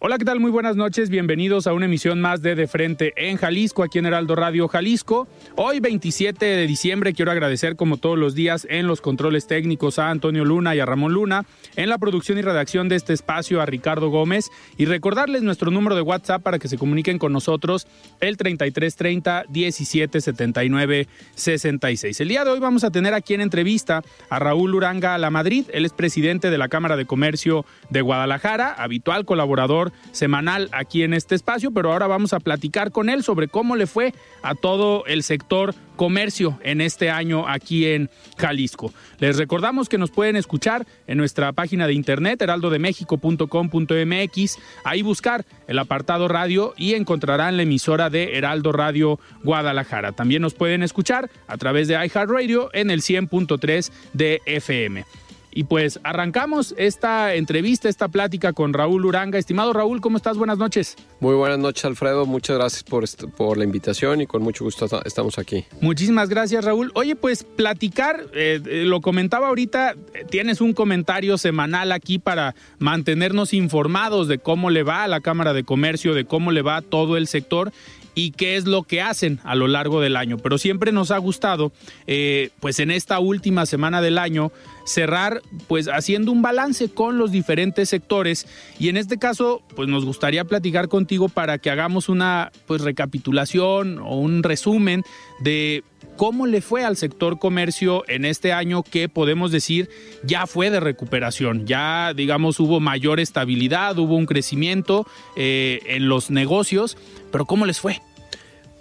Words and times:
Hola, 0.00 0.16
¿qué 0.16 0.24
tal? 0.24 0.38
Muy 0.38 0.52
buenas 0.52 0.76
noches. 0.76 1.10
Bienvenidos 1.10 1.66
a 1.66 1.72
una 1.72 1.86
emisión 1.86 2.20
más 2.20 2.40
de 2.40 2.54
De 2.54 2.68
Frente 2.68 3.12
en 3.16 3.36
Jalisco, 3.36 3.82
aquí 3.82 3.98
en 3.98 4.06
Heraldo 4.06 4.36
Radio 4.36 4.68
Jalisco. 4.68 5.26
Hoy, 5.56 5.80
27 5.80 6.46
de 6.46 6.68
diciembre, 6.68 7.14
quiero 7.14 7.32
agradecer, 7.32 7.74
como 7.74 7.96
todos 7.96 8.16
los 8.16 8.36
días, 8.36 8.64
en 8.70 8.86
los 8.86 9.00
controles 9.00 9.48
técnicos 9.48 9.98
a 9.98 10.10
Antonio 10.10 10.44
Luna 10.44 10.76
y 10.76 10.78
a 10.78 10.86
Ramón 10.86 11.14
Luna, 11.14 11.46
en 11.74 11.88
la 11.88 11.98
producción 11.98 12.38
y 12.38 12.42
redacción 12.42 12.88
de 12.88 12.94
este 12.94 13.12
espacio 13.12 13.60
a 13.60 13.66
Ricardo 13.66 14.08
Gómez 14.08 14.50
y 14.76 14.84
recordarles 14.84 15.42
nuestro 15.42 15.72
número 15.72 15.96
de 15.96 16.02
WhatsApp 16.02 16.44
para 16.44 16.60
que 16.60 16.68
se 16.68 16.78
comuniquen 16.78 17.18
con 17.18 17.32
nosotros, 17.32 17.88
el 18.20 18.36
3330 18.36 19.46
1779 19.48 21.08
66. 21.34 22.20
El 22.20 22.28
día 22.28 22.44
de 22.44 22.50
hoy 22.50 22.60
vamos 22.60 22.84
a 22.84 22.92
tener 22.92 23.14
aquí 23.14 23.34
en 23.34 23.40
entrevista 23.40 24.04
a 24.30 24.38
Raúl 24.38 24.76
Uranga 24.76 25.18
La 25.18 25.30
Madrid. 25.30 25.64
Él 25.72 25.84
es 25.84 25.92
presidente 25.92 26.50
de 26.50 26.58
la 26.58 26.68
Cámara 26.68 26.96
de 26.96 27.04
Comercio 27.04 27.66
de 27.90 28.00
Guadalajara, 28.00 28.72
habitual 28.74 29.24
colaborador 29.24 29.87
semanal 30.12 30.68
aquí 30.72 31.02
en 31.02 31.14
este 31.14 31.34
espacio, 31.34 31.70
pero 31.70 31.92
ahora 31.92 32.06
vamos 32.06 32.32
a 32.32 32.40
platicar 32.40 32.92
con 32.92 33.08
él 33.08 33.22
sobre 33.22 33.48
cómo 33.48 33.76
le 33.76 33.86
fue 33.86 34.12
a 34.42 34.54
todo 34.54 35.04
el 35.06 35.22
sector 35.22 35.74
comercio 35.96 36.58
en 36.62 36.80
este 36.80 37.10
año 37.10 37.48
aquí 37.48 37.86
en 37.86 38.08
Jalisco. 38.38 38.92
Les 39.18 39.36
recordamos 39.36 39.88
que 39.88 39.98
nos 39.98 40.10
pueden 40.10 40.36
escuchar 40.36 40.86
en 41.06 41.18
nuestra 41.18 41.52
página 41.52 41.86
de 41.86 41.92
internet 41.92 42.40
heraldodemexico.com.mx, 42.40 44.58
ahí 44.84 45.02
buscar 45.02 45.44
el 45.66 45.78
apartado 45.78 46.28
radio 46.28 46.72
y 46.76 46.94
encontrarán 46.94 47.56
la 47.56 47.64
emisora 47.64 48.10
de 48.10 48.38
Heraldo 48.38 48.72
Radio 48.72 49.18
Guadalajara. 49.42 50.12
También 50.12 50.40
nos 50.40 50.54
pueden 50.54 50.82
escuchar 50.82 51.30
a 51.46 51.58
través 51.58 51.88
de 51.88 51.94
iHeartRadio 51.94 52.70
en 52.72 52.90
el 52.90 53.02
100.3 53.02 53.92
de 54.14 54.40
FM. 54.46 55.04
Y 55.50 55.64
pues 55.64 55.98
arrancamos 56.02 56.74
esta 56.76 57.34
entrevista, 57.34 57.88
esta 57.88 58.08
plática 58.08 58.52
con 58.52 58.72
Raúl 58.72 59.06
Uranga. 59.06 59.38
Estimado 59.38 59.72
Raúl, 59.72 60.00
¿cómo 60.00 60.16
estás? 60.16 60.36
Buenas 60.36 60.58
noches. 60.58 60.96
Muy 61.20 61.34
buenas 61.34 61.58
noches, 61.58 61.84
Alfredo. 61.84 62.26
Muchas 62.26 62.58
gracias 62.58 62.84
por, 62.84 63.04
por 63.32 63.58
la 63.58 63.64
invitación 63.64 64.20
y 64.20 64.26
con 64.26 64.42
mucho 64.42 64.64
gusto 64.64 64.86
estamos 65.04 65.38
aquí. 65.38 65.64
Muchísimas 65.80 66.28
gracias, 66.28 66.64
Raúl. 66.64 66.92
Oye, 66.94 67.16
pues 67.16 67.44
platicar, 67.44 68.26
eh, 68.34 68.60
eh, 68.64 68.84
lo 68.84 69.00
comentaba 69.00 69.48
ahorita, 69.48 69.96
eh, 70.14 70.24
tienes 70.30 70.60
un 70.60 70.74
comentario 70.74 71.38
semanal 71.38 71.92
aquí 71.92 72.18
para 72.18 72.54
mantenernos 72.78 73.54
informados 73.54 74.28
de 74.28 74.38
cómo 74.38 74.70
le 74.70 74.82
va 74.82 75.04
a 75.04 75.08
la 75.08 75.20
Cámara 75.20 75.52
de 75.52 75.64
Comercio, 75.64 76.14
de 76.14 76.24
cómo 76.24 76.52
le 76.52 76.62
va 76.62 76.76
a 76.76 76.82
todo 76.82 77.16
el 77.16 77.26
sector 77.26 77.72
y 78.18 78.32
qué 78.32 78.56
es 78.56 78.66
lo 78.66 78.82
que 78.82 79.00
hacen 79.00 79.38
a 79.44 79.54
lo 79.54 79.68
largo 79.68 80.00
del 80.00 80.16
año. 80.16 80.38
Pero 80.38 80.58
siempre 80.58 80.90
nos 80.90 81.12
ha 81.12 81.18
gustado, 81.18 81.70
eh, 82.08 82.50
pues 82.58 82.80
en 82.80 82.90
esta 82.90 83.20
última 83.20 83.64
semana 83.64 84.02
del 84.02 84.18
año, 84.18 84.50
cerrar 84.86 85.40
pues 85.68 85.86
haciendo 85.86 86.32
un 86.32 86.42
balance 86.42 86.88
con 86.88 87.16
los 87.16 87.30
diferentes 87.30 87.88
sectores 87.88 88.48
y 88.80 88.88
en 88.88 88.96
este 88.96 89.18
caso 89.18 89.62
pues 89.76 89.88
nos 89.88 90.04
gustaría 90.04 90.44
platicar 90.44 90.88
contigo 90.88 91.28
para 91.28 91.58
que 91.58 91.70
hagamos 91.70 92.08
una 92.08 92.50
pues 92.66 92.80
recapitulación 92.80 94.00
o 94.00 94.16
un 94.16 94.42
resumen 94.42 95.04
de 95.38 95.84
cómo 96.18 96.46
le 96.46 96.60
fue 96.60 96.84
al 96.84 96.96
sector 96.96 97.38
comercio 97.38 98.04
en 98.08 98.24
este 98.24 98.52
año 98.52 98.82
que 98.82 99.08
podemos 99.08 99.52
decir 99.52 99.88
ya 100.24 100.46
fue 100.46 100.68
de 100.68 100.80
recuperación, 100.80 101.64
ya 101.64 102.12
digamos 102.12 102.58
hubo 102.60 102.80
mayor 102.80 103.20
estabilidad, 103.20 103.96
hubo 103.98 104.16
un 104.16 104.26
crecimiento 104.26 105.06
eh, 105.36 105.80
en 105.86 106.08
los 106.08 106.30
negocios, 106.30 106.98
pero 107.30 107.46
¿cómo 107.46 107.64
les 107.64 107.80
fue? 107.80 108.02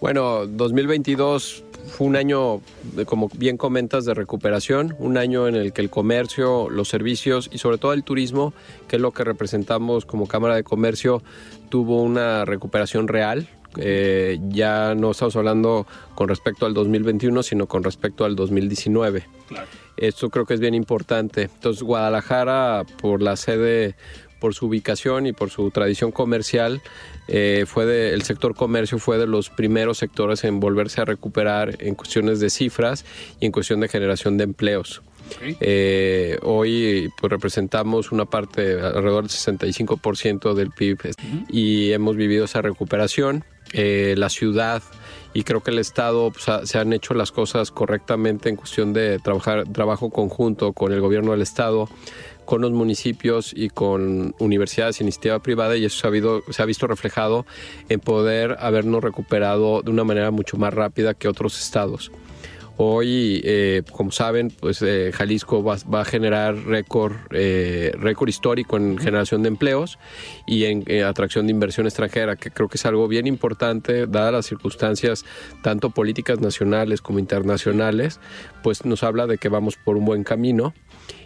Bueno, 0.01 0.47
2022 0.47 1.63
fue 1.87 2.07
un 2.07 2.15
año, 2.15 2.61
como 3.05 3.29
bien 3.35 3.57
comentas, 3.57 4.05
de 4.05 4.13
recuperación, 4.13 4.95
un 4.99 5.17
año 5.17 5.47
en 5.47 5.55
el 5.55 5.73
que 5.73 5.81
el 5.81 5.89
comercio, 5.89 6.69
los 6.69 6.89
servicios 6.89 7.49
y 7.51 7.59
sobre 7.59 7.77
todo 7.77 7.93
el 7.93 8.03
turismo, 8.03 8.53
que 8.87 8.97
es 8.97 9.01
lo 9.01 9.11
que 9.11 9.23
representamos 9.23 10.05
como 10.05 10.27
Cámara 10.27 10.55
de 10.55 10.63
Comercio, 10.63 11.23
tuvo 11.69 12.01
una 12.01 12.45
recuperación 12.45 13.07
real. 13.07 13.47
Eh, 13.79 14.39
ya 14.49 14.95
no 14.95 15.11
estamos 15.11 15.35
hablando 15.35 15.87
con 16.15 16.27
respecto 16.27 16.65
al 16.65 16.73
2021, 16.73 17.43
sino 17.43 17.67
con 17.67 17.83
respecto 17.83 18.25
al 18.25 18.35
2019. 18.35 19.25
Claro. 19.47 19.67
Esto 19.97 20.29
creo 20.29 20.45
que 20.45 20.53
es 20.53 20.59
bien 20.59 20.75
importante. 20.75 21.43
Entonces, 21.43 21.83
Guadalajara, 21.83 22.83
por 23.01 23.21
la 23.21 23.35
sede 23.35 23.95
por 24.39 24.53
su 24.53 24.67
ubicación 24.67 25.25
y 25.27 25.33
por 25.33 25.49
su 25.49 25.71
tradición 25.71 26.11
comercial, 26.11 26.81
eh, 27.27 27.65
fue 27.67 27.85
de, 27.85 28.13
el 28.13 28.21
sector 28.21 28.55
comercio 28.55 28.99
fue 28.99 29.17
de 29.17 29.27
los 29.27 29.49
primeros 29.49 29.97
sectores 29.97 30.43
en 30.43 30.59
volverse 30.59 31.01
a 31.01 31.05
recuperar 31.05 31.75
en 31.79 31.95
cuestiones 31.95 32.39
de 32.39 32.49
cifras 32.49 33.05
y 33.39 33.47
en 33.47 33.51
cuestión 33.51 33.79
de 33.79 33.87
generación 33.87 34.37
de 34.37 34.43
empleos. 34.43 35.01
Eh, 35.59 36.37
hoy 36.43 37.09
pues, 37.19 37.31
representamos 37.31 38.11
una 38.11 38.25
parte 38.25 38.79
alrededor 38.79 39.27
del 39.27 39.31
65% 39.31 40.53
del 40.53 40.71
PIB 40.71 40.99
y 41.49 41.91
hemos 41.91 42.15
vivido 42.15 42.45
esa 42.45 42.61
recuperación. 42.61 43.43
Eh, 43.73 44.15
la 44.17 44.29
ciudad 44.29 44.81
y 45.33 45.43
creo 45.43 45.61
que 45.61 45.71
el 45.71 45.79
Estado 45.79 46.31
pues, 46.31 46.69
se 46.69 46.77
han 46.79 46.93
hecho 46.93 47.13
las 47.13 47.31
cosas 47.31 47.71
correctamente 47.71 48.49
en 48.49 48.55
cuestión 48.55 48.93
de 48.93 49.19
trabajar 49.19 49.67
trabajo 49.71 50.09
conjunto 50.09 50.73
con 50.73 50.93
el 50.93 51.01
gobierno 51.01 51.31
del 51.31 51.41
Estado 51.41 51.89
con 52.47 52.61
los 52.61 52.71
municipios 52.71 53.51
y 53.53 53.69
con 53.69 54.33
universidades 54.39 55.01
iniciativa 55.01 55.39
privada 55.39 55.75
y 55.75 55.83
eso 55.83 55.99
se 55.99 56.07
ha, 56.07 56.09
habido, 56.09 56.43
se 56.49 56.61
ha 56.61 56.65
visto 56.65 56.87
reflejado 56.87 57.45
en 57.89 57.99
poder 57.99 58.55
habernos 58.59 59.03
recuperado 59.03 59.81
de 59.81 59.91
una 59.91 60.05
manera 60.05 60.31
mucho 60.31 60.55
más 60.57 60.73
rápida 60.73 61.13
que 61.13 61.27
otros 61.27 61.59
estados. 61.59 62.09
Hoy, 62.79 63.41
eh, 63.43 63.81
como 63.91 64.11
saben, 64.11 64.51
pues 64.51 64.83
eh, 64.83 65.11
Jalisco 65.11 65.63
va, 65.63 66.01
a 66.01 66.05
generar 66.05 66.55
récord, 66.55 67.15
eh, 67.31 67.91
récord 67.97 68.29
histórico 68.29 68.77
en 68.77 68.99
generación 68.99 69.41
de 69.41 69.47
empleos 69.47 69.97
y 70.45 70.65
en 70.65 70.85
atracción 71.03 71.47
de 71.47 71.53
inversión 71.53 71.87
extranjera, 71.87 72.35
que 72.35 72.51
creo 72.51 72.69
que 72.69 72.77
es 72.77 72.85
algo 72.85 73.07
bien 73.07 73.25
importante, 73.25 74.05
dadas 74.05 74.31
las 74.31 74.45
circunstancias 74.45 75.25
tanto 75.63 75.89
políticas 75.89 76.39
nacionales 76.39 77.01
como 77.01 77.17
internacionales, 77.17 78.19
pues 78.61 78.85
nos 78.85 79.01
habla 79.01 79.25
de 79.25 79.39
que 79.39 79.49
vamos 79.49 79.75
por 79.75 79.97
un 79.97 80.05
buen 80.05 80.23
camino 80.23 80.75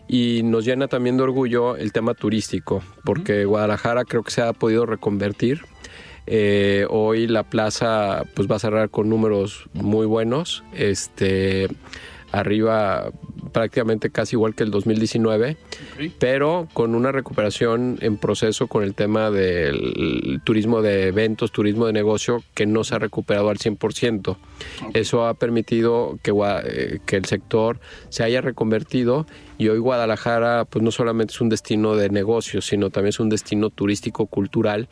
y 0.07 0.43
nos 0.43 0.63
llena 0.63 0.87
también 0.87 1.17
de 1.17 1.23
orgullo 1.23 1.75
el 1.75 1.91
tema 1.91 2.13
turístico, 2.13 2.81
porque 3.03 3.43
Guadalajara 3.43 4.05
creo 4.05 4.23
que 4.23 4.31
se 4.31 4.41
ha 4.41 4.53
podido 4.53 4.85
reconvertir. 4.85 5.61
Eh, 6.27 6.85
hoy 6.89 7.27
la 7.27 7.43
plaza 7.43 8.23
pues 8.35 8.49
va 8.49 8.55
a 8.55 8.59
cerrar 8.59 8.89
con 8.89 9.09
números 9.09 9.69
muy 9.73 10.05
buenos, 10.05 10.63
este 10.73 11.67
arriba 12.31 13.11
prácticamente 13.51 14.09
casi 14.09 14.35
igual 14.35 14.55
que 14.55 14.63
el 14.63 14.71
2019, 14.71 15.57
pero 16.19 16.67
con 16.73 16.95
una 16.95 17.11
recuperación 17.11 17.97
en 18.01 18.17
proceso 18.17 18.67
con 18.67 18.83
el 18.83 18.93
tema 18.93 19.31
del 19.31 20.41
turismo 20.43 20.81
de 20.81 21.07
eventos, 21.07 21.51
turismo 21.51 21.85
de 21.87 21.93
negocio 21.93 22.43
que 22.53 22.65
no 22.65 22.83
se 22.83 22.95
ha 22.95 22.99
recuperado 22.99 23.49
al 23.49 23.57
100%. 23.57 24.37
Eso 24.93 25.25
ha 25.25 25.33
permitido 25.33 26.19
que, 26.23 26.31
eh, 26.65 26.99
que 27.05 27.15
el 27.15 27.25
sector 27.25 27.79
se 28.09 28.23
haya 28.23 28.41
reconvertido 28.41 29.25
Y 29.57 29.69
hoy 29.69 29.77
Guadalajara, 29.77 30.65
pues 30.65 30.83
no 30.83 30.89
solamente 30.89 31.33
es 31.33 31.39
un 31.39 31.49
destino 31.49 31.95
de 31.95 32.09
negocios, 32.09 32.65
sino 32.65 32.89
también 32.89 33.09
es 33.09 33.19
un 33.19 33.29
destino 33.29 33.69
turístico 33.69 34.25
cultural, 34.25 34.87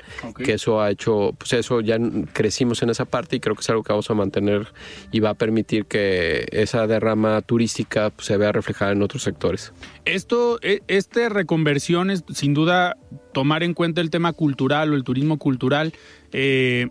que 0.45 0.53
eso 0.53 0.79
ha 0.79 0.91
hecho, 0.91 1.33
pues 1.39 1.53
eso 1.53 1.81
ya 1.81 1.97
crecimos 2.33 2.83
en 2.83 2.91
esa 2.91 3.05
parte 3.05 3.35
y 3.35 3.39
creo 3.39 3.55
que 3.55 3.61
es 3.61 3.69
algo 3.71 3.81
que 3.81 3.93
vamos 3.93 4.11
a 4.11 4.13
mantener 4.13 4.67
y 5.11 5.21
va 5.21 5.31
a 5.31 5.33
permitir 5.33 5.87
que 5.87 6.45
esa 6.51 6.85
derrama 6.85 7.41
turística 7.41 8.11
pues, 8.11 8.27
se 8.27 8.37
vea 8.39 8.51
reflejada 8.51 8.91
en 8.91 9.03
otros 9.03 9.23
sectores. 9.23 9.73
Esto, 10.05 10.59
e, 10.61 10.81
este 10.87 11.29
reconversión 11.29 12.09
es 12.09 12.23
sin 12.33 12.53
duda 12.53 12.97
tomar 13.33 13.61
en 13.63 13.73
cuenta 13.73 14.01
el 14.01 14.09
tema 14.09 14.33
cultural 14.33 14.91
o 14.91 14.95
el 14.95 15.03
turismo 15.03 15.37
cultural. 15.37 15.93
Eh, 16.31 16.87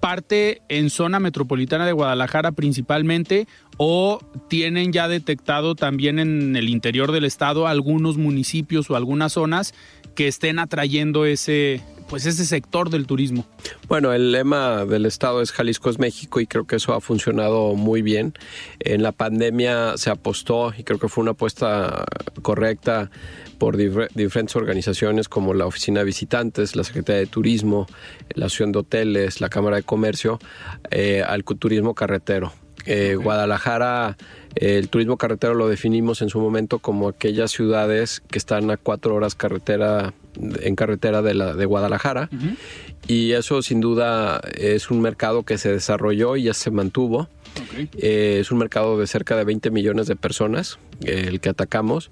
parte 0.00 0.60
en 0.68 0.90
zona 0.90 1.20
metropolitana 1.20 1.86
de 1.86 1.92
Guadalajara 1.92 2.52
principalmente 2.52 3.46
o 3.76 4.20
tienen 4.48 4.92
ya 4.92 5.08
detectado 5.08 5.74
también 5.74 6.18
en 6.18 6.56
el 6.56 6.68
interior 6.68 7.12
del 7.12 7.24
estado 7.24 7.66
algunos 7.66 8.16
municipios 8.16 8.90
o 8.90 8.96
algunas 8.96 9.32
zonas 9.32 9.74
que 10.14 10.28
estén 10.28 10.58
atrayendo 10.58 11.24
ese 11.24 11.82
pues 12.08 12.26
ese 12.26 12.44
sector 12.44 12.90
del 12.90 13.06
turismo. 13.06 13.46
Bueno, 13.88 14.12
el 14.12 14.32
lema 14.32 14.84
del 14.84 15.06
estado 15.06 15.40
es 15.40 15.52
Jalisco 15.52 15.90
es 15.90 15.98
México 15.98 16.40
y 16.40 16.46
creo 16.46 16.66
que 16.66 16.76
eso 16.76 16.92
ha 16.92 17.00
funcionado 17.00 17.74
muy 17.74 18.02
bien. 18.02 18.34
En 18.80 19.02
la 19.02 19.12
pandemia 19.12 19.96
se 19.96 20.10
apostó 20.10 20.72
y 20.76 20.84
creo 20.84 20.98
que 20.98 21.08
fue 21.08 21.22
una 21.22 21.32
apuesta 21.32 22.04
correcta 22.42 23.10
por 23.58 23.76
diferentes 23.76 24.54
organizaciones 24.56 25.28
como 25.28 25.54
la 25.54 25.66
Oficina 25.66 26.00
de 26.00 26.06
Visitantes, 26.06 26.76
la 26.76 26.84
Secretaría 26.84 27.20
de 27.20 27.26
Turismo, 27.26 27.86
la 28.34 28.46
Asociación 28.46 28.72
de 28.72 28.78
Hoteles, 28.80 29.40
la 29.40 29.48
Cámara 29.48 29.76
de 29.76 29.82
Comercio, 29.82 30.38
eh, 30.90 31.22
al 31.26 31.44
turismo 31.44 31.94
carretero. 31.94 32.52
Eh, 32.86 33.16
Guadalajara, 33.16 34.16
el 34.54 34.88
turismo 34.88 35.16
carretero 35.16 35.54
lo 35.54 35.68
definimos 35.68 36.22
en 36.22 36.28
su 36.28 36.40
momento 36.40 36.78
como 36.78 37.08
aquellas 37.08 37.50
ciudades 37.50 38.22
que 38.30 38.38
están 38.38 38.70
a 38.70 38.76
cuatro 38.76 39.14
horas 39.14 39.34
carretera 39.34 40.12
en 40.60 40.76
carretera 40.76 41.22
de, 41.22 41.34
la, 41.34 41.54
de 41.54 41.64
Guadalajara. 41.64 42.28
Y 43.06 43.32
eso 43.32 43.62
sin 43.62 43.80
duda 43.80 44.40
es 44.56 44.90
un 44.90 45.00
mercado 45.00 45.44
que 45.44 45.58
se 45.58 45.70
desarrolló 45.70 46.36
y 46.36 46.44
ya 46.44 46.54
se 46.54 46.70
mantuvo. 46.70 47.28
Eh, 47.98 48.38
es 48.40 48.50
un 48.50 48.58
mercado 48.58 48.98
de 48.98 49.06
cerca 49.06 49.36
de 49.36 49.44
20 49.44 49.70
millones 49.70 50.06
de 50.06 50.16
personas 50.16 50.78
eh, 51.04 51.26
el 51.28 51.40
que 51.40 51.48
atacamos. 51.48 52.10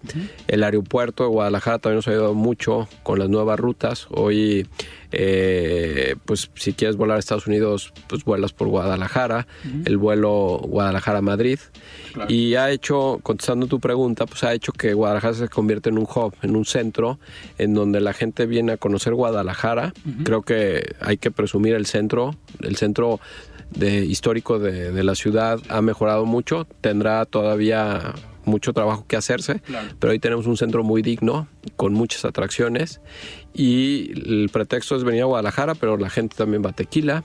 El 0.49 0.65
aeropuerto 0.65 1.25
de 1.25 1.31
Guadalajara 1.31 1.79
también 1.79 1.97
nos 1.97 2.09
ha 2.09 2.13
ayudado 2.13 2.35
mucho 2.35 2.89
con 3.03 3.19
las 3.19 3.29
nuevas 3.29 3.59
rutas. 3.59 4.07
Hoy, 4.11 4.67
eh, 5.13 6.17
pues 6.25 6.51
si 6.55 6.73
quieres 6.73 6.97
volar 6.97 7.17
a 7.17 7.21
Estados 7.21 7.47
Unidos, 7.47 7.93
pues 8.09 8.25
vuelas 8.25 8.53
por 8.53 8.69
Guadalajara, 8.69 9.47
el 9.85 9.97
vuelo 9.99 10.61
Guadalajara-Madrid. 10.65 11.59
Y 12.29 12.57
ha 12.57 12.71
hecho, 12.71 13.21
contestando 13.23 13.67
tu 13.67 13.81
pregunta, 13.81 14.27
pues 14.27 14.45
ha 14.45 14.53
hecho 14.53 14.73
que 14.73 14.95
Guadalajara 14.95 15.35
se 15.35 15.49
convierta 15.49 15.89
en 15.89 15.99
un 15.99 16.05
hub, 16.05 16.35
en 16.43 16.57
un 16.57 16.65
centro, 16.65 17.19
en 17.59 17.75
donde 17.75 18.01
la 18.01 18.13
gente 18.13 18.47
viene 18.47 18.73
a 18.73 18.77
conocer 18.77 19.15
Guadalajara. 19.15 19.93
Creo 20.25 20.43
que 20.43 20.95
hay 21.01 21.17
que 21.17 21.31
presumir 21.31 21.75
el 21.75 21.87
centro. 21.87 22.35
El 22.61 22.77
centro 22.77 23.21
de, 23.77 24.05
histórico 24.05 24.59
de, 24.59 24.93
de 24.93 25.05
la 25.05 25.15
ciudad 25.15 25.59
ha 25.69 25.83
mejorado 25.83 26.25
mucho. 26.25 26.67
Tendrá 26.81 27.25
todavía 27.27 28.15
mucho 28.45 28.73
trabajo 28.73 29.05
que 29.07 29.17
hacerse, 29.17 29.63
pero 29.99 30.13
hoy 30.13 30.19
tenemos 30.19 30.47
un 30.47 30.57
centro 30.57 30.83
muy 30.83 31.03
digno, 31.03 31.47
con 31.77 31.93
muchas 31.93 32.25
atracciones 32.25 33.01
y 33.55 34.13
el 34.13 34.49
pretexto 34.51 34.97
es 34.97 35.05
venir 35.05 35.23
a 35.23 35.27
Guadalajara, 35.27 35.75
pero 35.75 35.97
la 35.97 36.09
gente 36.09 36.37
también 36.37 36.65
va 36.65 36.71
a 36.71 36.73
Tequila. 36.73 37.25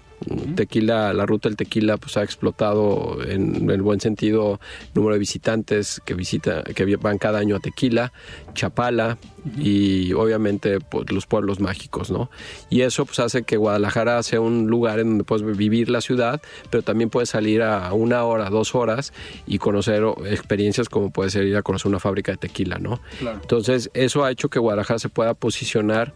Tequila, 0.56 1.14
la 1.14 1.28
ruta 1.28 1.48
del 1.48 1.56
tequila 1.56 1.98
pues 1.98 2.18
ha 2.18 2.24
explotado 2.24 3.20
en, 3.24 3.70
el 3.70 3.84
buen 3.84 4.02
sentido 4.02 4.60
número 4.96 5.14
de 5.14 5.20
visitantes 5.20 6.02
que 6.06 6.16
visita, 6.16 6.64
que 6.64 6.96
van 6.96 7.20
cada 7.20 7.38
año 7.38 7.56
a 7.56 7.60
Tequila, 7.60 8.12
Chapala 8.56 9.20
y 9.60 10.14
obviamente 10.14 10.80
pues, 10.80 11.12
los 11.12 11.28
pueblos 11.28 11.60
mágicos, 11.60 12.10
¿no? 12.10 12.32
Y 12.72 12.82
eso 12.82 13.06
pues 13.06 13.20
hace 13.20 13.44
que 13.44 13.58
Guadalajara 13.58 14.22
sea 14.24 14.42
un 14.42 14.66
lugar 14.66 15.00
en 15.00 15.10
donde 15.10 15.24
puedes 15.24 15.46
vivir 15.56 15.90
la 15.90 16.02
ciudad, 16.02 16.42
pero 16.72 16.82
también 16.82 17.12
puedes 17.12 17.30
salir 17.30 17.62
a 17.62 17.94
una 17.94 18.24
hora, 18.24 18.50
dos 18.50 18.74
horas 18.74 19.14
y 19.46 19.60
conocer 19.60 20.04
experiencias 20.26 20.90
como 20.90 21.12
puede 21.12 21.30
ser 21.30 21.46
ir 21.46 21.56
a 21.56 21.62
conocer 21.62 21.90
una 21.90 22.00
fábrica 22.00 22.32
de 22.32 22.40
tequila, 22.40 22.80
¿no? 22.80 23.00
Entonces 23.22 23.92
eso 23.94 24.26
ha 24.28 24.32
hecho 24.32 24.50
que 24.50 24.60
Guadalajara 24.60 25.00
se 25.00 25.10
pueda 25.10 25.34
posicionar 25.34 26.14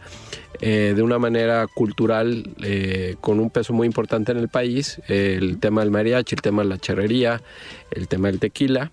eh, 0.60 0.92
de 0.94 1.02
una 1.02 1.18
manera 1.18 1.66
cultural 1.66 2.50
eh, 2.62 3.16
con 3.20 3.40
un 3.40 3.50
peso 3.50 3.72
muy 3.72 3.86
importante 3.86 4.32
en 4.32 4.38
el 4.38 4.48
país, 4.48 5.00
el 5.08 5.58
tema 5.58 5.82
del 5.82 5.90
mariachi, 5.90 6.34
el 6.34 6.42
tema 6.42 6.62
de 6.62 6.68
la 6.68 6.78
charrería, 6.78 7.42
el 7.90 8.08
tema 8.08 8.28
del 8.28 8.38
tequila 8.38 8.92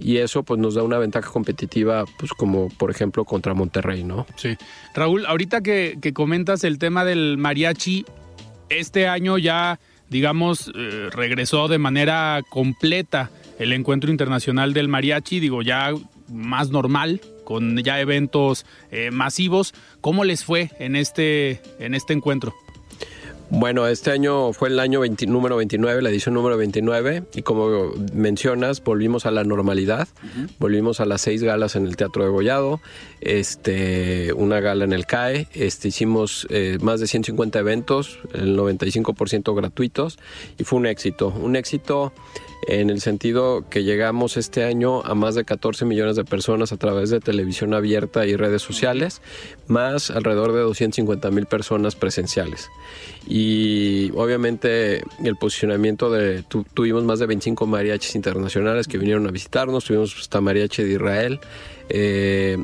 y 0.00 0.16
eso 0.16 0.42
pues 0.42 0.58
nos 0.58 0.74
da 0.74 0.82
una 0.82 0.98
ventaja 0.98 1.30
competitiva 1.30 2.04
pues 2.18 2.32
como 2.32 2.68
por 2.70 2.90
ejemplo 2.90 3.24
contra 3.24 3.54
Monterrey, 3.54 4.02
¿no? 4.02 4.26
Sí. 4.36 4.56
Raúl, 4.94 5.26
ahorita 5.26 5.60
que, 5.60 5.98
comentas 6.14 6.64
el 6.64 6.78
tema 6.78 7.04
del 7.04 7.36
mariachi, 7.38 8.04
este 8.70 9.06
año 9.06 9.38
ya 9.38 9.78
digamos 10.08 10.72
eh, 10.74 11.08
regresó 11.12 11.68
de 11.68 11.78
manera 11.78 12.40
completa 12.48 13.30
el 13.58 13.72
encuentro 13.72 14.10
internacional 14.10 14.72
del 14.72 14.88
mariachi, 14.88 15.38
digo 15.38 15.62
ya 15.62 15.92
más 16.30 16.70
normal, 16.70 17.20
con 17.44 17.78
ya 17.78 18.00
eventos 18.00 18.64
eh, 18.90 19.10
masivos. 19.10 19.74
¿Cómo 20.00 20.24
les 20.24 20.44
fue 20.44 20.70
en 20.78 20.96
este, 20.96 21.60
en 21.78 21.94
este 21.94 22.12
encuentro? 22.12 22.54
Bueno, 23.52 23.88
este 23.88 24.12
año 24.12 24.52
fue 24.52 24.68
el 24.68 24.78
año 24.78 25.00
número 25.26 25.56
29, 25.56 26.02
la 26.02 26.10
edición 26.10 26.34
número 26.34 26.56
29, 26.56 27.24
y 27.34 27.42
como 27.42 27.90
mencionas, 28.12 28.82
volvimos 28.82 29.26
a 29.26 29.32
la 29.32 29.42
normalidad, 29.42 30.06
volvimos 30.60 31.00
a 31.00 31.04
las 31.04 31.22
seis 31.22 31.42
galas 31.42 31.74
en 31.74 31.84
el 31.84 31.96
Teatro 31.96 32.22
de 32.22 32.30
Gollado, 32.30 32.80
este, 33.20 34.32
una 34.34 34.60
gala 34.60 34.84
en 34.84 34.92
el 34.92 35.04
CAE, 35.04 35.48
este, 35.52 35.88
hicimos 35.88 36.46
eh, 36.50 36.78
más 36.80 37.00
de 37.00 37.08
150 37.08 37.58
eventos, 37.58 38.20
el 38.34 38.56
95% 38.56 39.52
gratuitos, 39.56 40.20
y 40.56 40.62
fue 40.62 40.78
un 40.78 40.86
éxito, 40.86 41.28
un 41.28 41.56
éxito 41.56 42.12
en 42.68 42.90
el 42.90 43.00
sentido 43.00 43.64
que 43.68 43.84
llegamos 43.84 44.36
este 44.36 44.64
año 44.64 45.02
a 45.04 45.14
más 45.14 45.34
de 45.34 45.44
14 45.44 45.84
millones 45.84 46.16
de 46.16 46.24
personas 46.24 46.72
a 46.72 46.76
través 46.76 47.10
de 47.10 47.20
televisión 47.20 47.74
abierta 47.74 48.26
y 48.26 48.36
redes 48.36 48.62
sociales, 48.62 49.22
más 49.66 50.10
alrededor 50.10 50.52
de 50.52 50.60
250 50.60 51.30
mil 51.30 51.46
personas 51.46 51.96
presenciales. 51.96 52.70
Y 53.26 53.39
obviamente 54.16 55.02
el 55.24 55.36
posicionamiento 55.36 56.10
de, 56.10 56.44
tuvimos 56.74 57.04
más 57.04 57.18
de 57.18 57.26
25 57.26 57.66
mariachis 57.66 58.14
internacionales 58.14 58.88
que 58.88 58.98
vinieron 58.98 59.26
a 59.26 59.30
visitarnos, 59.30 59.84
tuvimos 59.84 60.16
hasta 60.18 60.40
mariachi 60.40 60.82
de 60.82 60.92
Israel. 60.92 61.40
Eh, 61.88 62.58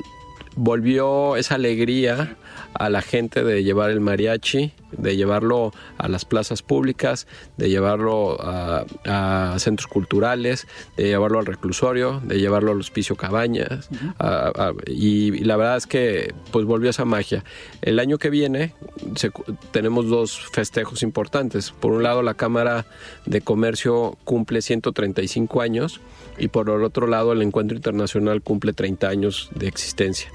volvió 0.57 1.37
esa 1.37 1.55
alegría 1.55 2.37
a 2.79 2.91
la 2.91 3.03
gente 3.03 3.45
de 3.45 3.65
llevar 3.65 3.91
el 3.91 4.01
mariachi, 4.01 4.73
de 4.93 5.17
llevarlo 5.17 5.73
a 5.99 6.09
las 6.09 6.25
plazas 6.25 6.63
públicas, 6.63 7.27
de 7.57 7.69
llevarlo 7.69 8.37
a, 8.41 8.85
centros 9.59 9.87
culturales, 9.87 10.67
de 10.97 11.05
llevarlo 11.05 11.39
al 11.39 11.47
reclusorio, 11.47 12.21
de 12.25 12.39
llevarlo 12.39 12.73
al 12.73 12.81
hospicio 12.81 13.17
Cabañas. 13.17 13.89
y, 14.87 15.45
la 15.45 15.57
verdad 15.57 15.77
es 15.77 15.87
que 15.87 16.35
pues 16.51 16.65
volvió 16.65 16.91
esa 16.91 17.05
magia. 17.05 17.45
El 17.83 17.99
año 17.99 18.19
que 18.19 18.31
viene 18.31 18.75
tenemos 19.71 20.09
dos 20.09 20.39
festejos 20.53 21.03
importantes. 21.03 21.71
Por 21.71 21.93
un 21.93 22.03
lado, 22.03 22.23
la 22.23 22.35
Cámara 22.35 22.87
de 23.27 23.41
Comercio 23.41 24.17
cumple 24.25 24.63
135 24.63 25.61
años 25.61 26.01
y 26.39 26.49
por 26.49 26.69
el 26.69 26.85
otro 26.85 27.07
lado 27.07 27.33
el 27.33 27.43
encuentro 27.43 27.77
internacional 27.77 28.43
cumple 28.43 28.73
30 28.73 29.09
años 29.09 29.49
de 29.55 29.69
existencia. 29.69 30.31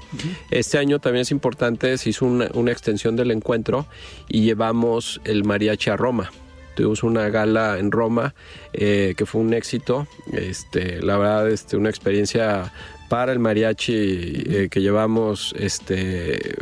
Este 0.50 0.78
año 0.78 0.98
también 0.98 1.22
es 1.22 1.30
importante, 1.30 1.96
se 1.98 2.10
hizo 2.10 2.24
una, 2.32 2.72
extensión 2.72 3.16
del 3.16 3.30
encuentro 3.30 3.86
y 4.28 4.42
llevamos 4.42 5.20
el 5.24 5.44
mariachi 5.44 5.90
a 5.90 5.96
Roma. 5.96 6.30
Tuvimos 6.74 7.02
una 7.02 7.28
gala 7.28 7.78
en 7.78 7.90
Roma 7.90 8.34
eh, 8.72 9.14
que 9.16 9.26
fue 9.26 9.40
un 9.40 9.52
éxito. 9.52 10.06
Este, 10.32 11.02
la 11.02 11.18
verdad, 11.18 11.50
este, 11.50 11.76
una 11.76 11.90
experiencia 11.90 12.72
para 13.12 13.32
el 13.32 13.40
mariachi 13.40 13.92
eh, 13.94 14.68
que 14.70 14.80
llevamos, 14.80 15.54
este, 15.58 16.56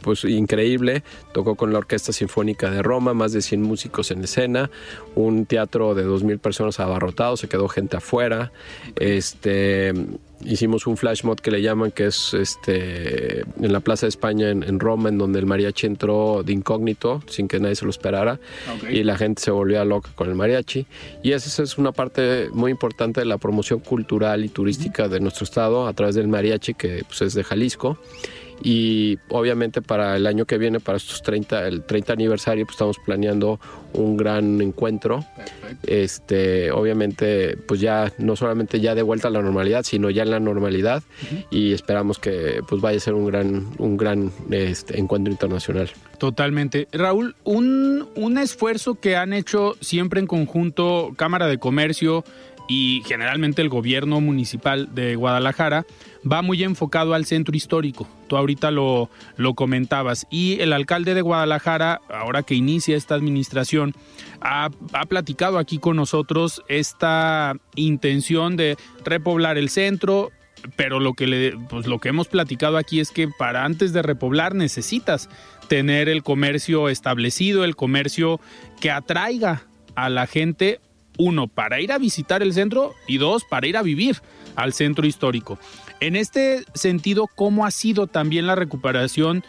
pues 0.00 0.24
increíble. 0.24 1.02
Tocó 1.34 1.54
con 1.54 1.70
la 1.70 1.80
Orquesta 1.80 2.14
Sinfónica 2.14 2.70
de 2.70 2.80
Roma, 2.80 3.12
más 3.12 3.32
de 3.32 3.42
100 3.42 3.60
músicos 3.60 4.10
en 4.10 4.24
escena, 4.24 4.70
un 5.16 5.44
teatro 5.44 5.94
de 5.94 6.06
2.000 6.06 6.38
personas 6.38 6.80
abarrotado, 6.80 7.36
se 7.36 7.46
quedó 7.46 7.68
gente 7.68 7.98
afuera. 7.98 8.52
Este, 8.96 9.92
hicimos 10.44 10.86
un 10.86 10.96
flash 10.96 11.24
mod 11.24 11.38
que 11.38 11.50
le 11.50 11.62
llaman, 11.62 11.90
que 11.90 12.06
es 12.06 12.34
este 12.34 13.40
en 13.40 13.72
la 13.72 13.80
Plaza 13.80 14.06
de 14.06 14.10
España 14.10 14.50
en, 14.50 14.80
Roma, 14.80 15.08
en 15.08 15.18
donde 15.18 15.38
el 15.38 15.46
mariachi 15.46 15.86
entró 15.86 16.42
de 16.44 16.52
incógnito, 16.52 17.22
sin 17.28 17.48
que 17.48 17.60
nadie 17.60 17.74
se 17.74 17.84
lo 17.84 17.90
esperara, 17.90 18.38
y 18.90 19.02
la 19.02 19.16
gente 19.16 19.42
se 19.42 19.50
volvió 19.50 19.84
loca 19.84 20.10
con 20.14 20.28
el 20.28 20.34
mariachi. 20.34 20.86
Y 21.22 21.32
esa 21.32 21.62
es 21.62 21.78
una 21.78 21.92
parte 21.92 22.48
muy 22.52 22.70
importante 22.70 23.20
de 23.20 23.26
la 23.26 23.38
promoción 23.38 23.80
cultural 23.80 24.44
y 24.44 24.48
turística 24.48 25.08
de 25.08 25.20
nuestro 25.20 25.44
estado 25.44 25.86
a 25.86 25.92
través 25.92 26.14
del 26.14 26.28
mariachi, 26.28 26.74
que 26.74 27.04
pues, 27.06 27.22
es 27.22 27.34
de 27.34 27.44
Jalisco. 27.44 27.98
Y 28.62 29.18
obviamente 29.28 29.82
para 29.82 30.16
el 30.16 30.26
año 30.26 30.44
que 30.44 30.58
viene, 30.58 30.80
para 30.80 30.98
estos 30.98 31.22
30, 31.22 31.66
el 31.66 31.84
30 31.84 32.12
aniversario, 32.12 32.64
pues 32.64 32.74
estamos 32.74 32.98
planeando 32.98 33.60
un 33.92 34.16
gran 34.16 34.60
encuentro. 34.60 35.24
Este, 35.86 36.70
obviamente, 36.70 37.56
pues 37.56 37.80
ya 37.80 38.12
no 38.18 38.36
solamente 38.36 38.80
ya 38.80 38.94
de 38.94 39.02
vuelta 39.02 39.28
a 39.28 39.30
la 39.30 39.42
normalidad, 39.42 39.84
sino 39.84 40.10
ya 40.10 40.22
en 40.22 40.30
la 40.30 40.40
normalidad 40.40 41.02
y 41.50 41.72
esperamos 41.72 42.18
que 42.18 42.60
pues 42.68 42.80
vaya 42.80 42.98
a 42.98 43.00
ser 43.00 43.14
un 43.14 43.26
gran, 43.26 43.68
un 43.78 43.96
gran 43.96 44.32
este, 44.50 44.98
encuentro 44.98 45.32
internacional. 45.32 45.90
Totalmente. 46.18 46.88
Raúl, 46.92 47.36
un, 47.44 48.08
un 48.16 48.38
esfuerzo 48.38 48.96
que 48.96 49.16
han 49.16 49.32
hecho 49.32 49.76
siempre 49.80 50.20
en 50.20 50.26
conjunto 50.26 51.12
Cámara 51.16 51.46
de 51.46 51.58
Comercio 51.58 52.24
y 52.68 53.02
generalmente 53.06 53.62
el 53.62 53.70
gobierno 53.70 54.20
municipal 54.20 54.94
de 54.94 55.16
Guadalajara 55.16 55.86
va 56.30 56.42
muy 56.42 56.62
enfocado 56.62 57.14
al 57.14 57.24
centro 57.24 57.56
histórico. 57.56 58.06
Tú 58.28 58.36
ahorita 58.36 58.70
lo, 58.70 59.08
lo 59.36 59.54
comentabas. 59.54 60.26
Y 60.30 60.60
el 60.60 60.74
alcalde 60.74 61.14
de 61.14 61.22
Guadalajara, 61.22 62.02
ahora 62.10 62.42
que 62.42 62.54
inicia 62.54 62.96
esta 62.96 63.14
administración, 63.14 63.94
ha, 64.42 64.68
ha, 64.92 65.06
platicado 65.06 65.58
aquí 65.58 65.78
con 65.78 65.96
nosotros 65.96 66.62
esta 66.68 67.54
intención 67.74 68.56
de 68.56 68.76
repoblar 69.04 69.56
el 69.56 69.70
centro. 69.70 70.30
Pero 70.76 71.00
lo 71.00 71.14
que, 71.14 71.56
pues 71.70 71.86
lo 71.86 72.00
que 72.00 72.08
hemos 72.08 72.28
platicado 72.28 72.76
aquí 72.76 73.00
es 73.00 73.12
que 73.12 73.28
para 73.28 73.64
antes 73.64 73.92
de 73.92 74.02
repoblar 74.02 74.56
necesitas 74.56 75.30
tener 75.68 76.08
el 76.08 76.22
comercio 76.22 76.88
establecido, 76.88 77.64
el 77.64 77.76
comercio 77.76 78.40
que 78.80 78.90
atraiga 78.90 79.62
a 79.94 80.08
la 80.08 80.26
gente 80.26 80.80
uno, 81.18 81.48
para 81.48 81.80
ir 81.80 81.92
a 81.92 81.98
visitar 81.98 82.42
el 82.42 82.54
centro 82.54 82.94
y 83.06 83.18
dos, 83.18 83.44
para 83.44 83.66
ir 83.66 83.76
a 83.76 83.82
vivir 83.82 84.22
al 84.56 84.72
centro 84.72 85.06
histórico. 85.06 85.58
En 86.00 86.16
este 86.16 86.64
sentido, 86.74 87.28
¿cómo 87.34 87.66
ha 87.66 87.70
sido 87.70 88.06
también 88.06 88.46
la 88.46 88.54
recuperación 88.54 89.44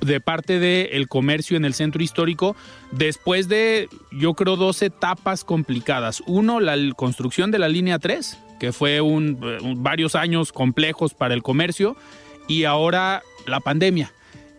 de 0.00 0.20
parte 0.20 0.58
del 0.58 1.08
comercio 1.08 1.56
en 1.56 1.64
el 1.64 1.74
centro 1.74 2.02
histórico 2.02 2.54
después 2.92 3.48
de, 3.48 3.88
yo 4.12 4.34
creo, 4.34 4.56
dos 4.56 4.82
etapas 4.82 5.42
complicadas? 5.42 6.22
Uno, 6.26 6.60
la 6.60 6.76
construcción 6.94 7.50
de 7.50 7.58
la 7.58 7.68
línea 7.68 7.98
3, 7.98 8.38
que 8.60 8.72
fue 8.72 9.00
un, 9.00 9.42
un, 9.62 9.82
varios 9.82 10.14
años 10.14 10.52
complejos 10.52 11.14
para 11.14 11.34
el 11.34 11.42
comercio, 11.42 11.96
y 12.46 12.64
ahora 12.64 13.22
la 13.46 13.60
pandemia. 13.60 14.12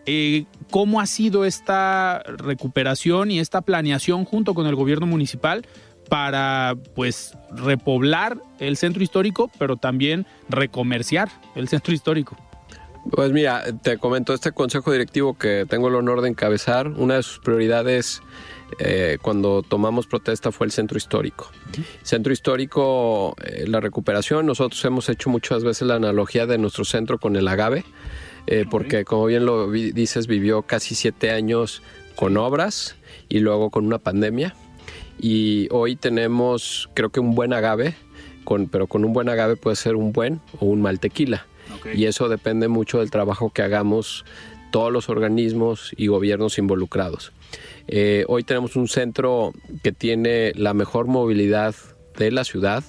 Eh, 0.06 0.44
¿Cómo 0.70 1.00
ha 1.00 1.06
sido 1.06 1.44
esta 1.44 2.22
recuperación 2.26 3.30
y 3.30 3.40
esta 3.40 3.60
planeación 3.60 4.24
junto 4.24 4.54
con 4.54 4.66
el 4.66 4.74
gobierno 4.74 5.06
municipal 5.06 5.66
para 6.08 6.74
pues 6.94 7.36
repoblar 7.50 8.38
el 8.58 8.76
centro 8.76 9.02
histórico, 9.02 9.50
pero 9.58 9.76
también 9.76 10.26
recomerciar 10.48 11.28
el 11.54 11.68
centro 11.68 11.94
histórico. 11.94 12.36
Pues 13.10 13.32
mira, 13.32 13.64
te 13.82 13.96
comento 13.96 14.34
este 14.34 14.52
consejo 14.52 14.92
directivo 14.92 15.38
que 15.38 15.64
tengo 15.68 15.88
el 15.88 15.94
honor 15.94 16.20
de 16.20 16.28
encabezar. 16.28 16.88
Una 16.88 17.16
de 17.16 17.22
sus 17.22 17.38
prioridades 17.38 18.20
eh, 18.78 19.18
cuando 19.22 19.62
tomamos 19.62 20.06
protesta 20.06 20.52
fue 20.52 20.66
el 20.66 20.72
centro 20.72 20.98
histórico. 20.98 21.50
Centro 22.02 22.32
histórico, 22.32 23.34
eh, 23.42 23.64
la 23.66 23.80
recuperación, 23.80 24.46
nosotros 24.46 24.84
hemos 24.84 25.08
hecho 25.08 25.30
muchas 25.30 25.64
veces 25.64 25.88
la 25.88 25.94
analogía 25.94 26.46
de 26.46 26.58
nuestro 26.58 26.84
centro 26.84 27.18
con 27.18 27.36
el 27.36 27.48
agave, 27.48 27.84
eh, 28.46 28.66
porque 28.70 29.04
como 29.04 29.26
bien 29.26 29.46
lo 29.46 29.70
dices, 29.70 30.26
vivió 30.26 30.62
casi 30.62 30.94
siete 30.94 31.30
años 31.30 31.82
con 32.14 32.36
obras 32.36 32.96
y 33.28 33.38
luego 33.38 33.70
con 33.70 33.86
una 33.86 33.98
pandemia 33.98 34.54
y 35.18 35.68
hoy 35.70 35.96
tenemos 35.96 36.88
creo 36.94 37.10
que 37.10 37.20
un 37.20 37.34
buen 37.34 37.52
agave, 37.52 37.94
con, 38.44 38.68
pero 38.68 38.86
con 38.86 39.04
un 39.04 39.12
buen 39.12 39.28
agave 39.28 39.56
puede 39.56 39.76
ser 39.76 39.96
un 39.96 40.12
buen 40.12 40.40
o 40.60 40.66
un 40.66 40.80
mal 40.80 41.00
tequila. 41.00 41.46
Okay. 41.78 42.00
Y 42.00 42.06
eso 42.06 42.28
depende 42.28 42.68
mucho 42.68 43.00
del 43.00 43.10
trabajo 43.10 43.50
que 43.50 43.62
hagamos 43.62 44.24
todos 44.70 44.92
los 44.92 45.08
organismos 45.08 45.92
y 45.96 46.06
gobiernos 46.08 46.58
involucrados. 46.58 47.32
Eh, 47.86 48.24
hoy 48.28 48.44
tenemos 48.44 48.76
un 48.76 48.88
centro 48.88 49.52
que 49.82 49.92
tiene 49.92 50.52
la 50.54 50.74
mejor 50.74 51.06
movilidad 51.06 51.74
de 52.16 52.30
la 52.30 52.44
ciudad. 52.44 52.84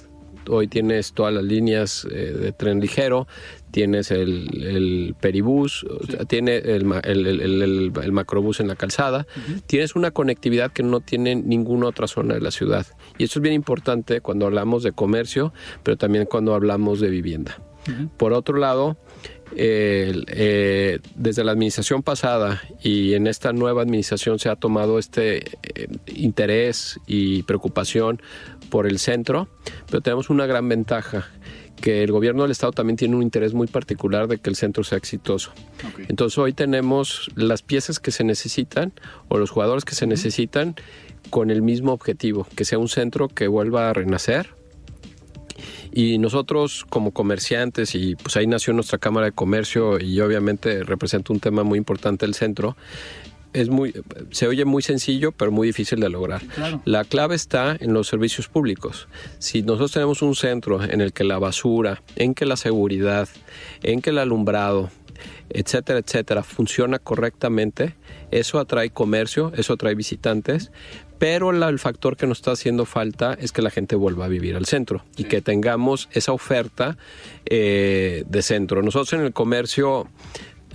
Hoy 0.47 0.67
tienes 0.67 1.13
todas 1.13 1.33
las 1.33 1.43
líneas 1.43 2.07
eh, 2.11 2.31
de 2.31 2.51
tren 2.51 2.79
ligero, 2.79 3.27
tienes 3.71 4.11
el, 4.11 4.63
el 4.63 5.15
peribús, 5.19 5.85
sí. 6.07 6.17
tiene 6.27 6.57
el, 6.57 6.91
el, 7.03 7.91
el, 7.95 8.11
macrobús 8.11 8.59
en 8.59 8.67
la 8.67 8.75
calzada, 8.75 9.27
uh 9.35 9.39
-huh. 9.39 9.61
tienes 9.67 9.95
una 9.95 10.11
conectividad 10.11 10.71
que 10.71 10.83
no 10.83 11.01
tiene 11.01 11.35
ninguna 11.35 11.87
otra 11.87 12.07
zona 12.07 12.33
de 12.33 12.41
la 12.41 12.51
ciudad. 12.51 12.85
Y 13.17 13.25
eso 13.25 13.39
es 13.39 13.43
bien 13.43 13.55
importante 13.55 14.21
cuando 14.21 14.45
hablamos 14.45 14.83
de 14.83 14.91
comercio, 14.91 15.53
pero 15.83 15.97
también 15.97 16.25
cuando 16.25 16.53
hablamos 16.55 16.99
de 16.99 17.09
vivienda. 17.09 17.57
Uh 17.87 17.91
-huh. 17.91 18.09
Por 18.17 18.33
otro 18.33 18.57
lado, 18.57 18.97
eh, 19.55 20.13
eh, 20.27 20.99
desde 21.15 21.43
la 21.43 21.51
administración 21.53 22.03
pasada 22.03 22.61
y 22.83 23.15
en 23.15 23.25
esta 23.25 23.51
nueva 23.51 23.81
administración 23.81 24.37
se 24.37 24.47
ha 24.49 24.55
tomado 24.55 24.99
este 24.99 25.37
eh, 25.63 25.87
interés 26.05 26.99
y 27.07 27.41
preocupación 27.43 28.21
por 28.69 28.87
el 28.87 28.99
centro, 28.99 29.47
pero 29.87 30.01
tenemos 30.01 30.29
una 30.29 30.45
gran 30.45 30.67
ventaja 30.69 31.27
que 31.79 32.03
el 32.03 32.11
gobierno 32.11 32.43
del 32.43 32.51
estado 32.51 32.73
también 32.73 32.97
tiene 32.97 33.15
un 33.15 33.23
interés 33.23 33.53
muy 33.53 33.67
particular 33.67 34.27
de 34.27 34.37
que 34.37 34.49
el 34.49 34.55
centro 34.55 34.83
sea 34.83 34.97
exitoso. 34.97 35.51
Okay. 35.93 36.05
Entonces 36.09 36.37
hoy 36.37 36.53
tenemos 36.53 37.31
las 37.35 37.61
piezas 37.61 37.99
que 37.99 38.11
se 38.11 38.23
necesitan 38.23 38.93
o 39.29 39.37
los 39.37 39.49
jugadores 39.49 39.85
que 39.85 39.95
se 39.95 40.05
necesitan 40.05 40.75
con 41.29 41.51
el 41.51 41.61
mismo 41.61 41.93
objetivo, 41.93 42.47
que 42.55 42.65
sea 42.65 42.79
un 42.79 42.89
centro 42.89 43.27
que 43.27 43.47
vuelva 43.47 43.89
a 43.89 43.93
renacer. 43.93 44.49
Y 45.91 46.19
nosotros 46.19 46.85
como 46.89 47.11
comerciantes, 47.11 47.95
y 47.95 48.15
pues 48.15 48.37
ahí 48.37 48.47
nació 48.47 48.73
nuestra 48.73 48.99
Cámara 48.99 49.27
de 49.27 49.31
Comercio 49.31 49.99
y 49.99 50.19
obviamente 50.21 50.83
representa 50.83 51.33
un 51.33 51.39
tema 51.39 51.63
muy 51.63 51.77
importante 51.77 52.25
el 52.25 52.35
centro, 52.35 52.77
es 53.53 53.69
muy, 53.69 53.93
se 54.31 54.47
oye 54.47 54.65
muy 54.65 54.81
sencillo, 54.81 55.31
pero 55.31 55.51
muy 55.51 55.67
difícil 55.67 55.99
de 55.99 56.09
lograr. 56.09 56.41
Claro. 56.41 56.81
La 56.85 57.03
clave 57.03 57.35
está 57.35 57.75
en 57.79 57.93
los 57.93 58.07
servicios 58.07 58.47
públicos. 58.47 59.07
Si 59.39 59.61
nosotros 59.61 59.91
tenemos 59.91 60.21
un 60.21 60.35
centro 60.35 60.83
en 60.83 61.01
el 61.01 61.13
que 61.13 61.23
la 61.23 61.39
basura, 61.39 62.01
en 62.15 62.33
que 62.35 62.45
la 62.45 62.57
seguridad, 62.57 63.27
en 63.83 64.01
que 64.01 64.11
el 64.11 64.19
alumbrado, 64.19 64.89
etcétera, 65.49 65.99
etcétera, 65.99 66.43
funciona 66.43 66.99
correctamente, 66.99 67.95
eso 68.31 68.59
atrae 68.59 68.91
comercio, 68.91 69.51
eso 69.55 69.73
atrae 69.73 69.95
visitantes, 69.95 70.71
pero 71.17 71.51
la, 71.51 71.67
el 71.67 71.79
factor 71.79 72.15
que 72.15 72.27
nos 72.27 72.39
está 72.39 72.51
haciendo 72.51 72.85
falta 72.85 73.33
es 73.39 73.51
que 73.51 73.61
la 73.61 73.69
gente 73.69 73.95
vuelva 73.95 74.25
a 74.25 74.27
vivir 74.27 74.55
al 74.55 74.65
centro 74.65 75.03
y 75.17 75.25
que 75.25 75.41
tengamos 75.41 76.07
esa 76.13 76.31
oferta 76.31 76.97
eh, 77.45 78.23
de 78.27 78.41
centro. 78.41 78.81
Nosotros 78.81 79.13
en 79.13 79.25
el 79.25 79.33
comercio 79.33 80.07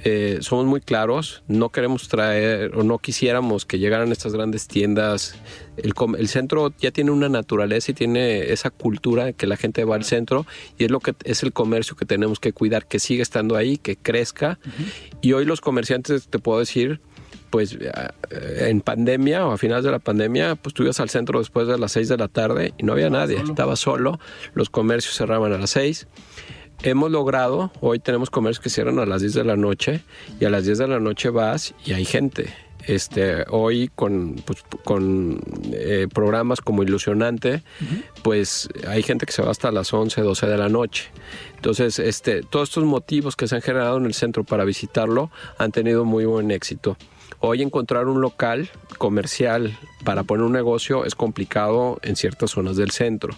eh, 0.07 0.39
somos 0.43 0.67
muy 0.67 0.83
claros, 0.83 1.43
no 1.49 1.71
queremos 1.71 2.09
traer 2.09 2.77
o 2.77 2.83
no 2.83 2.99
quisiéramos 2.99 3.65
que 3.65 3.79
llegaran 3.79 4.13
estas 4.13 4.35
grandes 4.35 4.69
tiendas. 4.69 5.35
El, 5.79 5.95
el, 6.19 6.29
centro 6.29 6.75
ya 6.79 6.91
tiene 6.91 7.11
una 7.11 7.31
naturaleza 7.31 7.91
y 7.91 7.95
tiene 7.95 8.53
esa 8.53 8.69
cultura 8.69 9.33
que 9.33 9.47
la 9.47 9.57
gente 9.57 9.83
va 9.85 9.97
al 9.97 10.05
centro 10.05 10.47
y 10.77 10.85
es 10.85 10.91
lo 10.91 11.01
que 11.01 11.15
es 11.25 11.43
el 11.43 11.55
comercio 11.55 11.97
que 11.97 12.05
tenemos 12.05 12.39
que 12.39 12.53
cuidar, 12.53 12.87
que 12.87 12.99
siga 12.99 13.23
estando 13.23 13.57
ahí, 13.57 13.79
que 13.79 13.97
crezca. 13.97 14.59
Uh 14.65 14.69
-huh. 14.69 15.19
Y 15.23 15.33
hoy 15.33 15.47
los 15.47 15.63
comerciantes, 15.63 16.29
te 16.29 16.39
puedo 16.39 16.59
decir, 16.59 17.01
pues 17.49 17.79
en 18.31 18.81
pandemia 18.81 19.47
o 19.47 19.53
a 19.53 19.59
finales 19.59 19.85
de 19.85 19.91
la 19.93 20.01
pandemia, 20.01 20.57
pues 20.57 20.75
tú 20.75 20.83
ibas 20.83 21.01
al 21.01 21.09
centro 21.09 21.39
después 21.39 21.67
de 21.67 21.79
las 21.79 21.93
6 21.93 22.09
de 22.09 22.17
la 22.17 22.29
tarde 22.29 22.75
y 22.77 22.83
no 22.83 22.93
había 22.93 23.11
nadie, 23.11 23.37
solo. 23.37 23.49
estaba 23.49 23.77
solo, 23.77 24.21
los 24.55 24.71
comercios 24.71 25.15
cerraban 25.15 25.53
a 25.53 25.59
las 25.59 25.71
6 25.71 26.09
hemos 26.83 27.11
logrado, 27.11 27.71
hoy 27.81 27.99
tenemos 27.99 28.31
comercios 28.31 28.63
que 28.63 28.71
cierran 28.71 28.99
a 28.99 29.07
las 29.07 29.21
10 29.21 29.35
de 29.35 29.45
la 29.45 29.57
noche 29.57 30.03
y 30.41 30.45
a 30.45 30.51
las 30.51 30.65
10 30.65 30.79
de 30.79 30.89
la 30.89 31.01
noche 31.01 31.31
vas 31.31 31.75
y 31.85 31.93
hay 31.93 32.05
gente. 32.05 32.53
Este, 32.87 33.45
hoy 33.49 33.91
con, 33.95 34.37
pues, 34.45 34.63
con 34.85 35.41
eh, 35.73 36.07
programas 36.13 36.61
como 36.61 36.83
Ilusionante, 36.83 37.63
uh 37.81 37.85
-huh. 37.85 38.03
pues 38.23 38.69
hay 38.87 39.03
gente 39.03 39.25
que 39.25 39.33
se 39.33 39.41
va 39.41 39.51
hasta 39.51 39.73
las 39.73 39.93
11, 39.95 40.21
12 40.21 40.47
de 40.47 40.59
la 40.59 40.69
noche. 40.69 41.11
Entonces, 41.57 41.99
este, 41.99 42.43
todos 42.43 42.69
estos 42.69 42.85
motivos 42.85 43.37
que 43.37 43.49
se 43.49 43.55
han 43.55 43.63
generado 43.63 43.97
en 43.97 44.05
el 44.05 44.13
centro 44.13 44.45
para 44.45 44.65
visitarlo 44.67 45.31
han 45.57 45.73
tenido 45.73 46.05
muy 46.05 46.27
buen 46.27 46.51
éxito. 46.51 46.99
Hoy 47.41 47.63
encontrar 47.63 48.07
un 48.07 48.21
local 48.21 48.71
comercial 48.97 49.77
para 50.05 50.23
poner 50.23 50.45
un 50.45 50.53
negocio 50.53 51.05
es 51.05 51.15
complicado 51.15 51.99
en 52.03 52.17
ciertas 52.17 52.53
zonas 52.53 52.77
del 52.77 52.91
centro. 52.91 53.35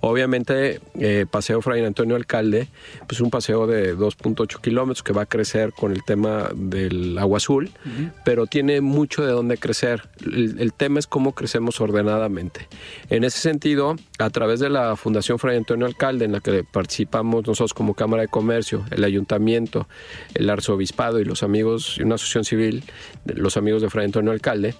Obviamente, 0.00 0.80
eh, 0.98 1.26
Paseo 1.30 1.60
Fray 1.62 1.84
Antonio 1.84 2.16
Alcalde, 2.16 2.68
pues 3.06 3.20
un 3.20 3.30
paseo 3.30 3.66
de 3.66 3.96
2.8 3.96 4.60
kilómetros 4.60 5.02
que 5.02 5.12
va 5.12 5.22
a 5.22 5.26
crecer 5.26 5.72
con 5.72 5.92
el 5.92 6.04
tema 6.04 6.50
del 6.54 7.18
agua 7.18 7.38
azul, 7.38 7.70
uh 7.84 7.88
-huh. 7.88 8.12
pero 8.24 8.46
tiene 8.46 8.80
mucho 8.80 9.24
de 9.24 9.32
dónde 9.32 9.58
crecer. 9.58 10.02
El, 10.24 10.72
tema 10.72 10.98
es 10.98 11.06
cómo 11.06 11.34
crecemos 11.34 11.80
ordenadamente. 11.80 12.68
En 13.10 13.24
ese 13.24 13.38
sentido, 13.40 13.96
a 14.18 14.30
través 14.30 14.60
de 14.60 14.70
la 14.70 14.96
Fundación 14.96 15.38
Fray 15.38 15.56
Antonio 15.56 15.86
Alcalde, 15.86 16.24
en 16.24 16.32
la 16.32 16.40
que 16.40 16.64
participamos 16.64 17.46
nosotros 17.46 17.74
como 17.74 17.94
Cámara 17.94 18.22
de 18.22 18.28
Comercio, 18.28 18.84
el 18.90 19.04
Ayuntamiento, 19.04 19.88
el 20.34 20.48
Arzobispado 20.50 21.20
y 21.20 21.24
los 21.24 21.42
amigos, 21.42 21.96
y 21.98 22.02
una 22.02 22.14
asociación 22.16 22.44
civil, 22.44 22.84
los 23.24 23.56
amigos 23.56 23.82
de 23.82 23.90
Fray 23.90 24.06
Antonio 24.06 24.30
Alcalde, 24.30 24.74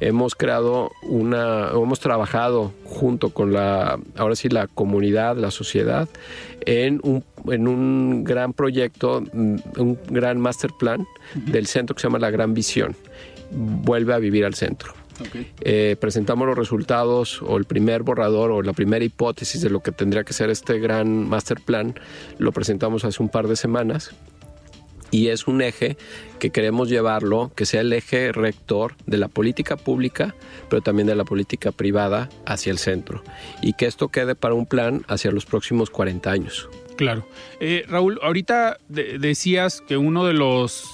hemos 0.00 0.34
creado 0.34 0.92
una, 1.02 1.70
hemos 1.70 2.00
trabajado 2.00 2.72
junto 2.84 3.30
con 3.30 3.52
la, 3.52 3.98
ahora 4.16 4.36
sí, 4.36 4.48
la 4.48 4.66
comunidad, 4.66 5.36
la 5.36 5.50
sociedad, 5.50 6.08
en 6.66 7.00
un, 7.02 7.24
en 7.50 7.68
un 7.68 8.24
gran 8.24 8.52
proyecto, 8.52 9.20
mm, 9.20 9.56
un 9.78 9.98
gran 10.08 10.40
master 10.40 10.70
plan 10.78 11.06
del 11.34 11.66
centro 11.66 11.94
que 11.94 12.02
se 12.02 12.08
llama 12.08 12.18
La 12.18 12.30
Gran 12.30 12.54
Visión. 12.54 12.96
Vuelve 13.50 14.14
a 14.14 14.18
vivir 14.18 14.44
al 14.44 14.54
centro. 14.54 14.94
Eh, 15.60 15.96
presentamos 16.00 16.46
los 16.46 16.58
resultados 16.58 17.40
o 17.42 17.56
el 17.56 17.66
primer 17.66 18.02
borrador 18.02 18.50
o 18.50 18.62
la 18.62 18.72
primera 18.72 19.04
hipótesis 19.04 19.60
de 19.60 19.70
lo 19.70 19.80
que 19.80 19.92
tendría 19.92 20.24
que 20.24 20.32
ser 20.32 20.50
este 20.50 20.78
gran 20.80 21.28
master 21.28 21.60
plan. 21.60 21.94
Lo 22.38 22.52
presentamos 22.52 23.04
hace 23.04 23.22
un 23.22 23.28
par 23.28 23.46
de 23.46 23.56
semanas 23.56 24.10
y 25.14 25.28
es 25.28 25.46
un 25.46 25.62
eje 25.62 25.96
que 26.40 26.50
queremos 26.50 26.88
llevarlo, 26.88 27.52
que 27.54 27.66
sea 27.66 27.82
el 27.82 27.92
eje 27.92 28.32
rector 28.32 28.96
de 29.06 29.16
la 29.16 29.28
política 29.28 29.76
pública, 29.76 30.34
pero 30.68 30.82
también 30.82 31.06
de 31.06 31.14
la 31.14 31.22
política 31.22 31.70
privada 31.70 32.28
hacia 32.46 32.72
el 32.72 32.78
centro, 32.78 33.22
y 33.62 33.74
que 33.74 33.86
esto 33.86 34.08
quede 34.08 34.34
para 34.34 34.54
un 34.54 34.66
plan 34.66 35.04
hacia 35.06 35.30
los 35.30 35.46
próximos 35.46 35.88
40 35.90 36.32
años. 36.32 36.68
Claro. 36.96 37.28
Eh, 37.60 37.84
Raúl, 37.88 38.18
ahorita 38.24 38.78
decías 38.88 39.82
que 39.82 39.96
uno 39.96 40.26
de 40.26 40.32
los 40.32 40.84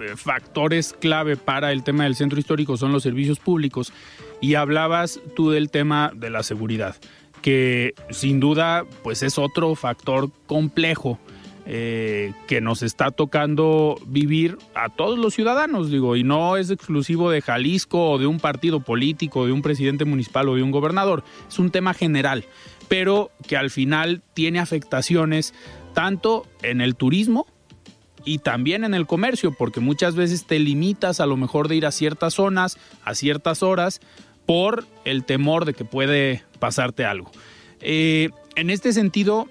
eh, 0.00 0.16
factores 0.16 0.94
clave 0.98 1.36
para 1.36 1.70
el 1.70 1.84
tema 1.84 2.04
del 2.04 2.16
centro 2.16 2.38
histórico 2.38 2.78
son 2.78 2.92
los 2.92 3.02
servicios 3.02 3.40
públicos 3.40 3.92
y 4.40 4.54
hablabas 4.54 5.20
tú 5.36 5.50
del 5.50 5.70
tema 5.70 6.12
de 6.14 6.30
la 6.30 6.42
seguridad, 6.44 6.96
que 7.42 7.92
sin 8.08 8.40
duda 8.40 8.86
pues 9.02 9.22
es 9.22 9.36
otro 9.36 9.74
factor 9.74 10.30
complejo 10.46 11.20
eh, 11.66 12.32
que 12.46 12.60
nos 12.60 12.82
está 12.82 13.10
tocando 13.10 13.96
vivir 14.06 14.58
a 14.74 14.88
todos 14.88 15.18
los 15.18 15.34
ciudadanos, 15.34 15.90
digo, 15.90 16.16
y 16.16 16.24
no 16.24 16.56
es 16.56 16.70
exclusivo 16.70 17.30
de 17.30 17.40
Jalisco 17.40 18.10
o 18.10 18.18
de 18.18 18.26
un 18.26 18.38
partido 18.38 18.80
político, 18.80 19.46
de 19.46 19.52
un 19.52 19.62
presidente 19.62 20.04
municipal 20.04 20.48
o 20.48 20.56
de 20.56 20.62
un 20.62 20.70
gobernador, 20.70 21.24
es 21.48 21.58
un 21.58 21.70
tema 21.70 21.94
general, 21.94 22.44
pero 22.88 23.30
que 23.48 23.56
al 23.56 23.70
final 23.70 24.22
tiene 24.34 24.58
afectaciones 24.58 25.54
tanto 25.94 26.46
en 26.62 26.80
el 26.80 26.96
turismo, 26.96 27.46
y 28.24 28.38
también 28.38 28.84
en 28.84 28.94
el 28.94 29.06
comercio, 29.06 29.52
porque 29.52 29.80
muchas 29.80 30.14
veces 30.14 30.46
te 30.46 30.58
limitas 30.58 31.20
a 31.20 31.26
lo 31.26 31.36
mejor 31.36 31.68
de 31.68 31.76
ir 31.76 31.86
a 31.86 31.92
ciertas 31.92 32.34
zonas, 32.34 32.78
a 33.04 33.14
ciertas 33.14 33.62
horas, 33.62 34.00
por 34.46 34.86
el 35.04 35.24
temor 35.24 35.64
de 35.64 35.74
que 35.74 35.84
puede 35.84 36.42
pasarte 36.58 37.04
algo. 37.04 37.30
Eh, 37.80 38.30
en 38.56 38.70
este 38.70 38.92
sentido, 38.92 39.48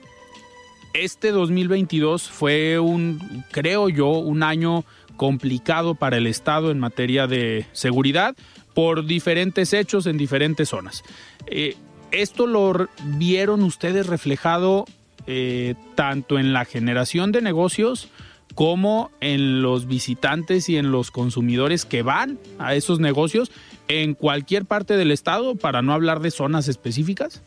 este 0.93 1.31
2022 1.31 2.29
fue 2.29 2.79
un, 2.79 3.43
creo 3.51 3.89
yo, 3.89 4.09
un 4.09 4.43
año 4.43 4.85
complicado 5.17 5.95
para 5.95 6.17
el 6.17 6.27
Estado 6.27 6.71
en 6.71 6.79
materia 6.79 7.27
de 7.27 7.65
seguridad 7.71 8.35
por 8.73 9.05
diferentes 9.05 9.73
hechos 9.73 10.05
en 10.05 10.17
diferentes 10.17 10.69
zonas. 10.69 11.03
Eh, 11.47 11.75
¿Esto 12.11 12.47
lo 12.47 12.87
vieron 13.17 13.63
ustedes 13.63 14.07
reflejado 14.07 14.85
eh, 15.25 15.75
tanto 15.95 16.37
en 16.37 16.53
la 16.53 16.65
generación 16.65 17.31
de 17.31 17.41
negocios 17.41 18.09
como 18.55 19.09
en 19.19 19.61
los 19.61 19.87
visitantes 19.87 20.69
y 20.69 20.77
en 20.77 20.91
los 20.91 21.11
consumidores 21.11 21.85
que 21.85 22.03
van 22.03 22.37
a 22.59 22.75
esos 22.75 22.99
negocios 22.99 23.51
en 23.87 24.13
cualquier 24.13 24.65
parte 24.65 24.97
del 24.97 25.11
estado, 25.11 25.55
para 25.55 25.81
no 25.81 25.93
hablar 25.93 26.19
de 26.21 26.31
zonas 26.31 26.67
específicas? 26.67 27.41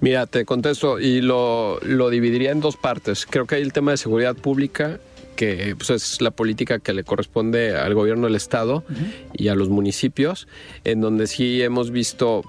Mira, 0.00 0.26
te 0.26 0.44
contesto 0.44 1.00
y 1.00 1.20
lo, 1.20 1.80
dividiría 2.10 2.50
en 2.52 2.60
dos 2.60 2.76
partes. 2.76 3.26
Creo 3.28 3.46
que 3.46 3.56
hay 3.56 3.62
el 3.62 3.72
tema 3.72 3.90
de 3.90 3.96
seguridad 3.96 4.36
pública 4.36 5.00
que 5.36 5.74
pues, 5.76 5.90
es 5.90 6.20
la 6.20 6.30
política 6.30 6.78
que 6.78 6.92
le 6.92 7.04
corresponde 7.04 7.76
al 7.76 7.94
gobierno 7.94 8.26
del 8.26 8.36
estado 8.36 8.84
y 9.32 9.48
a 9.48 9.54
los 9.54 9.70
municipios, 9.70 10.46
en 10.84 11.00
donde 11.00 11.26
sí 11.26 11.62
hemos 11.62 11.90
visto, 11.90 12.42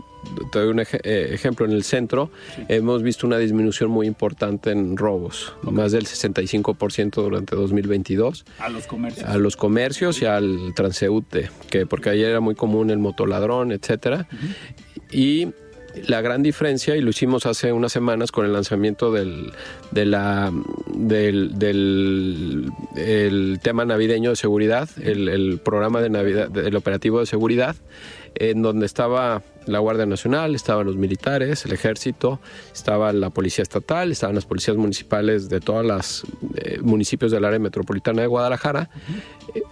te 0.52 0.60
doy 0.60 0.70
un 0.70 0.80
eh, 0.80 1.30
ejemplo, 1.32 1.66
en 1.66 1.72
el 1.72 1.84
centro, 1.84 2.32
hemos 2.68 3.04
visto 3.04 3.28
una 3.28 3.38
disminución 3.38 3.90
muy 3.90 4.08
importante 4.08 4.72
en 4.72 4.98
robos, 4.98 5.54
más 5.64 5.92
del 5.92 6.06
65% 6.06 7.16
durante 7.16 7.56
2022. 7.56 8.46
A 8.60 8.70
los 8.70 8.88
comercios. 8.88 9.30
A 9.30 9.38
los 9.38 9.56
comercios 9.56 10.22
y 10.22 10.26
al 10.26 10.74
transeúnte, 10.76 11.50
que 11.70 11.86
porque 11.86 12.10
ayer 12.10 12.30
era 12.30 12.40
muy 12.40 12.56
común 12.56 12.90
el 12.90 13.00
motoladrón, 13.00 13.72
etcétera. 13.72 14.28
Y 15.12 15.50
la 16.08 16.22
gran 16.22 16.42
diferencia, 16.42 16.96
y 16.96 17.02
lo 17.02 17.12
hicimos 17.12 17.46
hace 17.46 17.72
unas 17.72 17.92
semanas 17.92 18.32
con 18.32 18.46
el 18.46 18.54
lanzamiento 18.54 19.12
del, 19.12 19.52
de 19.92 20.06
la, 20.06 20.52
del, 20.96 22.72
el 22.96 23.60
tema 23.62 23.86
navideño 23.86 24.32
de 24.32 24.36
seguridad, 24.36 24.90
el, 25.02 25.60
programa 25.64 26.02
de 26.02 26.10
Navidad, 26.10 26.58
el 26.58 26.76
operativo 26.76 27.20
de 27.20 27.26
seguridad, 27.26 27.76
en 28.36 28.62
donde 28.62 28.86
estaba 28.86 29.42
la 29.66 29.80
Guardia 29.80 30.06
Nacional, 30.06 30.56
estaban 30.56 30.86
los 30.86 30.96
militares, 30.96 31.66
el 31.66 31.74
ejército, 31.74 32.40
estaba 32.74 33.14
la 33.14 33.30
policía 33.30 33.64
estatal, 33.64 34.12
estaban 34.12 34.36
las 34.36 34.46
policías 34.46 34.78
municipales 34.78 35.50
de 35.50 35.60
todos 35.60 35.86
los 35.86 36.24
eh, 36.56 36.80
municipios 36.82 37.32
del 37.32 37.46
área 37.46 37.60
metropolitana 37.60 38.22
de 38.22 38.28
Guadalajara, 38.28 38.90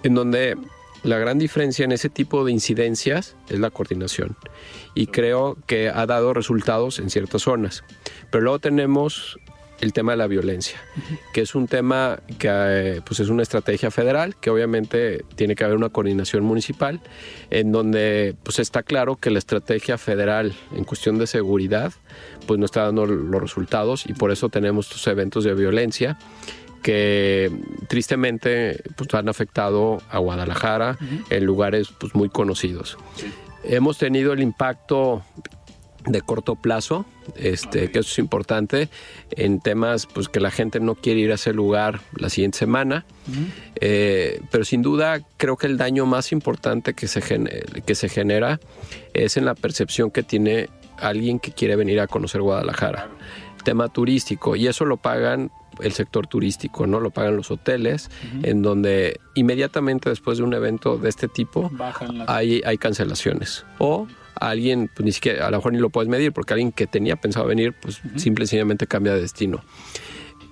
en 0.03 0.13
donde 0.13 0.57
la 1.03 1.17
gran 1.17 1.39
diferencia 1.39 1.83
en 1.83 1.91
ese 1.91 2.09
tipo 2.09 2.45
de 2.45 2.51
incidencias 2.51 3.35
es 3.49 3.59
la 3.59 3.71
coordinación 3.71 4.35
y 4.93 5.07
creo 5.07 5.57
que 5.65 5.89
ha 5.89 6.05
dado 6.05 6.33
resultados 6.33 6.99
en 6.99 7.09
ciertas 7.09 7.41
zonas. 7.43 7.83
Pero 8.29 8.43
luego 8.43 8.59
tenemos 8.59 9.39
el 9.81 9.93
tema 9.93 10.13
de 10.13 10.17
la 10.17 10.27
violencia, 10.27 10.79
que 11.33 11.41
es 11.41 11.55
un 11.55 11.67
tema 11.67 12.19
que 12.37 12.47
eh, 12.51 13.01
pues 13.03 13.19
es 13.19 13.29
una 13.29 13.43
estrategia 13.43 13.91
federal, 13.91 14.35
que 14.35 14.49
obviamente 14.49 15.25
tiene 15.35 15.55
que 15.55 15.63
haber 15.63 15.75
una 15.75 15.89
coordinación 15.89 16.43
municipal, 16.43 17.01
en 17.49 17.71
donde 17.71 18.35
pues 18.43 18.59
está 18.59 18.83
claro 18.83 19.17
que 19.17 19.31
la 19.31 19.39
estrategia 19.39 19.97
federal 19.97 20.53
en 20.75 20.83
cuestión 20.83 21.17
de 21.17 21.27
seguridad 21.27 21.93
pues 22.45 22.59
no 22.59 22.65
está 22.65 22.83
dando 22.83 23.05
los 23.05 23.41
resultados 23.41 24.05
y 24.07 24.13
por 24.13 24.31
eso 24.31 24.49
tenemos 24.49 24.87
estos 24.87 25.05
eventos 25.07 25.43
de 25.43 25.53
violencia 25.53 26.17
que 26.81 27.51
tristemente 27.87 28.81
pues, 28.95 29.13
han 29.13 29.29
afectado 29.29 30.01
a 30.09 30.19
Guadalajara 30.19 30.97
en 31.29 31.45
lugares 31.45 31.89
pues, 31.99 32.15
muy 32.15 32.29
conocidos. 32.29 32.97
Hemos 33.63 33.99
tenido 33.99 34.33
el 34.33 34.41
impacto 34.41 35.23
de 36.05 36.21
corto 36.21 36.55
plazo, 36.55 37.05
este, 37.35 37.91
que 37.91 37.99
eso 37.99 38.09
es 38.09 38.19
importante, 38.19 38.89
en 39.31 39.59
temas 39.59 40.05
pues 40.07 40.29
que 40.29 40.39
la 40.39 40.51
gente 40.51 40.79
no 40.79 40.95
quiere 40.95 41.19
ir 41.19 41.31
a 41.31 41.35
ese 41.35 41.53
lugar 41.53 42.01
la 42.15 42.29
siguiente 42.29 42.57
semana, 42.57 43.05
eh, 43.75 44.41
pero 44.51 44.65
sin 44.65 44.81
duda 44.81 45.21
creo 45.37 45.57
que 45.57 45.67
el 45.67 45.77
daño 45.77 46.05
más 46.05 46.31
importante 46.31 46.93
que 46.93 47.07
se, 47.07 47.21
que 47.85 47.95
se 47.95 48.09
genera 48.09 48.59
es 49.13 49.37
en 49.37 49.45
la 49.45 49.55
percepción 49.55 50.11
que 50.11 50.23
tiene 50.23 50.69
alguien 50.97 51.39
que 51.39 51.51
quiere 51.51 51.75
venir 51.75 51.99
a 51.99 52.07
conocer 52.07 52.41
Guadalajara. 52.41 53.09
tema 53.63 53.89
turístico, 53.89 54.55
y 54.55 54.67
eso 54.67 54.85
lo 54.85 54.97
pagan 54.97 55.51
el 55.81 55.93
sector 55.93 56.27
turístico, 56.27 56.87
¿no? 56.87 56.99
Lo 56.99 57.11
pagan 57.11 57.35
los 57.37 57.51
hoteles, 57.51 58.09
en 58.43 58.61
donde 58.61 59.19
inmediatamente 59.35 60.09
después 60.09 60.39
de 60.39 60.43
un 60.43 60.53
evento 60.53 60.97
de 60.97 61.09
este 61.09 61.27
tipo 61.27 61.71
hay, 62.27 62.61
hay 62.65 62.77
cancelaciones. 62.77 63.65
O 63.77 64.07
alguien, 64.49 64.89
pues 64.93 65.05
ni 65.05 65.11
siquiera, 65.11 65.47
a 65.47 65.51
lo 65.51 65.57
mejor 65.57 65.73
ni 65.73 65.79
lo 65.79 65.89
puedes 65.89 66.09
medir, 66.09 66.31
porque 66.31 66.53
alguien 66.53 66.71
que 66.71 66.87
tenía 66.87 67.15
pensado 67.15 67.45
venir, 67.45 67.73
pues 67.79 68.01
simple 68.17 68.45
y 68.45 68.47
sencillamente 68.47 68.87
cambia 68.87 69.13
de 69.13 69.21
destino. 69.21 69.63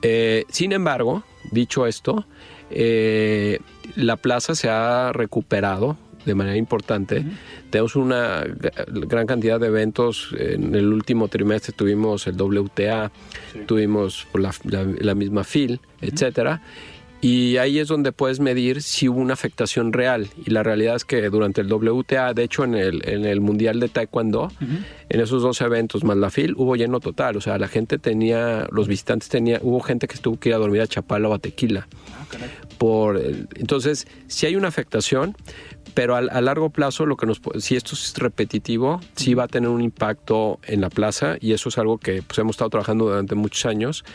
Eh, 0.01 0.45
sin 0.49 0.71
embargo, 0.71 1.23
dicho 1.51 1.85
esto, 1.85 2.25
eh, 2.69 3.59
la 3.95 4.15
plaza 4.17 4.55
se 4.55 4.69
ha 4.69 5.11
recuperado 5.13 5.97
de 6.25 6.35
manera 6.35 6.57
importante. 6.57 7.25
Tenemos 7.69 7.95
una 7.95 8.43
gran 8.87 9.25
cantidad 9.25 9.59
de 9.59 9.67
eventos. 9.67 10.29
En 10.37 10.75
el 10.75 10.91
último 10.91 11.27
trimestre 11.27 11.73
tuvimos 11.73 12.27
el 12.27 12.39
WTA, 12.39 13.11
tuvimos 13.65 14.27
la, 14.33 15.15
misma 15.15 15.43
FIL, 15.43 15.79
etcétera. 16.01 16.61
Y 17.21 17.57
ahí 17.57 17.79
es 17.79 17.89
donde 17.89 18.13
puedes 18.13 18.39
medir 18.39 18.81
si 18.81 19.09
hubo 19.09 19.19
una 19.19 19.33
afectación 19.33 19.91
real. 19.91 20.29
Y 20.45 20.51
la 20.51 20.63
realidad 20.63 20.95
es 20.95 21.03
que 21.03 21.29
durante 21.29 21.61
el 21.61 21.71
WTA, 21.71 22.33
de 22.33 22.43
hecho 22.43 22.63
en 22.63 22.75
el, 22.75 23.07
en 23.07 23.25
el 23.25 23.41
Mundial 23.41 23.79
de 23.79 23.89
Taekwondo, 23.89 24.51
en 25.09 25.19
esos 25.19 25.41
dos 25.41 25.59
eventos 25.59 26.05
más 26.05 26.15
la 26.15 26.29
FIL, 26.29 26.53
hubo 26.55 26.77
lleno 26.77 27.01
total. 27.01 27.35
O 27.35 27.41
sea, 27.41 27.57
la 27.57 27.67
gente 27.67 27.97
tenía, 27.97 28.67
los 28.71 28.87
visitantes 28.87 29.27
tenía, 29.27 29.59
hubo 29.61 29.81
gente 29.81 30.07
que 30.07 30.15
estuvo 30.15 30.39
que 30.39 30.49
ir 30.49 30.55
a 30.55 30.59
dormir 30.59 30.81
a 30.81 30.87
Chapala 30.87 31.27
o 31.27 31.33
a 31.33 31.39
Tequila. 31.39 31.89
Ah, 32.13 32.25
Por, 32.77 33.17
entonces, 33.55 34.07
si 34.27 34.45
hay 34.45 34.55
una 34.55 34.69
afectación, 34.69 35.35
pero 35.93 36.15
a, 36.15 36.21
largo 36.21 36.69
plazo, 36.69 37.05
lo 37.05 37.17
que 37.17 37.25
nos, 37.25 37.41
si 37.57 37.75
esto 37.75 37.95
es 37.95 38.13
repetitivo, 38.17 39.01
sí 39.15 39.33
va 39.33 39.43
a 39.43 39.47
tener 39.47 39.69
un 39.69 39.81
impacto 39.81 40.59
en 40.63 40.79
la 40.79 40.89
plaza 40.89 41.35
y 41.41 41.51
eso 41.51 41.67
es 41.67 41.77
algo 41.77 41.97
que 41.97 42.21
pues, 42.21 42.39
hemos 42.39 42.55
estado 42.55 42.69
trabajando 42.69 43.05
durante 43.05 43.35
muchos 43.35 43.65
años 43.65 44.05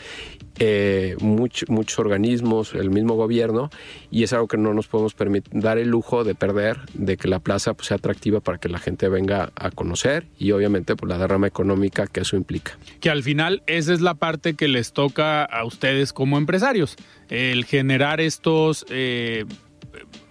eh, 0.59 1.15
muchos 1.19 1.99
organismos, 1.99 2.73
el 2.73 2.89
mismo 2.89 3.15
gobierno, 3.15 3.69
y 4.11 4.23
es 4.23 4.33
algo 4.33 4.47
que 4.47 4.57
no 4.57 4.73
nos 4.73 4.87
podemos 4.87 5.13
permitir, 5.13 5.61
dar 5.61 5.77
el 5.77 5.89
lujo 5.89 6.23
de 6.23 6.35
perder, 6.35 6.77
de 6.93 7.17
que 7.17 7.27
la 7.27 7.39
plaza 7.39 7.73
pues, 7.73 7.87
sea 7.87 7.97
atractiva 7.97 8.39
para 8.39 8.57
que 8.57 8.69
la 8.69 8.79
gente 8.79 9.09
venga 9.09 9.51
a 9.55 9.71
conocer 9.71 10.27
y 10.37 10.51
obviamente 10.51 10.95
pues, 10.95 11.09
la 11.09 11.17
derrama 11.17 11.47
económica 11.47 12.07
que 12.07 12.21
eso 12.21 12.37
implica. 12.37 12.77
Que 12.99 13.09
al 13.09 13.23
final 13.23 13.63
esa 13.67 13.93
es 13.93 14.01
la 14.01 14.13
parte 14.13 14.53
que 14.53 14.67
les 14.67 14.93
toca 14.93 15.43
a 15.43 15.65
ustedes 15.65 16.13
como 16.13 16.37
empresarios, 16.37 16.95
el 17.29 17.65
generar 17.65 18.21
estos 18.21 18.85
eh, 18.89 19.45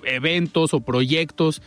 eventos 0.04 0.74
o 0.74 0.80
proyectos 0.80 1.62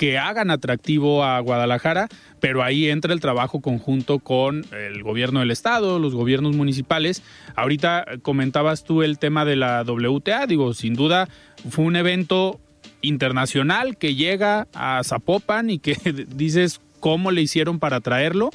que 0.00 0.16
hagan 0.16 0.50
atractivo 0.50 1.24
a 1.24 1.38
Guadalajara, 1.40 2.08
pero 2.40 2.62
ahí 2.62 2.88
entra 2.88 3.12
el 3.12 3.20
trabajo 3.20 3.60
conjunto 3.60 4.18
con 4.18 4.64
el 4.72 5.02
gobierno 5.02 5.40
del 5.40 5.50
estado, 5.50 5.98
los 5.98 6.14
gobiernos 6.14 6.56
municipales. 6.56 7.22
Ahorita 7.54 8.06
comentabas 8.22 8.82
tú 8.82 9.02
el 9.02 9.18
tema 9.18 9.44
de 9.44 9.56
la 9.56 9.82
WTA, 9.82 10.46
digo, 10.46 10.72
sin 10.72 10.94
duda 10.94 11.28
fue 11.68 11.84
un 11.84 11.96
evento 11.96 12.58
internacional 13.02 13.98
que 13.98 14.14
llega 14.14 14.68
a 14.72 15.02
Zapopan 15.04 15.68
y 15.68 15.78
que 15.78 15.94
dices 16.34 16.80
cómo 17.00 17.30
le 17.30 17.42
hicieron 17.42 17.78
para 17.78 18.00
traerlo, 18.00 18.48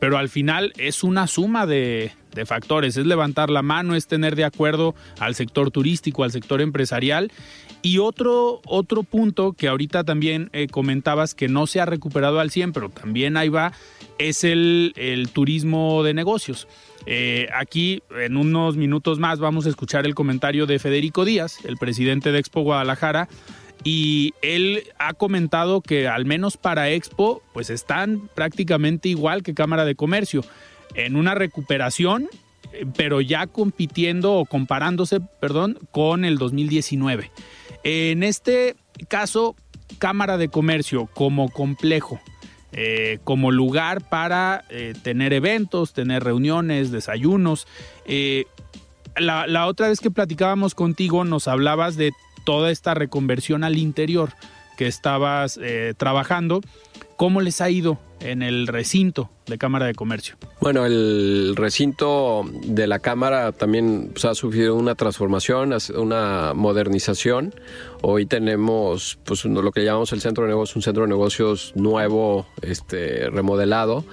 pero 0.00 0.16
al 0.16 0.30
final 0.30 0.72
es 0.78 1.04
una 1.04 1.26
suma 1.26 1.66
de, 1.66 2.12
de 2.36 2.46
factores, 2.46 2.96
es 2.96 3.06
levantar 3.06 3.50
la 3.50 3.62
mano, 3.62 3.96
es 3.96 4.06
tener 4.06 4.36
de 4.36 4.44
acuerdo 4.44 4.94
al 5.18 5.34
sector 5.34 5.72
turístico, 5.72 6.22
al 6.22 6.30
sector 6.30 6.60
empresarial 6.60 7.32
y 7.82 7.98
otro, 7.98 8.60
otro 8.66 9.02
punto 9.02 9.52
que 9.52 9.68
ahorita 9.68 10.04
también 10.04 10.50
eh, 10.52 10.68
comentabas 10.68 11.34
que 11.34 11.48
no 11.48 11.66
se 11.66 11.80
ha 11.80 11.86
recuperado 11.86 12.40
al 12.40 12.50
100, 12.50 12.72
pero 12.72 12.88
también 12.90 13.36
ahí 13.36 13.48
va, 13.48 13.72
es 14.18 14.44
el, 14.44 14.92
turismo 15.32 16.02
de 16.02 16.14
negocios. 16.14 16.68
Eh, 17.06 17.48
aquí 17.54 18.02
en 18.18 18.36
unos 18.36 18.76
minutos 18.76 19.18
más 19.18 19.38
vamos 19.38 19.66
a 19.66 19.68
escuchar 19.68 20.06
el 20.06 20.14
comentario 20.14 20.66
de 20.66 20.78
Federico 20.78 21.24
Díaz, 21.24 21.64
el 21.64 21.76
presidente 21.76 22.32
de 22.32 22.38
Expo 22.38 22.62
Guadalajara, 22.62 23.28
y 23.84 24.34
él 24.42 24.82
ha 24.98 25.14
comentado 25.14 25.80
que 25.80 26.08
al 26.08 26.24
menos 26.24 26.56
para 26.56 26.90
Expo 26.90 27.42
pues 27.52 27.70
están 27.70 28.28
prácticamente 28.34 29.08
igual 29.08 29.44
que 29.44 29.54
Cámara 29.54 29.84
de 29.84 29.94
Comercio, 29.94 30.42
en 30.94 31.16
una 31.16 31.34
recuperación, 31.34 32.28
eh, 32.72 32.86
pero 32.96 33.20
ya 33.20 33.46
compitiendo 33.46 34.34
o 34.34 34.44
comparándose, 34.44 35.20
perdón, 35.20 35.78
con 35.90 36.24
el 36.24 36.38
2019. 36.38 37.30
En 37.84 38.22
este 38.22 38.76
caso, 39.08 39.56
Cámara 39.98 40.36
de 40.36 40.48
Comercio 40.48 41.06
como 41.14 41.48
complejo, 41.50 42.20
eh, 42.72 43.18
como 43.24 43.52
lugar 43.52 44.08
para 44.08 44.64
eh, 44.68 44.94
tener 45.02 45.32
eventos, 45.32 45.92
tener 45.92 46.24
reuniones, 46.24 46.90
desayunos. 46.90 47.66
La, 49.16 49.66
otra 49.66 49.88
vez 49.88 50.00
que 50.00 50.10
platicábamos 50.10 50.74
contigo 50.74 51.24
nos 51.24 51.48
hablabas 51.48 51.96
de 51.96 52.12
toda 52.44 52.70
esta 52.70 52.94
reconversión 52.94 53.64
al 53.64 53.78
interior 53.78 54.32
que 54.76 54.86
estabas 54.86 55.58
trabajando. 55.96 56.60
¿Cómo 57.16 57.40
les 57.40 57.62
ha 57.62 57.70
ido 57.70 57.98
en 58.20 58.42
el 58.42 58.66
recinto 58.66 59.30
de 59.46 59.56
Cámara 59.56 59.86
de 59.86 59.94
Comercio? 59.94 60.36
Bueno, 60.60 60.84
el 60.84 61.54
recinto 61.56 62.44
de 62.64 62.86
la 62.86 62.98
Cámara 62.98 63.52
también 63.52 64.10
pues, 64.12 64.26
ha 64.26 64.34
sufrido 64.34 64.74
una 64.74 64.94
transformación, 64.96 65.74
una 65.94 66.52
modernización. 66.54 67.54
Hoy 68.02 68.26
tenemos 68.26 69.18
pues, 69.24 69.46
lo 69.46 69.72
que 69.72 69.82
llamamos 69.82 70.12
el 70.12 70.20
centro 70.20 70.44
de 70.44 70.50
negocios, 70.50 70.76
un 70.76 70.82
centro 70.82 71.04
de 71.04 71.08
negocios 71.08 71.72
nuevo, 71.74 72.46
este, 72.60 73.30
remodelado, 73.30 74.04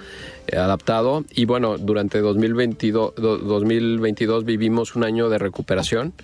eh, 0.46 0.56
adaptado. 0.56 1.24
Y 1.34 1.44
bueno, 1.44 1.76
durante 1.76 2.20
2022, 2.20 3.14
2022 3.16 4.44
vivimos 4.46 4.96
un 4.96 5.04
año 5.04 5.28
de 5.28 5.38
recuperación, 5.38 6.14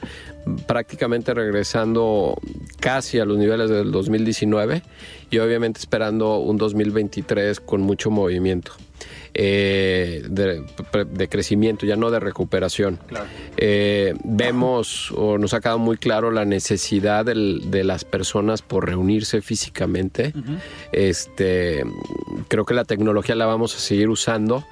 prácticamente 0.67 1.35
regresando 1.35 2.39
casi 2.81 3.19
a 3.19 3.27
los 3.27 3.37
niveles 3.37 3.69
del 3.69 3.93
2019 3.93 4.83
y 5.31 5.39
obviamente 5.39 5.81
esperando 5.81 6.39
un 6.39 6.57
2023 6.57 7.61
con 7.61 7.81
mucho 7.83 8.11
movimiento. 8.11 8.73
Eh, 9.33 10.25
de, 10.29 11.29
crecimiento, 11.29 11.87
ya 11.87 11.97
no 11.97 12.11
de 12.11 12.19
recuperación. 12.19 12.99
Eh, 13.57 14.15
vemos 14.25 15.13
o 15.13 15.39
nos 15.39 15.55
ha 15.55 15.61
quedado 15.61 15.79
muy 15.79 15.97
claro 15.97 16.31
la 16.31 16.45
necesidad 16.45 17.25
de 17.25 17.85
las 17.85 18.05
personas 18.05 18.61
por 18.63 18.87
reunirse 18.87 19.41
físicamente. 19.41 20.35
este, 20.93 21.85
creo 22.49 22.65
que 22.65 22.75
la 22.75 22.85
tecnología 22.85 23.37
la 23.37 23.47
vamos 23.47 23.77
a 23.77 23.79
seguir 23.79 24.09
usando, 24.09 24.65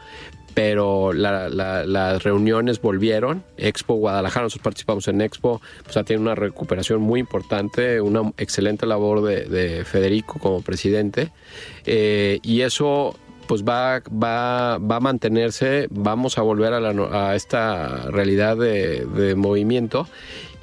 pero 0.59 1.13
las 1.13 2.25
reuniones 2.25 2.83
volvieron. 2.83 3.45
Expo 3.57 3.95
Guadalajara, 3.95 4.43
nosotros 4.43 4.65
participamos 4.65 5.07
en 5.07 5.21
Expo, 5.21 5.63
pues 5.85 5.97
ha 5.97 6.03
tenido 6.03 6.23
una 6.23 6.35
recuperación 6.35 7.01
muy 7.01 7.21
importante, 7.21 8.01
una 8.01 8.33
excelente 8.39 8.85
labor 8.85 9.23
de, 9.23 9.85
Federico 9.85 10.41
como 10.41 10.61
presidente, 10.63 11.31
eh, 11.87 12.41
y 12.43 12.63
eso 12.63 13.15
pues 13.47 13.63
va, 13.63 14.03
va, 14.11 14.79
va 14.79 14.97
a 14.97 15.01
mantenerse, 15.01 15.87
vamos 15.91 16.39
a 16.39 16.43
volver 16.43 16.75
a, 16.75 17.37
esta 17.37 18.11
realidad 18.11 18.57
de, 18.57 19.35
movimiento 19.37 20.09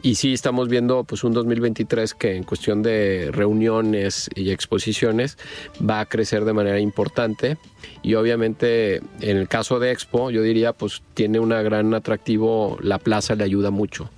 y 0.06 0.14
sí 0.14 0.34
estamos 0.34 0.70
viendo 0.70 1.04
pues 1.04 1.24
un 1.24 1.34
2023 1.34 2.14
que 2.14 2.36
en 2.36 2.44
cuestión 2.44 2.84
de 2.84 3.30
reuniones 3.32 4.30
y 4.36 4.52
exposiciones 4.52 5.36
va 5.82 6.00
a 6.00 6.06
crecer 6.06 6.46
de 6.46 6.54
manera 6.54 6.80
importante 6.80 7.58
y 8.04 8.14
obviamente 8.14 8.98
en 9.22 9.38
el 9.38 9.48
caso 9.48 9.80
de 9.80 9.92
Expo 9.92 10.30
yo 10.30 10.44
diría 10.44 10.74
pues 10.74 11.02
tiene 11.16 11.40
un 11.40 11.50
gran 11.50 11.92
atractivo, 11.96 12.78
la 12.84 13.00
plaza 13.00 13.34
le 13.34 13.46
ayuda 13.46 13.72
mucho 13.72 14.12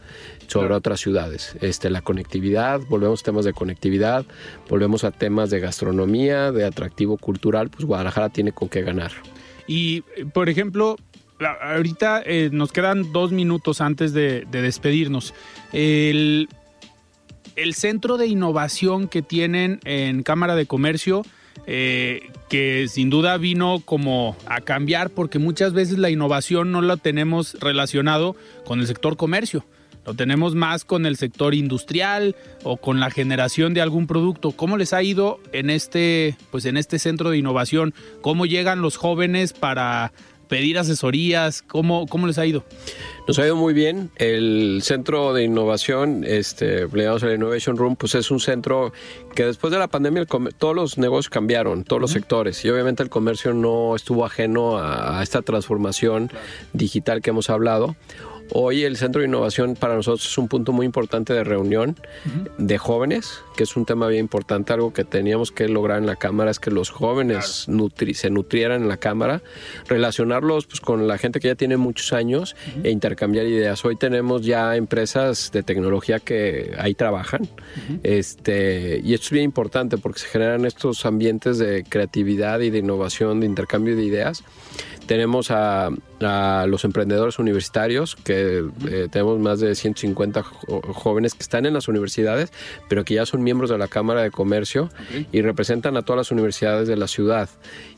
sobre 0.48 0.74
otras 0.74 1.00
ciudades. 1.00 1.56
Este, 1.62 1.90
la 1.90 2.02
conectividad, 2.02 2.82
volvemos 2.90 3.22
a 3.22 3.24
temas 3.24 3.46
de 3.46 3.54
conectividad, 3.54 4.26
volvemos 4.68 5.06
a 5.06 5.12
temas 5.12 5.50
de 5.52 5.62
gastronomía, 5.62 6.52
de 6.52 6.66
atractivo 6.66 7.16
cultural, 7.16 7.70
pues 7.70 7.86
Guadalajara 7.86 8.28
tiene 8.28 8.52
con 8.52 8.68
qué 8.68 8.82
ganar. 8.82 9.12
Y, 9.68 10.02
por 10.34 10.50
ejemplo, 10.50 10.98
ahorita 11.46 12.22
eh, 12.26 12.50
nos 12.52 12.72
quedan 12.72 13.12
dos 13.12 13.32
minutos 13.32 13.82
antes 13.82 14.14
de, 14.14 14.46
despedirnos. 14.50 15.34
El, 15.72 16.48
centro 17.74 18.18
de 18.18 18.28
innovación 18.28 19.08
que 19.08 19.22
tienen 19.22 19.80
en 19.84 20.24
Cámara 20.24 20.56
de 20.56 20.66
Comercio, 20.66 21.24
eh, 21.66 22.30
que 22.50 22.88
sin 22.88 23.10
duda 23.10 23.38
vino 23.38 23.82
como 23.84 24.38
a 24.46 24.62
cambiar 24.62 25.10
porque 25.10 25.40
muchas 25.40 25.74
veces 25.74 25.98
la 25.98 26.10
innovación 26.10 26.72
no 26.72 26.82
la 26.82 26.98
tenemos 26.98 27.56
relacionado 27.60 28.36
con 28.66 28.80
el 28.80 28.88
sector 28.88 29.18
comercio. 29.18 29.66
Lo 30.08 30.14
tenemos 30.14 30.56
más 30.56 30.86
con 30.86 31.06
el 31.06 31.18
sector 31.18 31.54
industrial 31.54 32.38
o 32.64 32.78
con 32.78 33.02
la 33.02 33.12
generación 33.12 33.74
de 33.74 33.82
algún 33.82 34.08
producto. 34.08 34.52
¿Cómo 34.52 34.78
les 34.78 34.94
ha 34.94 35.04
ido 35.04 35.42
en 35.52 35.70
este, 35.70 36.38
pues 36.50 36.64
en 36.64 36.78
este 36.78 36.98
centro 36.98 37.30
de 37.30 37.38
innovación? 37.38 37.94
¿Cómo 38.22 38.46
llegan 38.46 38.82
los 38.82 38.96
jóvenes 38.96 39.52
para 39.52 40.14
pedir 40.48 40.78
asesorías? 40.78 41.62
¿Cómo, 41.62 42.06
cómo 42.08 42.28
les 42.28 42.38
ha 42.38 42.46
ido? 42.46 42.64
Nos 43.28 43.40
ha 43.40 43.46
ido 43.46 43.56
muy 43.56 43.74
bien. 43.74 44.10
El 44.16 44.80
centro 44.84 45.34
de 45.34 45.44
innovación, 45.44 46.24
este, 46.26 46.88
llamamos 46.88 47.24
el 47.24 47.36
Innovation 47.36 47.78
Room, 47.78 47.96
pues 47.96 48.16
es 48.16 48.32
un 48.32 48.40
centro 48.40 48.94
que 49.36 49.46
después 49.46 49.72
de 49.72 49.80
la 49.80 49.88
pandemia 49.88 50.26
todos 50.26 50.76
los 50.76 50.98
negocios 50.98 51.30
cambiaron, 51.30 51.84
todos 51.84 52.02
los 52.02 52.12
sectores, 52.12 52.64
y 52.64 52.70
obviamente 52.70 53.04
el 53.04 53.10
comercio 53.10 53.54
no 53.54 53.96
estuvo 53.96 54.26
ajeno 54.26 54.78
a, 54.78 55.20
a 55.20 55.24
esta 55.24 55.42
transformación 55.42 56.32
digital 56.74 57.22
que 57.22 57.32
hemos 57.32 57.50
hablado. 57.50 57.96
Hoy 58.54 58.84
el 58.84 58.98
Centro 58.98 59.22
de 59.22 59.28
Innovación 59.28 59.76
para 59.76 59.96
nosotros 59.96 60.26
es 60.26 60.38
un 60.38 60.48
punto 60.48 60.72
muy 60.72 60.86
importante 60.86 61.34
de 61.34 61.44
reunión 61.44 61.98
de 62.58 62.78
jóvenes, 62.78 63.42
que 63.56 63.64
es 63.64 63.76
un 63.76 63.86
tema 63.86 64.08
bien 64.08 64.22
importante, 64.22 64.74
algo 64.74 64.94
que 64.94 65.04
teníamos 65.04 65.52
que 65.52 65.68
lograr 65.68 66.00
en 66.00 66.06
la 66.06 66.16
Cámara 66.16 66.52
es 66.52 66.60
que 66.60 66.72
los 66.72 66.90
jóvenes 66.90 67.68
se 68.14 68.30
nutrieran 68.30 68.84
en 68.84 68.88
la 68.88 68.98
Cámara, 68.98 69.42
relacionarlos 69.88 70.66
pues, 70.66 70.80
con 70.80 71.08
la 71.08 71.18
gente 71.18 71.40
que 71.40 71.50
ya 71.50 71.56
tiene 71.56 71.78
muchos 71.78 72.14
años 72.14 72.56
e 72.84 72.90
intercambiar 72.90 73.46
ideas. 73.46 73.84
Hoy 73.84 73.96
tenemos 73.96 74.46
ya 74.46 74.76
empresas 74.76 75.52
de 75.52 75.64
tecnología 75.64 76.20
que 76.20 76.74
ahí 76.78 76.94
trabajan 76.94 77.48
este, 78.04 79.02
y 79.04 79.14
esto 79.14 79.26
es 79.26 79.32
bien 79.32 79.46
importante 79.46 79.98
porque 79.98 80.20
se 80.20 80.28
generan 80.28 80.66
estos 80.66 81.06
ambientes 81.06 81.58
de 81.58 81.84
creatividad 81.88 82.60
y 82.62 82.70
de 82.70 82.80
innovación, 82.80 83.40
de 83.40 83.46
intercambio 83.46 83.96
de 83.96 84.04
ideas 84.04 84.44
tenemos 85.08 85.52
a, 85.52 85.90
los 86.20 86.84
emprendedores 86.84 87.40
universitarios, 87.40 88.16
que 88.16 88.66
eh, 88.90 89.08
tenemos 89.10 89.40
más 89.40 89.60
de 89.60 89.76
150 89.76 90.44
jóvenes 90.44 91.34
que 91.34 91.44
están 91.44 91.66
en 91.66 91.74
las 91.74 91.88
universidades, 91.88 92.52
pero 92.90 93.06
que 93.06 93.16
ya 93.16 93.26
son 93.26 93.44
miembros 93.44 93.70
de 93.70 93.78
la 93.78 93.88
Cámara 93.88 94.22
de 94.22 94.32
Comercio 94.32 94.90
y 95.32 95.42
representan 95.42 95.96
a 95.96 96.02
todas 96.02 96.18
las 96.18 96.32
universidades 96.32 96.88
de 96.88 96.98
la 96.98 97.08
ciudad. 97.08 97.50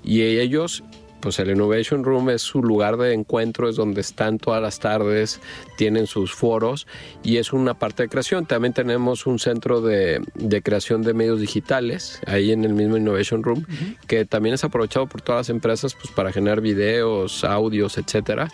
Y 0.04 0.22
ellos 0.22 0.84
pues 1.19 1.39
el 1.39 1.49
Innovation 1.49 2.03
Room 2.03 2.29
es 2.29 2.41
su 2.41 2.62
lugar 2.62 2.97
de 2.97 3.13
encuentro, 3.13 3.69
es 3.69 3.75
donde 3.75 4.01
están 4.01 4.38
todas 4.38 4.62
las 4.62 4.79
tardes, 4.79 5.39
tienen 5.77 6.08
sus 6.08 6.34
foros 6.34 6.88
y 7.23 7.38
es 7.38 7.53
una 7.53 7.73
parte 7.73 8.03
de 8.03 8.10
creación. 8.10 8.45
También 8.45 8.73
tenemos 8.73 9.25
un 9.25 9.39
centro 9.39 9.82
de, 9.82 10.21
creación 10.63 11.01
de 11.01 11.13
medios 11.13 11.39
digitales 11.39 12.21
ahí 12.25 12.51
en 12.51 12.63
el 12.65 12.73
mismo 12.73 12.97
Innovation 12.97 13.43
Room, 13.43 13.65
que 14.08 14.25
también 14.25 14.55
es 14.55 14.63
aprovechado 14.63 15.08
por 15.08 15.21
todas 15.21 15.41
las 15.41 15.49
empresas 15.49 15.95
pues, 15.95 16.13
para 16.13 16.32
generar 16.32 16.62
videos, 16.62 17.43
audios, 17.43 17.97
etcétera. 17.97 18.49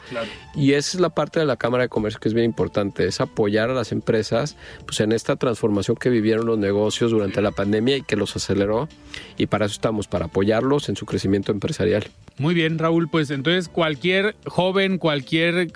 Y 0.56 0.73
esa 0.73 0.97
es 0.97 1.01
la 1.01 1.10
parte 1.10 1.39
de 1.39 1.45
la 1.45 1.58
Cámara 1.58 1.84
de 1.84 1.89
Comercio 1.89 2.19
que 2.19 2.30
es 2.30 2.34
bien 2.34 2.45
importante, 2.45 3.06
es 3.06 3.21
apoyar 3.21 3.69
a 3.69 3.73
las 3.73 3.91
empresas 3.91 4.56
pues, 4.86 4.99
en 4.99 5.12
esta 5.12 5.36
transformación 5.36 5.97
que 5.97 6.10
vivieron 6.10 6.45
los 6.45 6.58
negocios 6.58 7.12
durante 7.12 7.41
la 7.41 7.51
pandemia 7.51 7.97
y 7.97 8.01
que 8.01 8.15
los 8.15 8.36
aceleró. 8.36 8.88
Y 9.38 9.47
para 9.47 9.65
eso 9.65 9.73
estamos, 9.73 10.08
para 10.08 10.25
apoyarlos 10.25 10.89
en 10.89 10.95
su 10.95 11.06
crecimiento 11.06 11.51
empresarial. 11.51 12.08
Muy 12.38 12.54
bien, 12.56 12.80
Raúl, 12.80 13.08
pues 13.08 13.30
entonces 13.30 13.70
cualquier 13.70 14.36
joven, 14.48 14.98
cualquier 14.98 15.72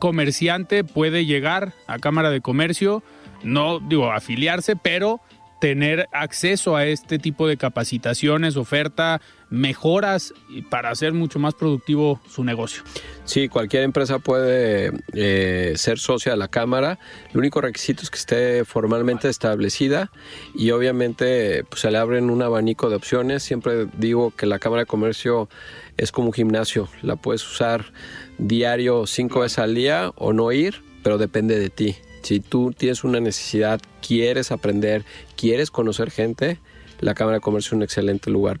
comerciante 0.00 0.82
puede 0.82 1.26
llegar 1.26 1.74
a 1.86 1.98
Cámara 2.00 2.30
de 2.30 2.40
Comercio, 2.40 3.04
no 3.44 3.78
digo 3.78 4.10
afiliarse, 4.10 4.74
pero 4.74 5.20
tener 5.60 6.08
acceso 6.12 6.74
a 6.74 6.86
este 6.86 7.20
tipo 7.20 7.46
de 7.46 7.56
capacitaciones, 7.56 8.56
oferta, 8.56 9.20
mejoras 9.52 10.32
para 10.70 10.88
hacer 10.88 11.12
mucho 11.12 11.38
más 11.38 11.52
productivo 11.52 12.20
su 12.26 12.42
negocio. 12.42 12.82
Sí, 13.24 13.48
cualquier 13.48 13.82
empresa 13.82 14.18
puede 14.18 14.92
eh, 15.12 15.74
ser 15.76 15.98
socia 15.98 16.32
de 16.32 16.38
la 16.38 16.48
Cámara. 16.48 16.98
El 17.32 17.38
único 17.38 17.60
requisito 17.60 18.02
es 18.02 18.08
que 18.08 18.18
esté 18.18 18.64
formalmente 18.64 19.28
establecida 19.28 20.10
y 20.54 20.70
obviamente 20.70 21.64
pues, 21.64 21.82
se 21.82 21.90
le 21.90 21.98
abren 21.98 22.30
un 22.30 22.40
abanico 22.40 22.88
de 22.88 22.96
opciones. 22.96 23.42
Siempre 23.42 23.86
digo 23.98 24.30
que 24.30 24.46
la 24.46 24.58
Cámara 24.58 24.82
de 24.82 24.86
Comercio 24.86 25.50
es 25.98 26.12
como 26.12 26.28
un 26.28 26.32
gimnasio. 26.32 26.88
La 27.02 27.16
puedes 27.16 27.46
usar 27.46 27.92
diario 28.38 29.06
cinco 29.06 29.40
veces 29.40 29.58
al 29.58 29.74
día 29.74 30.12
o 30.16 30.32
no 30.32 30.50
ir, 30.50 30.82
pero 31.02 31.18
depende 31.18 31.58
de 31.58 31.68
ti. 31.68 31.96
Si 32.22 32.40
tú 32.40 32.72
tienes 32.72 33.04
una 33.04 33.20
necesidad, 33.20 33.82
quieres 34.00 34.50
aprender, 34.50 35.04
quieres 35.36 35.70
conocer 35.70 36.10
gente, 36.10 36.58
la 37.00 37.12
Cámara 37.12 37.36
de 37.36 37.42
Comercio 37.42 37.68
es 37.68 37.72
un 37.72 37.82
excelente 37.82 38.30
lugar. 38.30 38.60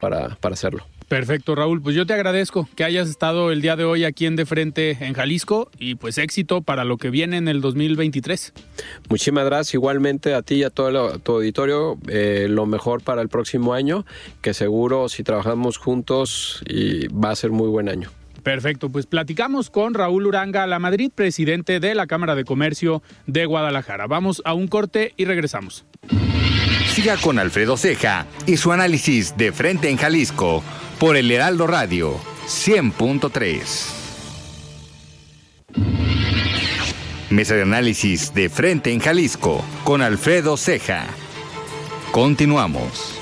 Para, 0.00 0.36
para 0.36 0.54
hacerlo. 0.54 0.84
Perfecto, 1.10 1.56
Raúl. 1.56 1.82
Pues 1.82 1.96
yo 1.96 2.06
te 2.06 2.14
agradezco 2.14 2.68
que 2.76 2.84
hayas 2.84 3.08
estado 3.08 3.50
el 3.50 3.62
día 3.62 3.74
de 3.74 3.82
hoy 3.82 4.04
aquí 4.04 4.26
en 4.26 4.36
De 4.36 4.46
Frente 4.46 4.96
en 5.00 5.12
Jalisco 5.12 5.68
y 5.76 5.96
pues 5.96 6.18
éxito 6.18 6.62
para 6.62 6.84
lo 6.84 6.98
que 6.98 7.10
viene 7.10 7.36
en 7.36 7.48
el 7.48 7.60
2023. 7.60 8.52
Muchísimas 9.08 9.44
gracias. 9.44 9.74
Igualmente 9.74 10.34
a 10.34 10.42
ti 10.42 10.54
y 10.54 10.62
a 10.62 10.70
todo 10.70 11.18
tu 11.18 11.32
auditorio, 11.32 11.98
eh, 12.06 12.46
lo 12.48 12.64
mejor 12.64 13.02
para 13.02 13.22
el 13.22 13.28
próximo 13.28 13.74
año, 13.74 14.06
que 14.40 14.54
seguro 14.54 15.08
si 15.08 15.24
trabajamos 15.24 15.78
juntos 15.78 16.62
y 16.68 17.08
va 17.08 17.30
a 17.30 17.34
ser 17.34 17.50
muy 17.50 17.66
buen 17.66 17.88
año. 17.88 18.08
Perfecto, 18.40 18.90
pues 18.90 19.06
platicamos 19.06 19.70
con 19.70 19.94
Raúl 19.94 20.26
Uranga 20.26 20.66
La 20.66 20.78
Madrid, 20.78 21.10
presidente 21.14 21.80
de 21.80 21.94
la 21.94 22.06
Cámara 22.06 22.34
de 22.34 22.44
Comercio 22.44 23.02
de 23.26 23.46
Guadalajara. 23.46 24.06
Vamos 24.06 24.42
a 24.44 24.54
un 24.54 24.68
corte 24.68 25.14
y 25.16 25.24
regresamos. 25.24 25.84
Siga 26.88 27.16
con 27.18 27.38
Alfredo 27.38 27.76
Ceja 27.76 28.26
y 28.46 28.56
su 28.56 28.72
análisis 28.72 29.36
de 29.36 29.52
frente 29.52 29.90
en 29.90 29.96
Jalisco 29.96 30.62
por 30.98 31.16
el 31.16 31.30
Heraldo 31.30 31.66
Radio 31.66 32.16
100.3. 32.46 34.00
Mesa 37.30 37.54
de 37.54 37.62
análisis 37.62 38.34
de 38.34 38.48
frente 38.48 38.92
en 38.92 38.98
Jalisco 38.98 39.64
con 39.84 40.02
Alfredo 40.02 40.56
Ceja. 40.56 41.06
Continuamos. 42.10 43.19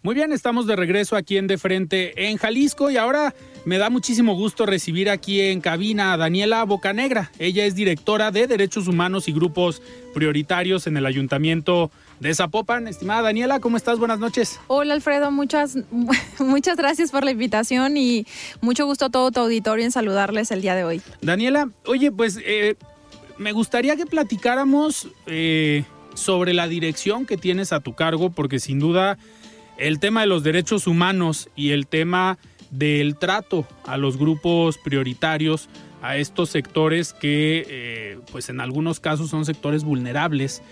Muy 0.00 0.14
bien, 0.14 0.32
estamos 0.32 0.68
de 0.68 0.76
regreso 0.76 1.16
aquí 1.16 1.38
en 1.38 1.48
De 1.48 1.58
Frente 1.58 2.28
en 2.28 2.36
Jalisco 2.36 2.88
y 2.88 2.96
ahora 2.96 3.34
me 3.64 3.78
da 3.78 3.90
muchísimo 3.90 4.36
gusto 4.36 4.64
recibir 4.64 5.10
aquí 5.10 5.40
en 5.40 5.60
cabina 5.60 6.12
a 6.12 6.16
Daniela 6.16 6.62
Bocanegra. 6.62 7.32
Ella 7.40 7.64
es 7.64 7.74
directora 7.74 8.30
de 8.30 8.46
Derechos 8.46 8.86
Humanos 8.86 9.26
y 9.26 9.32
Grupos 9.32 9.82
Prioritarios 10.14 10.86
en 10.86 10.96
el 10.96 11.04
Ayuntamiento 11.04 11.90
de 12.20 12.32
Zapopan. 12.32 12.86
Estimada 12.86 13.22
Daniela, 13.22 13.58
¿cómo 13.58 13.76
estás? 13.76 13.98
Buenas 13.98 14.20
noches. 14.20 14.60
Hola 14.68 14.94
Alfredo, 14.94 15.32
muchas, 15.32 15.76
muchas 16.38 16.76
gracias 16.76 17.10
por 17.10 17.24
la 17.24 17.32
invitación 17.32 17.96
y 17.96 18.24
mucho 18.60 18.86
gusto 18.86 19.06
a 19.06 19.10
todo 19.10 19.32
tu 19.32 19.40
auditorio 19.40 19.84
en 19.84 19.90
saludarles 19.90 20.52
el 20.52 20.62
día 20.62 20.76
de 20.76 20.84
hoy. 20.84 21.02
Daniela, 21.22 21.70
oye, 21.86 22.12
pues 22.12 22.38
eh, 22.44 22.76
me 23.36 23.50
gustaría 23.50 23.96
que 23.96 24.06
platicáramos 24.06 25.08
eh, 25.26 25.82
sobre 26.14 26.54
la 26.54 26.68
dirección 26.68 27.26
que 27.26 27.36
tienes 27.36 27.72
a 27.72 27.80
tu 27.80 27.94
cargo, 27.94 28.30
porque 28.30 28.60
sin 28.60 28.78
duda 28.78 29.18
el 29.78 29.98
tema 29.98 30.22
de 30.22 30.26
los 30.26 30.42
derechos 30.42 30.86
humanos 30.86 31.48
y 31.56 31.70
el 31.70 31.86
tema 31.86 32.38
del 32.70 33.16
trato 33.16 33.66
a 33.86 33.96
los 33.96 34.18
grupos 34.18 34.78
prioritarios, 34.78 35.68
a 36.02 36.16
estos 36.16 36.50
sectores 36.50 37.12
que, 37.12 37.66
eh, 37.68 38.18
pues 38.30 38.48
en 38.50 38.60
algunos 38.60 39.00
casos 39.00 39.30
son 39.30 39.44
sectores 39.44 39.84
vulnerables, 39.84 40.62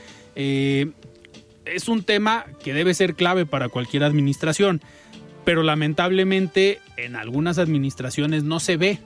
es 1.67 1.89
un 1.89 2.03
tema 2.03 2.47
que 2.63 2.73
debe 2.73 2.95
ser 2.95 3.15
clave 3.15 3.47
para 3.47 3.69
cualquier 3.69 4.05
administración, 4.05 4.81
pero 5.45 5.63
lamentablemente 5.63 6.81
en 6.97 7.17
algunas 7.17 7.59
administraciones 7.59 8.45
no 8.45 8.61
se 8.61 8.77
ve, 8.77 8.99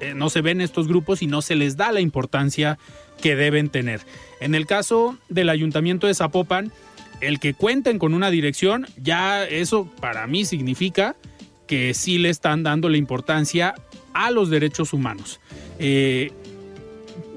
eh, 0.00 0.14
no 0.14 0.30
se 0.30 0.40
ven 0.40 0.60
estos 0.60 0.88
grupos 0.88 1.22
y 1.22 1.26
no 1.26 1.42
se 1.42 1.54
les 1.54 1.76
da 1.76 1.92
la 1.92 2.00
importancia 2.00 2.78
que 3.20 3.36
deben 3.36 3.68
tener. 3.68 4.00
En 4.40 4.54
el 4.54 4.66
caso 4.66 5.16
del 5.28 5.48
ayuntamiento 5.48 6.06
de 6.06 6.14
Zapopan, 6.14 6.72
el 7.20 7.40
que 7.40 7.54
cuenten 7.54 7.98
con 7.98 8.14
una 8.14 8.30
dirección, 8.30 8.86
ya 8.96 9.44
eso 9.44 9.88
para 10.00 10.26
mí 10.26 10.44
significa 10.44 11.16
que 11.66 11.94
sí 11.94 12.18
le 12.18 12.30
están 12.30 12.62
dando 12.62 12.88
la 12.88 12.96
importancia 12.96 13.74
a 14.12 14.30
los 14.30 14.50
derechos 14.50 14.92
humanos. 14.92 15.40
Eh, 15.78 16.30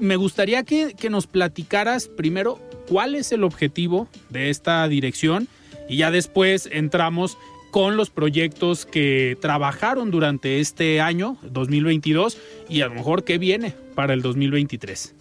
me 0.00 0.16
gustaría 0.16 0.62
que, 0.62 0.94
que 0.94 1.10
nos 1.10 1.26
platicaras 1.26 2.08
primero 2.08 2.58
cuál 2.88 3.14
es 3.14 3.32
el 3.32 3.44
objetivo 3.44 4.08
de 4.30 4.50
esta 4.50 4.86
dirección 4.88 5.48
y 5.88 5.96
ya 5.96 6.10
después 6.10 6.68
entramos 6.70 7.36
con 7.70 7.96
los 7.96 8.10
proyectos 8.10 8.86
que 8.86 9.36
trabajaron 9.40 10.10
durante 10.10 10.60
este 10.60 11.00
año 11.00 11.36
2022 11.42 12.38
y 12.68 12.80
a 12.80 12.88
lo 12.88 12.94
mejor 12.94 13.24
qué 13.24 13.38
viene 13.38 13.74
para 13.98 14.14
el 14.14 14.22
2023. 14.22 15.12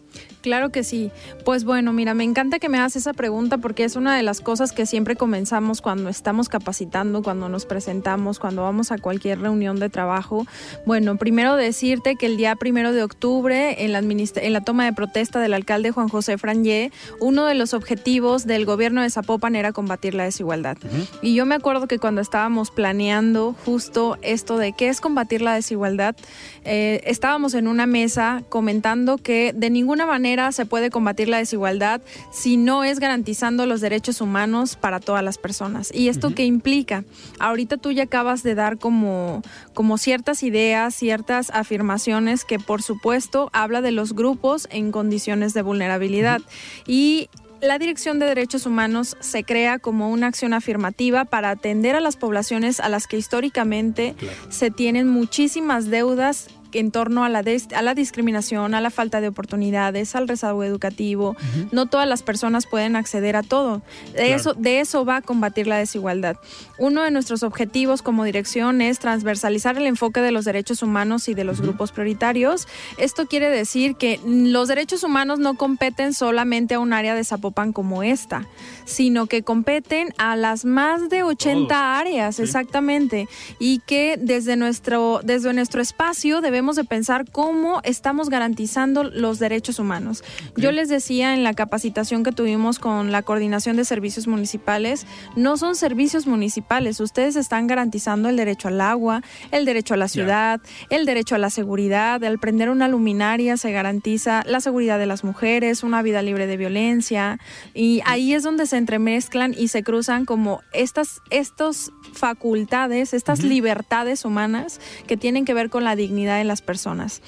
Claro 0.41 0.69
que 0.69 0.83
sí. 0.83 1.11
Pues 1.43 1.65
bueno, 1.65 1.93
mira, 1.93 2.13
me 2.13 2.23
encanta 2.23 2.59
que 2.59 2.69
me 2.69 2.77
hagas 2.77 2.95
esa 2.95 3.13
pregunta 3.13 3.57
porque 3.57 3.83
es 3.83 3.95
una 3.95 4.15
de 4.15 4.23
las 4.23 4.39
cosas 4.39 4.71
que 4.71 4.85
siempre 4.85 5.15
comenzamos 5.15 5.81
cuando 5.81 6.09
estamos 6.09 6.47
capacitando, 6.47 7.21
cuando 7.21 7.49
nos 7.49 7.65
presentamos, 7.65 8.39
cuando 8.39 8.61
vamos 8.61 8.91
a 8.91 8.97
cualquier 8.97 9.39
reunión 9.41 9.79
de 9.79 9.89
trabajo. 9.89 10.45
Bueno, 10.85 11.17
primero 11.17 11.55
decirte 11.55 12.15
que 12.15 12.27
el 12.27 12.37
día 12.37 12.55
primero 12.55 12.93
de 12.93 13.03
octubre, 13.03 13.83
en 13.83 13.91
la, 13.91 13.99
en 13.99 14.53
la 14.53 14.61
toma 14.61 14.85
de 14.85 14.93
protesta 14.93 15.39
del 15.39 15.53
alcalde 15.53 15.91
Juan 15.91 16.07
José 16.07 16.37
Frangé, 16.37 16.91
uno 17.19 17.45
de 17.45 17.55
los 17.55 17.73
objetivos 17.73 18.45
del 18.45 18.65
gobierno 18.65 19.01
de 19.01 19.09
Zapopan 19.09 19.55
era 19.55 19.73
combatir 19.73 20.13
la 20.13 20.23
desigualdad. 20.23 20.77
Y 21.21 21.35
yo 21.35 21.45
me 21.45 21.55
acuerdo 21.55 21.87
que 21.87 21.99
cuando 21.99 22.21
estábamos 22.21 22.71
planeando 22.71 23.55
justo 23.65 24.17
esto 24.21 24.57
de 24.57 24.73
qué 24.73 24.87
es 24.87 25.01
combatir 25.01 25.41
la 25.41 25.55
desigualdad, 25.55 26.15
eh, 26.63 27.01
estábamos 27.05 27.53
en 27.53 27.67
una 27.67 27.85
mesa 27.85 28.43
argumentando 28.67 29.17
que 29.17 29.53
de 29.55 29.69
ninguna 29.69 30.05
manera 30.05 30.51
se 30.51 30.65
puede 30.65 30.89
combatir 30.89 31.29
la 31.29 31.37
desigualdad 31.37 32.01
si 32.31 32.57
no 32.57 32.83
es 32.83 32.99
garantizando 32.99 33.65
los 33.65 33.79
derechos 33.79 34.19
humanos 34.19 34.75
para 34.75 34.99
todas 34.99 35.23
las 35.23 35.37
personas. 35.37 35.89
¿Y 35.93 36.09
esto 36.09 36.35
qué 36.35 36.43
implica? 36.43 37.05
Ahorita 37.39 37.77
tú 37.77 37.93
ya 37.93 38.03
acabas 38.03 38.43
de 38.43 38.55
dar 38.55 38.77
como, 38.77 39.41
como 39.73 39.97
ciertas 39.97 40.43
ideas, 40.43 40.93
ciertas 40.93 41.49
afirmaciones 41.51 42.43
que 42.43 42.59
por 42.59 42.81
supuesto 42.81 43.49
habla 43.53 43.81
de 43.81 43.93
los 43.93 44.13
grupos 44.13 44.67
en 44.69 44.91
condiciones 44.91 45.53
de 45.53 45.61
vulnerabilidad. 45.61 46.41
Y 46.85 47.29
la 47.61 47.79
Dirección 47.79 48.19
de 48.19 48.27
Derechos 48.27 48.65
Humanos 48.65 49.17
se 49.19 49.43
crea 49.43 49.79
como 49.79 50.11
una 50.11 50.27
acción 50.27 50.53
afirmativa 50.53 51.25
para 51.25 51.49
atender 51.49 51.95
a 51.95 52.01
las 52.01 52.15
poblaciones 52.15 52.79
a 52.79 52.89
las 52.89 53.07
que 53.07 53.17
históricamente 53.17 54.15
se 54.49 54.69
tienen 54.69 55.07
muchísimas 55.07 55.89
deudas 55.89 56.49
en 56.79 56.91
torno 56.91 57.23
a 57.23 57.29
la, 57.29 57.43
a 57.75 57.81
la 57.81 57.93
discriminación, 57.93 58.73
a 58.73 58.81
la 58.81 58.89
falta 58.89 59.21
de 59.21 59.27
oportunidades, 59.27 60.15
al 60.15 60.27
rezago 60.27 60.63
educativo. 60.63 61.35
No 61.71 61.85
todas 61.85 62.07
las 62.07 62.23
personas 62.23 62.65
pueden 62.65 62.95
acceder 62.95 63.35
a 63.35 63.43
todo. 63.43 63.81
De, 64.13 64.33
eso, 64.33 64.53
de 64.53 64.79
eso 64.79 65.05
va 65.05 65.17
a 65.17 65.21
combatir 65.21 65.67
la 65.67 65.77
desigualdad. 65.77 66.37
Uno 66.77 67.03
de 67.03 67.11
nuestros 67.11 67.43
objetivos 67.43 68.01
como 68.01 68.23
dirección 68.23 68.81
es 68.81 68.99
transversalizar 68.99 69.77
el 69.77 69.87
enfoque 69.87 70.21
de 70.21 70.31
los 70.31 70.45
derechos 70.45 70.83
humanos 70.83 71.27
y 71.27 71.33
de 71.33 71.43
los 71.43 71.61
grupos 71.61 71.91
prioritarios. 71.91 72.67
Esto 72.97 73.27
quiere 73.27 73.49
decir 73.49 73.95
que 73.95 74.19
los 74.25 74.67
derechos 74.67 75.03
humanos 75.03 75.39
no 75.39 75.55
competen 75.55 76.13
solamente 76.13 76.75
a 76.75 76.79
un 76.79 76.93
área 76.93 77.15
de 77.15 77.23
Zapopan 77.23 77.73
como 77.73 78.03
esta, 78.03 78.47
sino 78.87 79.27
que 79.27 79.43
competen 79.43 80.13
a 80.17 80.35
las 80.35 80.65
más 80.65 81.09
de 81.09 81.21
80 81.21 81.99
áreas, 81.99 82.39
exactamente, 82.39 83.27
y 83.59 83.79
que 83.79 84.17
desde 84.19 84.55
nuestro, 84.55 85.19
desde 85.23 85.53
nuestro 85.53 85.81
espacio 85.81 86.41
debemos 86.41 86.75
de 86.75 86.85
pensar 86.85 87.29
cómo 87.29 87.81
estamos 87.83 88.29
garantizando 88.29 89.03
los 89.03 89.37
derechos 89.37 89.77
humanos. 89.77 90.23
Yo 90.55 90.71
les 90.71 90.89
decía 90.89 91.33
en 91.33 91.43
la 91.43 91.53
capacitación 91.53 92.23
que 92.23 92.31
tuvimos 92.31 92.79
con 92.79 93.11
la 93.11 93.21
coordinación 93.21 93.75
de 93.75 93.85
servicios 93.85 94.25
municipales, 94.27 95.05
no 95.35 95.57
son 95.57 95.75
servicios 95.75 96.25
municipales, 96.25 96.99
ustedes 96.99 97.35
están 97.35 97.67
garantizando 97.67 98.29
el 98.29 98.37
derecho 98.37 98.69
al 98.69 98.81
agua, 98.81 99.21
el 99.51 99.65
derecho 99.65 99.93
a 99.93 99.97
la 99.97 100.07
ciudad, 100.07 100.61
el 100.89 101.05
derecho 101.05 101.35
a 101.35 101.37
la 101.37 101.49
seguridad, 101.49 102.23
al 102.23 102.39
prender 102.39 102.69
una 102.69 102.87
luminaria 102.87 103.57
se 103.57 103.71
garantiza 103.71 104.43
la 104.45 104.61
seguridad 104.61 104.97
de 104.97 105.05
las 105.05 105.23
mujeres, 105.23 105.83
una 105.83 106.01
vida 106.01 106.21
libre 106.21 106.47
de 106.47 106.55
violencia. 106.57 107.39
Y 107.73 108.01
ahí 108.05 108.33
es 108.33 108.43
donde 108.43 108.65
se 108.65 108.76
entremezclan 108.77 109.53
y 109.57 109.67
se 109.67 109.83
cruzan 109.83 110.25
como 110.25 110.61
estas 110.73 111.21
estos 111.29 111.91
facultades, 112.13 113.13
estas 113.13 113.43
libertades 113.43 114.25
humanas 114.25 114.79
que 115.07 115.17
tienen 115.17 115.45
que 115.45 115.53
ver 115.53 115.69
con 115.69 115.83
la 115.83 115.95
dignidad 115.95 116.37
de 116.37 116.43
las 116.43 116.61
personas. 116.61 117.21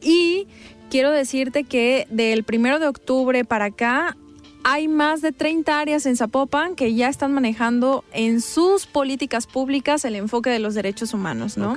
Y 0.00 0.46
quiero 0.90 1.10
decirte 1.10 1.64
que 1.64 2.06
del 2.10 2.44
primero 2.44 2.78
de 2.78 2.88
octubre 2.88 3.44
para 3.44 3.66
acá 3.66 4.16
hay 4.68 4.88
más 4.88 5.22
de 5.22 5.30
30 5.30 5.78
áreas 5.78 6.06
en 6.06 6.16
Zapopan 6.16 6.74
que 6.74 6.92
ya 6.92 7.08
están 7.08 7.32
manejando 7.32 8.04
en 8.12 8.40
sus 8.40 8.88
políticas 8.88 9.46
públicas 9.46 10.04
el 10.04 10.16
enfoque 10.16 10.50
de 10.50 10.58
los 10.58 10.74
derechos 10.74 11.14
humanos, 11.14 11.56
¿no? 11.56 11.72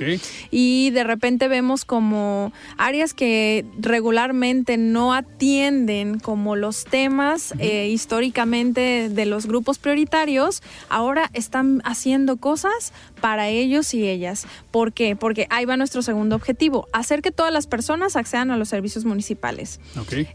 Y 0.50 0.90
de 0.90 1.04
repente 1.04 1.46
vemos 1.46 1.84
como 1.84 2.52
áreas 2.78 3.14
que 3.14 3.64
regularmente 3.78 4.76
no 4.76 5.14
atienden 5.14 6.18
como 6.18 6.56
los 6.56 6.84
temas 6.84 7.54
eh, 7.60 7.88
históricamente 7.88 9.08
de 9.08 9.24
los 9.24 9.46
grupos 9.46 9.78
prioritarios, 9.78 10.60
ahora 10.88 11.30
están 11.32 11.82
haciendo 11.84 12.38
cosas 12.38 12.92
para 13.20 13.48
ellos 13.48 13.94
y 13.94 14.08
ellas. 14.08 14.46
¿Por 14.70 14.92
qué? 14.92 15.16
Porque 15.16 15.46
ahí 15.50 15.64
va 15.64 15.76
nuestro 15.76 16.02
segundo 16.02 16.36
objetivo, 16.36 16.88
hacer 16.92 17.22
que 17.22 17.30
todas 17.30 17.52
las 17.52 17.66
personas 17.66 18.16
accedan 18.16 18.50
a 18.50 18.56
los 18.56 18.68
servicios 18.68 19.04
municipales. 19.04 19.80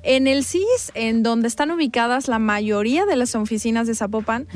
En 0.04 0.28
el 0.28 0.46
CIS, 0.46 0.92
en 0.94 1.24
donde 1.24 1.48
están 1.48 1.72
ubicadas 1.72 2.28
la 2.28 2.40
mayoría 2.40 3.06
de 3.06 3.16
las 3.16 3.36
oficinas 3.36 3.88
de 3.88 3.96
Zapopan, 3.96 4.48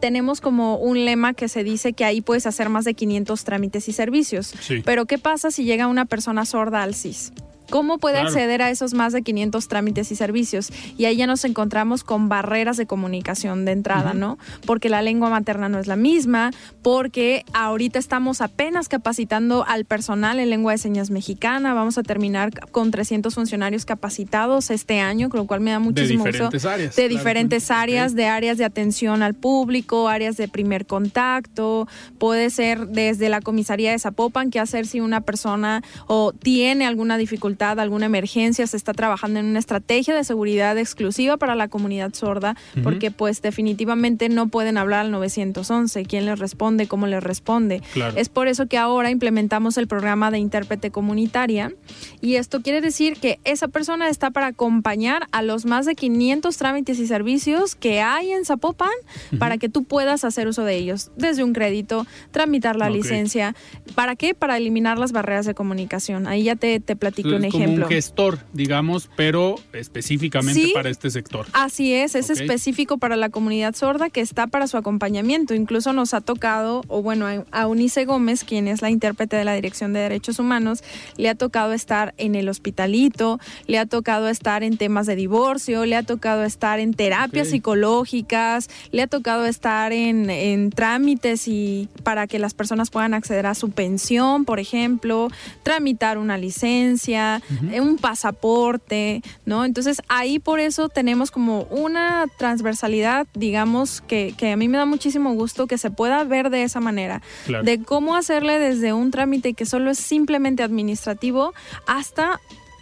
tenemos 0.00 0.40
como 0.40 0.76
un 0.76 1.04
lema 1.04 1.34
que 1.34 1.48
se 1.48 1.64
dice 1.64 1.92
que 1.92 2.04
ahí 2.04 2.20
puedes 2.20 2.46
hacer 2.46 2.68
más 2.68 2.84
de 2.84 2.94
500 2.94 3.44
trámites 3.44 3.88
y 3.88 3.92
servicios. 3.92 4.54
Pero 4.84 5.06
¿qué 5.06 5.18
pasa 5.18 5.50
si 5.50 5.64
llega 5.64 5.86
una 5.86 6.06
persona 6.06 6.44
sorda 6.44 6.82
al 6.82 6.94
CIS? 6.94 7.32
¿Cómo 7.72 7.96
puede 7.96 8.18
acceder 8.18 8.60
a 8.60 8.68
esos 8.68 8.92
más 8.92 9.14
de 9.14 9.22
500 9.22 9.66
trámites 9.66 10.12
y 10.12 10.14
servicios? 10.14 10.70
Y 10.98 11.06
ahí 11.06 11.16
ya 11.16 11.26
nos 11.26 11.42
encontramos 11.46 12.04
con 12.04 12.28
barreras 12.28 12.76
de 12.76 12.84
comunicación 12.84 13.64
de 13.64 13.72
entrada, 13.72 14.12
¿no? 14.12 14.36
Porque 14.66 14.90
la 14.90 15.00
lengua 15.00 15.30
materna 15.30 15.70
no 15.70 15.78
es 15.78 15.86
la 15.86 15.96
misma, 15.96 16.50
porque 16.82 17.46
ahorita 17.54 17.98
estamos 17.98 18.42
apenas 18.42 18.90
capacitando 18.90 19.64
al 19.66 19.86
personal 19.86 20.38
en 20.38 20.50
lengua 20.50 20.72
de 20.72 20.78
señas 20.78 21.08
mexicana, 21.08 21.72
vamos 21.72 21.96
a 21.96 22.02
terminar 22.02 22.50
con 22.72 22.90
300 22.90 23.34
funcionarios 23.34 23.86
capacitados 23.86 24.70
este 24.70 25.00
año, 25.00 25.30
con 25.30 25.40
lo 25.40 25.46
cual 25.46 25.62
me 25.62 25.70
da 25.70 25.78
muchísimo 25.78 26.24
De 26.24 26.32
diferentes 26.32 26.66
áreas. 26.66 26.94
De 26.94 27.08
diferentes 27.08 27.70
áreas, 27.70 28.14
de 28.14 28.26
áreas 28.26 28.58
de 28.58 28.66
atención 28.66 29.22
al 29.22 29.32
público, 29.32 30.10
áreas 30.10 30.36
de 30.36 30.46
primer 30.46 30.84
contacto, 30.84 31.88
puede 32.18 32.50
ser 32.50 32.88
desde 32.88 33.30
la 33.30 33.40
comisaría 33.40 33.92
de 33.92 33.98
Zapopan, 33.98 34.50
qué 34.50 34.60
hacer 34.60 34.86
si 34.86 35.00
una 35.00 35.22
persona 35.22 35.82
o 36.06 36.34
tiene 36.34 36.84
alguna 36.84 37.16
dificultad 37.16 37.61
alguna 37.70 38.06
emergencia, 38.06 38.66
se 38.66 38.76
está 38.76 38.92
trabajando 38.92 39.40
en 39.40 39.46
una 39.46 39.58
estrategia 39.58 40.14
de 40.14 40.24
seguridad 40.24 40.76
exclusiva 40.78 41.36
para 41.36 41.54
la 41.54 41.68
comunidad 41.68 42.12
sorda, 42.14 42.56
porque 42.82 43.10
pues 43.10 43.42
definitivamente 43.42 44.28
no 44.28 44.48
pueden 44.48 44.76
hablar 44.76 45.00
al 45.00 45.10
911, 45.10 46.04
quién 46.04 46.26
les 46.26 46.38
responde, 46.38 46.86
cómo 46.86 47.06
les 47.06 47.22
responde. 47.22 47.82
Es 48.16 48.28
por 48.28 48.48
eso 48.48 48.66
que 48.66 48.78
ahora 48.78 49.10
implementamos 49.10 49.78
el 49.78 49.86
programa 49.86 50.30
de 50.30 50.38
intérprete 50.38 50.90
comunitaria 50.90 51.72
y 52.20 52.36
esto 52.36 52.62
quiere 52.62 52.80
decir 52.80 53.18
que 53.18 53.38
esa 53.44 53.68
persona 53.68 54.08
está 54.08 54.30
para 54.30 54.48
acompañar 54.48 55.26
a 55.32 55.42
los 55.42 55.64
más 55.64 55.86
de 55.86 55.94
500 55.94 56.56
trámites 56.56 56.98
y 56.98 57.06
servicios 57.06 57.74
que 57.74 58.00
hay 58.00 58.32
en 58.32 58.44
Zapopan 58.44 58.90
para 59.38 59.58
que 59.58 59.68
tú 59.68 59.84
puedas 59.84 60.24
hacer 60.24 60.48
uso 60.48 60.64
de 60.64 60.76
ellos, 60.76 61.10
desde 61.16 61.44
un 61.44 61.52
crédito, 61.52 62.06
tramitar 62.30 62.76
la 62.76 62.90
licencia. 62.90 63.54
¿Para 63.94 64.16
qué? 64.16 64.34
Para 64.34 64.56
eliminar 64.56 64.98
las 64.98 65.12
barreras 65.12 65.46
de 65.46 65.54
comunicación. 65.54 66.26
Ahí 66.26 66.44
ya 66.44 66.56
te, 66.56 66.80
te 66.80 66.96
platico 66.96 67.30
un 67.30 67.44
como 67.52 67.72
un 67.72 67.84
gestor, 67.86 68.38
digamos, 68.52 69.08
pero 69.16 69.56
específicamente 69.72 70.70
para 70.74 70.90
este 70.90 71.10
sector. 71.10 71.46
Así 71.52 71.94
es, 71.94 72.14
es 72.14 72.30
específico 72.30 72.98
para 72.98 73.16
la 73.16 73.28
comunidad 73.28 73.74
sorda 73.74 74.10
que 74.10 74.20
está 74.20 74.46
para 74.46 74.66
su 74.66 74.76
acompañamiento. 74.76 75.54
Incluso 75.54 75.92
nos 75.92 76.14
ha 76.14 76.20
tocado, 76.20 76.82
o 76.88 77.02
bueno, 77.02 77.26
a 77.50 77.66
Unice 77.66 78.04
Gómez, 78.04 78.44
quien 78.44 78.68
es 78.68 78.82
la 78.82 78.90
intérprete 78.90 79.36
de 79.36 79.44
la 79.44 79.54
Dirección 79.54 79.92
de 79.92 80.00
Derechos 80.00 80.38
Humanos, 80.38 80.82
le 81.16 81.28
ha 81.28 81.34
tocado 81.34 81.72
estar 81.72 82.14
en 82.16 82.34
el 82.34 82.48
hospitalito, 82.48 83.38
le 83.66 83.78
ha 83.78 83.86
tocado 83.86 84.28
estar 84.28 84.62
en 84.62 84.76
temas 84.76 85.06
de 85.06 85.16
divorcio, 85.16 85.86
le 85.86 85.96
ha 85.96 86.02
tocado 86.02 86.44
estar 86.44 86.80
en 86.80 86.94
terapias 86.94 87.48
psicológicas, 87.48 88.68
le 88.90 89.02
ha 89.02 89.06
tocado 89.06 89.46
estar 89.46 89.92
en, 89.92 90.30
en 90.30 90.70
trámites 90.70 91.48
y 91.48 91.88
para 92.02 92.26
que 92.26 92.38
las 92.38 92.54
personas 92.54 92.90
puedan 92.90 93.14
acceder 93.14 93.46
a 93.46 93.54
su 93.54 93.70
pensión, 93.70 94.44
por 94.44 94.60
ejemplo, 94.60 95.28
tramitar 95.62 96.18
una 96.18 96.38
licencia, 96.38 97.41
un 97.50 97.98
pasaporte, 97.98 99.22
¿no? 99.44 99.64
Entonces 99.64 100.02
ahí 100.08 100.38
por 100.38 100.60
eso 100.60 100.88
tenemos 100.88 101.30
como 101.30 101.62
una 101.64 102.26
transversalidad, 102.38 103.26
digamos, 103.34 104.00
que, 104.00 104.34
que 104.36 104.52
a 104.52 104.56
mí 104.56 104.68
me 104.68 104.78
da 104.78 104.86
muchísimo 104.86 105.34
gusto 105.34 105.66
que 105.66 105.78
se 105.78 105.90
pueda 105.90 106.24
ver 106.24 106.50
de 106.50 106.62
esa 106.62 106.80
manera, 106.80 107.22
de 107.64 107.82
cómo 107.82 108.16
hacerle 108.16 108.58
desde 108.58 108.92
un 108.92 109.10
trámite 109.10 109.54
que 109.54 109.66
solo 109.66 109.90
es 109.90 109.98
simplemente 109.98 110.62
administrativo 110.62 111.54
hasta 111.86 112.40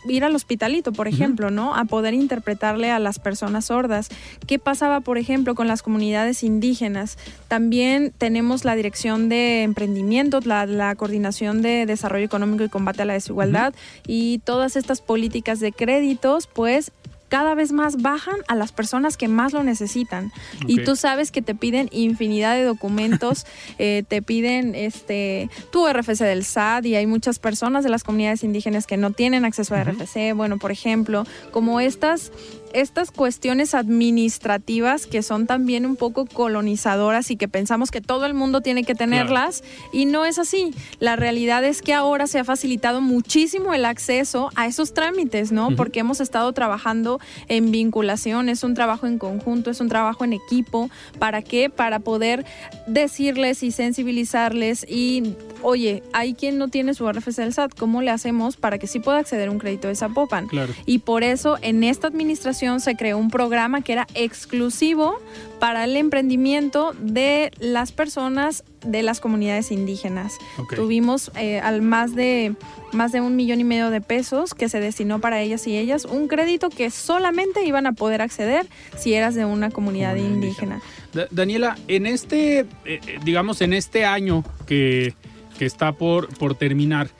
ir 0.08 0.24
al 0.24 0.34
hospitalito, 0.34 0.92
por 0.92 1.08
ejemplo, 1.08 1.50
¿no? 1.50 1.74
A 1.74 1.84
poder 1.84 2.14
interpretarle 2.14 2.90
a 2.90 2.98
las 2.98 3.18
personas 3.18 3.66
sordas. 3.66 4.08
¿Qué 4.46 4.58
pasaba, 4.58 5.00
por 5.00 5.18
ejemplo, 5.18 5.54
con 5.54 5.68
las 5.68 5.82
comunidades 5.82 6.42
indígenas? 6.42 7.18
También 7.48 8.12
tenemos 8.16 8.64
la 8.64 8.74
dirección 8.74 9.28
de 9.28 9.62
emprendimiento, 9.62 10.40
la, 10.44 10.94
coordinación 10.96 11.62
de 11.62 11.86
desarrollo 11.86 12.24
económico 12.24 12.64
y 12.64 12.68
combate 12.68 13.02
a 13.02 13.04
la 13.04 13.12
desigualdad 13.12 13.74
y 14.06 14.38
todas 14.38 14.76
estas 14.76 15.00
políticas 15.00 15.60
de 15.60 15.72
créditos, 15.72 16.46
pues 16.46 16.92
cada 17.30 17.54
vez 17.54 17.72
más 17.72 18.02
bajan 18.02 18.36
a 18.48 18.56
las 18.56 18.72
personas 18.72 19.16
que 19.16 19.28
más 19.28 19.52
lo 19.54 19.62
necesitan. 19.62 20.32
Y 20.66 20.82
tú 20.82 20.96
sabes 20.96 21.30
que 21.30 21.40
te 21.40 21.54
piden 21.54 21.88
infinidad 21.92 22.54
de 22.54 22.64
documentos, 22.64 23.46
eh, 23.78 24.02
te 24.06 24.20
piden 24.20 24.74
este 24.74 25.48
tu 25.70 25.86
RFC 25.88 26.24
del 26.24 26.44
SAT 26.44 26.86
y 26.86 26.96
hay 26.96 27.06
muchas 27.06 27.38
personas 27.38 27.84
de 27.84 27.90
las 27.90 28.04
comunidades 28.04 28.42
indígenas 28.42 28.86
que 28.86 28.96
no 28.96 29.12
tienen 29.12 29.44
acceso 29.44 29.74
a 29.74 29.84
RFC. 29.84 30.34
Bueno, 30.34 30.58
por 30.58 30.72
ejemplo, 30.72 31.24
como 31.52 31.80
estas 31.80 32.32
estas 32.72 33.10
cuestiones 33.10 33.74
administrativas 33.74 35.06
que 35.06 35.22
son 35.22 35.46
también 35.46 35.86
un 35.86 35.96
poco 35.96 36.26
colonizadoras 36.26 37.30
y 37.30 37.36
que 37.36 37.48
pensamos 37.48 37.90
que 37.90 38.00
todo 38.00 38.26
el 38.26 38.34
mundo 38.34 38.60
tiene 38.60 38.84
que 38.84 38.94
tenerlas 38.94 39.62
y 39.92 40.06
no 40.06 40.24
es 40.24 40.38
así. 40.38 40.72
La 40.98 41.16
realidad 41.16 41.64
es 41.64 41.82
que 41.82 41.94
ahora 41.94 42.26
se 42.26 42.38
ha 42.38 42.44
facilitado 42.44 43.00
muchísimo 43.00 43.74
el 43.74 43.84
acceso 43.84 44.50
a 44.54 44.66
esos 44.66 44.94
trámites, 44.94 45.52
¿no? 45.52 45.74
Porque 45.76 46.00
hemos 46.00 46.20
estado 46.20 46.52
trabajando 46.52 47.19
en 47.48 47.70
vinculación, 47.70 48.48
es 48.48 48.62
un 48.64 48.74
trabajo 48.74 49.06
en 49.06 49.18
conjunto, 49.18 49.70
es 49.70 49.80
un 49.80 49.88
trabajo 49.88 50.24
en 50.24 50.32
equipo. 50.32 50.90
¿Para 51.18 51.42
qué? 51.42 51.70
Para 51.70 51.98
poder 52.00 52.44
decirles 52.86 53.62
y 53.62 53.70
sensibilizarles 53.70 54.86
y 54.88 55.34
oye, 55.62 56.02
hay 56.12 56.34
quien 56.34 56.58
no 56.58 56.68
tiene 56.68 56.94
su 56.94 57.10
RFC 57.10 57.36
del 57.36 57.52
SAT, 57.52 57.74
¿cómo 57.78 58.02
le 58.02 58.10
hacemos 58.10 58.56
para 58.56 58.78
que 58.78 58.86
sí 58.86 59.00
pueda 59.00 59.18
acceder 59.18 59.48
a 59.48 59.50
un 59.50 59.58
crédito 59.58 59.88
de 59.88 59.94
Zapopan? 59.94 60.46
Claro. 60.48 60.72
Y 60.86 60.98
por 60.98 61.22
eso 61.22 61.58
en 61.62 61.84
esta 61.84 62.08
administración 62.08 62.80
se 62.80 62.96
creó 62.96 63.18
un 63.18 63.30
programa 63.30 63.82
que 63.82 63.92
era 63.92 64.06
exclusivo 64.14 65.18
para 65.60 65.84
el 65.84 65.96
emprendimiento 65.96 66.92
de 66.98 67.52
las 67.60 67.92
personas 67.92 68.64
de 68.84 69.02
las 69.02 69.20
comunidades 69.20 69.70
indígenas. 69.70 70.32
Tuvimos 70.74 71.30
eh, 71.36 71.60
al 71.60 71.82
más 71.82 72.14
de 72.14 72.54
más 72.92 73.12
de 73.12 73.20
un 73.20 73.36
millón 73.36 73.60
y 73.60 73.64
medio 73.64 73.90
de 73.90 74.00
pesos 74.00 74.52
que 74.54 74.68
se 74.68 74.80
destinó 74.80 75.20
para 75.20 75.40
ellas 75.40 75.64
y 75.68 75.76
ellas, 75.78 76.06
un 76.06 76.26
crédito 76.26 76.70
que 76.70 76.90
solamente 76.90 77.64
iban 77.64 77.86
a 77.86 77.92
poder 77.92 78.20
acceder 78.20 78.66
si 78.98 79.14
eras 79.14 79.34
de 79.36 79.44
una 79.44 79.70
comunidad 79.70 79.80
Comunidad 80.14 80.16
indígena. 80.16 80.82
Da- 81.12 81.28
Daniela, 81.30 81.76
en 81.88 82.06
este, 82.06 82.60
eh, 82.60 82.66
eh, 82.84 83.00
digamos, 83.24 83.60
en 83.60 83.72
este 83.74 84.04
año 84.04 84.44
que, 84.66 85.14
que 85.58 85.66
está 85.66 85.92
por, 85.92 86.28
por 86.36 86.54
terminar, 86.54 87.10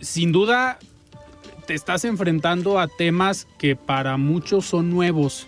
sin 0.00 0.32
duda 0.32 0.78
te 1.66 1.74
estás 1.74 2.04
enfrentando 2.04 2.78
a 2.78 2.88
temas 2.88 3.46
que 3.58 3.76
para 3.76 4.16
muchos 4.16 4.66
son 4.66 4.90
nuevos 4.90 5.46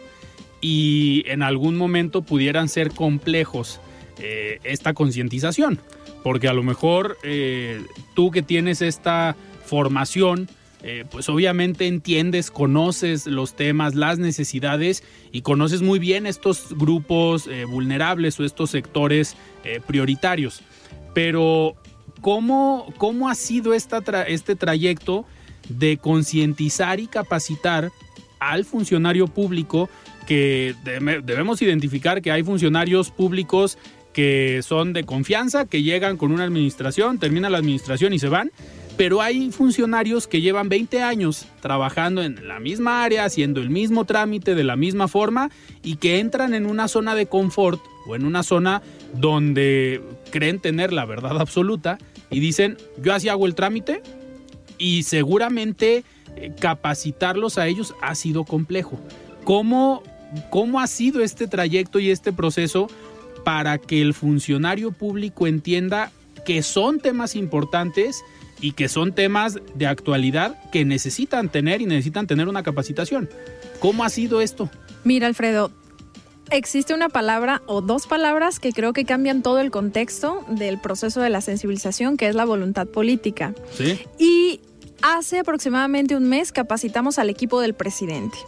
y 0.62 1.24
en 1.26 1.42
algún 1.42 1.76
momento 1.76 2.22
pudieran 2.22 2.70
ser 2.70 2.92
complejos 2.92 3.80
eh, 4.18 4.60
esta 4.62 4.94
concientización, 4.94 5.80
porque 6.22 6.48
a 6.48 6.54
lo 6.54 6.62
mejor 6.62 7.18
eh, 7.24 7.84
tú 8.14 8.30
que 8.30 8.42
tienes 8.42 8.80
esta 8.80 9.36
formación, 9.66 10.48
eh, 10.84 11.04
pues 11.10 11.28
obviamente 11.28 11.88
entiendes, 11.88 12.52
conoces 12.52 13.26
los 13.26 13.56
temas, 13.56 13.96
las 13.96 14.18
necesidades 14.18 15.02
y 15.32 15.42
conoces 15.42 15.82
muy 15.82 15.98
bien 15.98 16.26
estos 16.26 16.68
grupos 16.70 17.48
vulnerables 17.68 18.38
o 18.38 18.44
estos 18.44 18.70
sectores 18.70 19.36
prioritarios. 19.86 20.62
Pero, 21.14 21.74
¿cómo, 22.20 22.92
cómo 22.98 23.28
ha 23.28 23.34
sido 23.34 23.74
esta 23.74 23.98
este 24.24 24.56
trayecto 24.56 25.24
de 25.68 25.96
concientizar 25.96 27.00
y 27.00 27.06
capacitar 27.06 27.90
al 28.40 28.64
funcionario 28.64 29.28
público 29.28 29.88
debemos 30.84 31.62
identificar 31.62 32.22
que 32.22 32.30
hay 32.30 32.42
funcionarios 32.42 33.10
públicos 33.10 33.78
que 34.12 34.60
son 34.62 34.92
de 34.92 35.04
confianza, 35.04 35.66
que 35.66 35.82
llegan 35.82 36.16
con 36.16 36.32
una 36.32 36.44
administración, 36.44 37.18
termina 37.18 37.50
la 37.50 37.58
administración 37.58 38.12
y 38.12 38.18
se 38.18 38.28
van, 38.28 38.50
pero 38.96 39.22
hay 39.22 39.50
funcionarios 39.50 40.26
que 40.26 40.40
llevan 40.40 40.68
20 40.68 41.02
años 41.02 41.46
trabajando 41.60 42.22
en 42.22 42.46
la 42.46 42.60
misma 42.60 43.04
área, 43.04 43.24
haciendo 43.24 43.60
el 43.60 43.70
mismo 43.70 44.04
trámite 44.04 44.54
de 44.54 44.64
la 44.64 44.76
misma 44.76 45.08
forma 45.08 45.50
y 45.82 45.96
que 45.96 46.18
entran 46.18 46.54
en 46.54 46.66
una 46.66 46.88
zona 46.88 47.14
de 47.14 47.26
confort 47.26 47.80
o 48.06 48.16
en 48.16 48.26
una 48.26 48.42
zona 48.42 48.82
donde 49.14 50.02
creen 50.30 50.60
tener 50.60 50.92
la 50.92 51.04
verdad 51.06 51.40
absoluta 51.40 51.98
y 52.30 52.40
dicen, 52.40 52.76
yo 53.02 53.14
así 53.14 53.28
hago 53.28 53.46
el 53.46 53.54
trámite 53.54 54.02
y 54.78 55.04
seguramente 55.04 56.04
eh, 56.36 56.52
capacitarlos 56.58 57.58
a 57.58 57.66
ellos 57.68 57.94
ha 58.02 58.14
sido 58.14 58.44
complejo. 58.44 58.98
¿Cómo, 59.44 60.02
¿Cómo 60.50 60.80
ha 60.80 60.86
sido 60.86 61.22
este 61.22 61.46
trayecto 61.46 61.98
y 61.98 62.10
este 62.10 62.32
proceso 62.32 62.88
para 63.44 63.78
que 63.78 64.00
el 64.00 64.14
funcionario 64.14 64.92
público 64.92 65.46
entienda 65.46 66.12
que 66.44 66.62
son 66.62 67.00
temas 67.00 67.36
importantes 67.36 68.24
y 68.60 68.72
que 68.72 68.88
son 68.88 69.12
temas 69.12 69.58
de 69.74 69.86
actualidad 69.86 70.58
que 70.70 70.84
necesitan 70.84 71.48
tener 71.48 71.82
y 71.82 71.86
necesitan 71.86 72.26
tener 72.26 72.48
una 72.48 72.62
capacitación? 72.62 73.28
¿Cómo 73.80 74.04
ha 74.04 74.08
sido 74.08 74.40
esto? 74.40 74.70
Mira, 75.04 75.26
Alfredo, 75.26 75.72
existe 76.50 76.94
una 76.94 77.08
palabra 77.08 77.62
o 77.66 77.80
dos 77.80 78.06
palabras 78.06 78.60
que 78.60 78.72
creo 78.72 78.92
que 78.92 79.04
cambian 79.04 79.42
todo 79.42 79.58
el 79.58 79.70
contexto 79.70 80.44
del 80.48 80.78
proceso 80.80 81.20
de 81.20 81.30
la 81.30 81.40
sensibilización, 81.40 82.16
que 82.16 82.28
es 82.28 82.34
la 82.34 82.44
voluntad 82.44 82.86
política. 82.86 83.54
¿Sí? 83.72 84.00
Y 84.18 84.60
hace 85.02 85.40
aproximadamente 85.40 86.16
un 86.16 86.28
mes 86.28 86.52
capacitamos 86.52 87.18
al 87.18 87.30
equipo 87.30 87.60
del 87.60 87.74
presidente. 87.74 88.38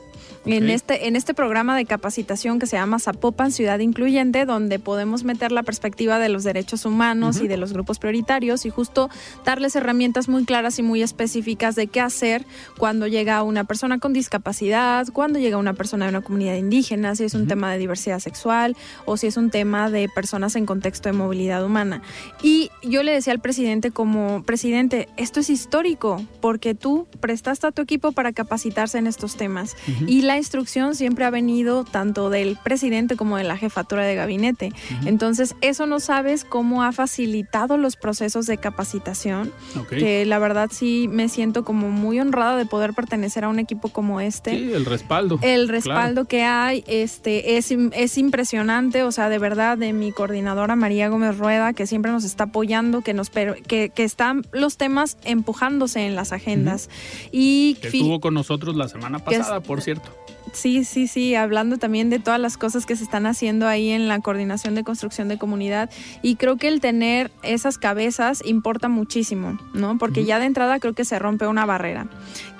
En, 0.46 0.64
Ok. 0.64 0.70
este, 0.70 1.06
en 1.08 1.16
este 1.16 1.34
programa 1.34 1.76
de 1.76 1.84
capacitación 1.86 2.58
que 2.58 2.66
se 2.66 2.76
llama 2.76 2.98
Zapopan 2.98 3.50
Ciudad 3.50 3.78
Incluyente, 3.78 4.44
donde 4.44 4.78
podemos 4.78 5.24
meter 5.24 5.52
la 5.52 5.62
perspectiva 5.62 6.18
de 6.18 6.28
los 6.28 6.44
derechos 6.44 6.84
humanos 6.84 7.40
y 7.40 7.48
de 7.48 7.56
los 7.56 7.72
grupos 7.72 7.98
prioritarios 7.98 8.66
y 8.66 8.70
justo 8.70 9.08
darles 9.44 9.74
herramientas 9.76 10.28
muy 10.28 10.44
claras 10.44 10.78
y 10.78 10.82
muy 10.82 11.02
específicas 11.02 11.74
de 11.76 11.86
qué 11.86 12.00
hacer 12.00 12.44
cuando 12.78 13.06
llega 13.06 13.42
una 13.42 13.64
persona 13.64 13.98
con 13.98 14.12
discapacidad, 14.12 15.06
cuando 15.12 15.38
llega 15.38 15.56
una 15.56 15.74
persona 15.74 16.06
de 16.06 16.10
una 16.10 16.20
comunidad 16.20 16.56
indígena, 16.56 17.14
si 17.16 17.24
es 17.24 17.34
un 17.34 17.46
tema 17.48 17.72
de 17.72 17.78
diversidad 17.78 18.18
sexual 18.18 18.76
o 19.06 19.16
si 19.16 19.26
es 19.26 19.36
un 19.36 19.50
tema 19.50 19.90
de 19.90 20.08
personas 20.08 20.56
en 20.56 20.66
contexto 20.66 21.08
de 21.08 21.14
movilidad 21.14 21.64
humana. 21.64 22.02
Y 22.42 22.70
yo 22.82 23.02
le 23.02 23.12
decía 23.12 23.32
al 23.32 23.40
presidente 23.40 23.90
como, 23.90 24.42
presidente, 24.42 25.08
esto 25.16 25.40
es 25.40 25.50
histórico 25.50 26.22
porque 26.40 26.74
tú 26.74 27.06
prestaste 27.20 27.66
a 27.66 27.72
tu 27.72 27.82
equipo 27.82 28.12
para 28.12 28.32
capacitarse 28.32 28.98
en 28.98 29.06
estos 29.06 29.36
temas. 29.36 29.76
Y 30.06 30.22
la 30.22 30.33
instrucción 30.36 30.94
siempre 30.94 31.24
ha 31.24 31.30
venido 31.30 31.84
tanto 31.84 32.30
del 32.30 32.56
presidente 32.62 33.16
como 33.16 33.36
de 33.36 33.44
la 33.44 33.56
jefatura 33.56 34.04
de 34.04 34.14
gabinete. 34.14 34.72
Entonces, 35.06 35.54
eso 35.60 35.86
no 35.86 36.00
sabes 36.00 36.44
cómo 36.44 36.82
ha 36.82 36.92
facilitado 36.92 37.76
los 37.76 37.96
procesos 37.96 38.46
de 38.46 38.58
capacitación, 38.58 39.52
Ok. 39.78 39.88
que 39.90 40.24
la 40.26 40.38
verdad 40.38 40.70
sí 40.72 41.08
me 41.10 41.28
siento 41.28 41.64
como 41.64 41.90
muy 41.90 42.20
honrada 42.20 42.56
de 42.56 42.66
poder 42.66 42.94
pertenecer 42.94 43.44
a 43.44 43.48
un 43.48 43.58
equipo 43.58 43.88
como 43.88 44.20
este 44.20 44.50
Sí, 44.50 44.72
el 44.72 44.84
respaldo. 44.84 45.38
el 45.42 45.66
Claro. 45.66 45.72
respaldo 45.72 46.24
que 46.26 46.42
hay 46.42 46.84
este 46.86 47.56
es, 47.56 47.70
es 47.70 48.18
impresionante, 48.18 49.02
o 49.02 49.12
sea, 49.12 49.28
de 49.28 49.38
verdad, 49.38 49.78
de 49.78 49.92
mi 49.92 50.12
coordinadora 50.12 50.76
María 50.76 51.08
Gómez 51.08 51.38
Rueda, 51.38 51.72
que 51.72 51.86
siempre 51.86 52.10
nos 52.12 52.24
está 52.24 52.44
apoyando, 52.44 53.00
que 53.02 53.14
nos 53.14 53.30
que, 53.30 53.90
que 53.94 54.04
están 54.04 54.44
los 54.52 54.76
temas 54.76 55.16
empujándose 55.24 56.06
en 56.06 56.14
las 56.14 56.32
agendas. 56.32 56.88
Y 57.32 57.74
Que 57.80 57.88
estuvo 57.88 58.20
con 58.20 58.34
nosotros 58.34 58.76
la 58.76 58.88
semana 58.88 59.18
pasada, 59.18 59.60
por 59.60 59.80
cierto. 59.80 60.10
Sí, 60.54 60.84
sí, 60.84 61.08
sí, 61.08 61.34
hablando 61.34 61.78
también 61.78 62.10
de 62.10 62.20
todas 62.20 62.38
las 62.38 62.56
cosas 62.56 62.86
que 62.86 62.94
se 62.94 63.02
están 63.02 63.26
haciendo 63.26 63.66
ahí 63.66 63.90
en 63.90 64.06
la 64.06 64.20
coordinación 64.20 64.76
de 64.76 64.84
construcción 64.84 65.26
de 65.26 65.36
comunidad 65.36 65.90
y 66.22 66.36
creo 66.36 66.56
que 66.56 66.68
el 66.68 66.80
tener 66.80 67.32
esas 67.42 67.76
cabezas 67.76 68.40
importa 68.44 68.88
muchísimo, 68.88 69.58
¿no? 69.72 69.98
Porque 69.98 70.24
ya 70.24 70.38
de 70.38 70.46
entrada 70.46 70.78
creo 70.78 70.92
que 70.92 71.04
se 71.04 71.18
rompe 71.18 71.48
una 71.48 71.66
barrera. 71.66 72.06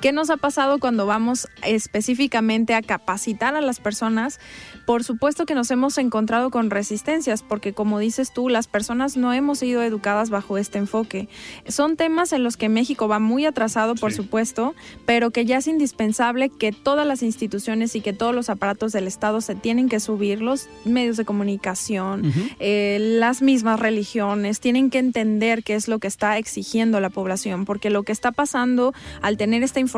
¿Qué 0.04 0.12
nos 0.12 0.28
ha 0.28 0.36
pasado 0.36 0.80
cuando 0.80 1.06
vamos 1.06 1.48
específicamente 1.62 2.74
a 2.74 2.82
capacitar 2.82 3.56
a 3.56 3.62
las 3.62 3.80
personas? 3.80 4.38
Por 4.84 5.02
supuesto 5.02 5.46
que 5.46 5.54
nos 5.54 5.70
hemos 5.70 5.96
encontrado 5.96 6.50
con 6.50 6.68
resistencias, 6.68 7.42
porque 7.42 7.72
como 7.72 7.98
dices 7.98 8.30
tú, 8.30 8.50
las 8.50 8.66
personas 8.66 9.16
no 9.16 9.32
hemos 9.32 9.60
sido 9.60 9.82
educadas 9.82 10.28
bajo 10.28 10.58
este 10.58 10.76
enfoque. 10.76 11.30
Son 11.66 11.96
temas 11.96 12.34
en 12.34 12.44
los 12.44 12.58
que 12.58 12.68
México 12.68 13.08
va 13.08 13.18
muy 13.18 13.46
atrasado, 13.46 13.94
por 13.94 14.10
Sí. 14.10 14.18
supuesto, 14.18 14.74
pero 15.06 15.30
que 15.30 15.46
ya 15.46 15.56
es 15.56 15.68
indispensable 15.68 16.50
que 16.50 16.70
todas 16.72 17.06
las 17.06 17.22
instituciones 17.22 17.96
y 17.96 18.02
que 18.02 18.12
todos 18.12 18.34
los 18.34 18.50
aparatos 18.50 18.92
del 18.92 19.06
Estado 19.06 19.40
se 19.40 19.54
tienen 19.54 19.88
que 19.88 20.00
subir, 20.00 20.42
los 20.42 20.68
medios 20.84 21.16
de 21.16 21.24
comunicación, 21.24 22.26
Ujú. 22.26 22.40
eh, 22.58 22.98
las 23.00 23.40
mismas 23.40 23.80
religiones, 23.80 24.60
tienen 24.60 24.90
que 24.90 24.98
entender 24.98 25.62
qué 25.62 25.74
es 25.76 25.88
lo 25.88 25.98
que 25.98 26.08
está 26.08 26.36
exigiendo 26.36 27.00
la 27.00 27.08
población, 27.08 27.64
porque 27.64 27.88
lo 27.88 28.02
que 28.02 28.12
está 28.12 28.32
pasando 28.32 28.92
al 29.22 29.38
tener 29.38 29.62
esta 29.62 29.80
información 29.80 29.93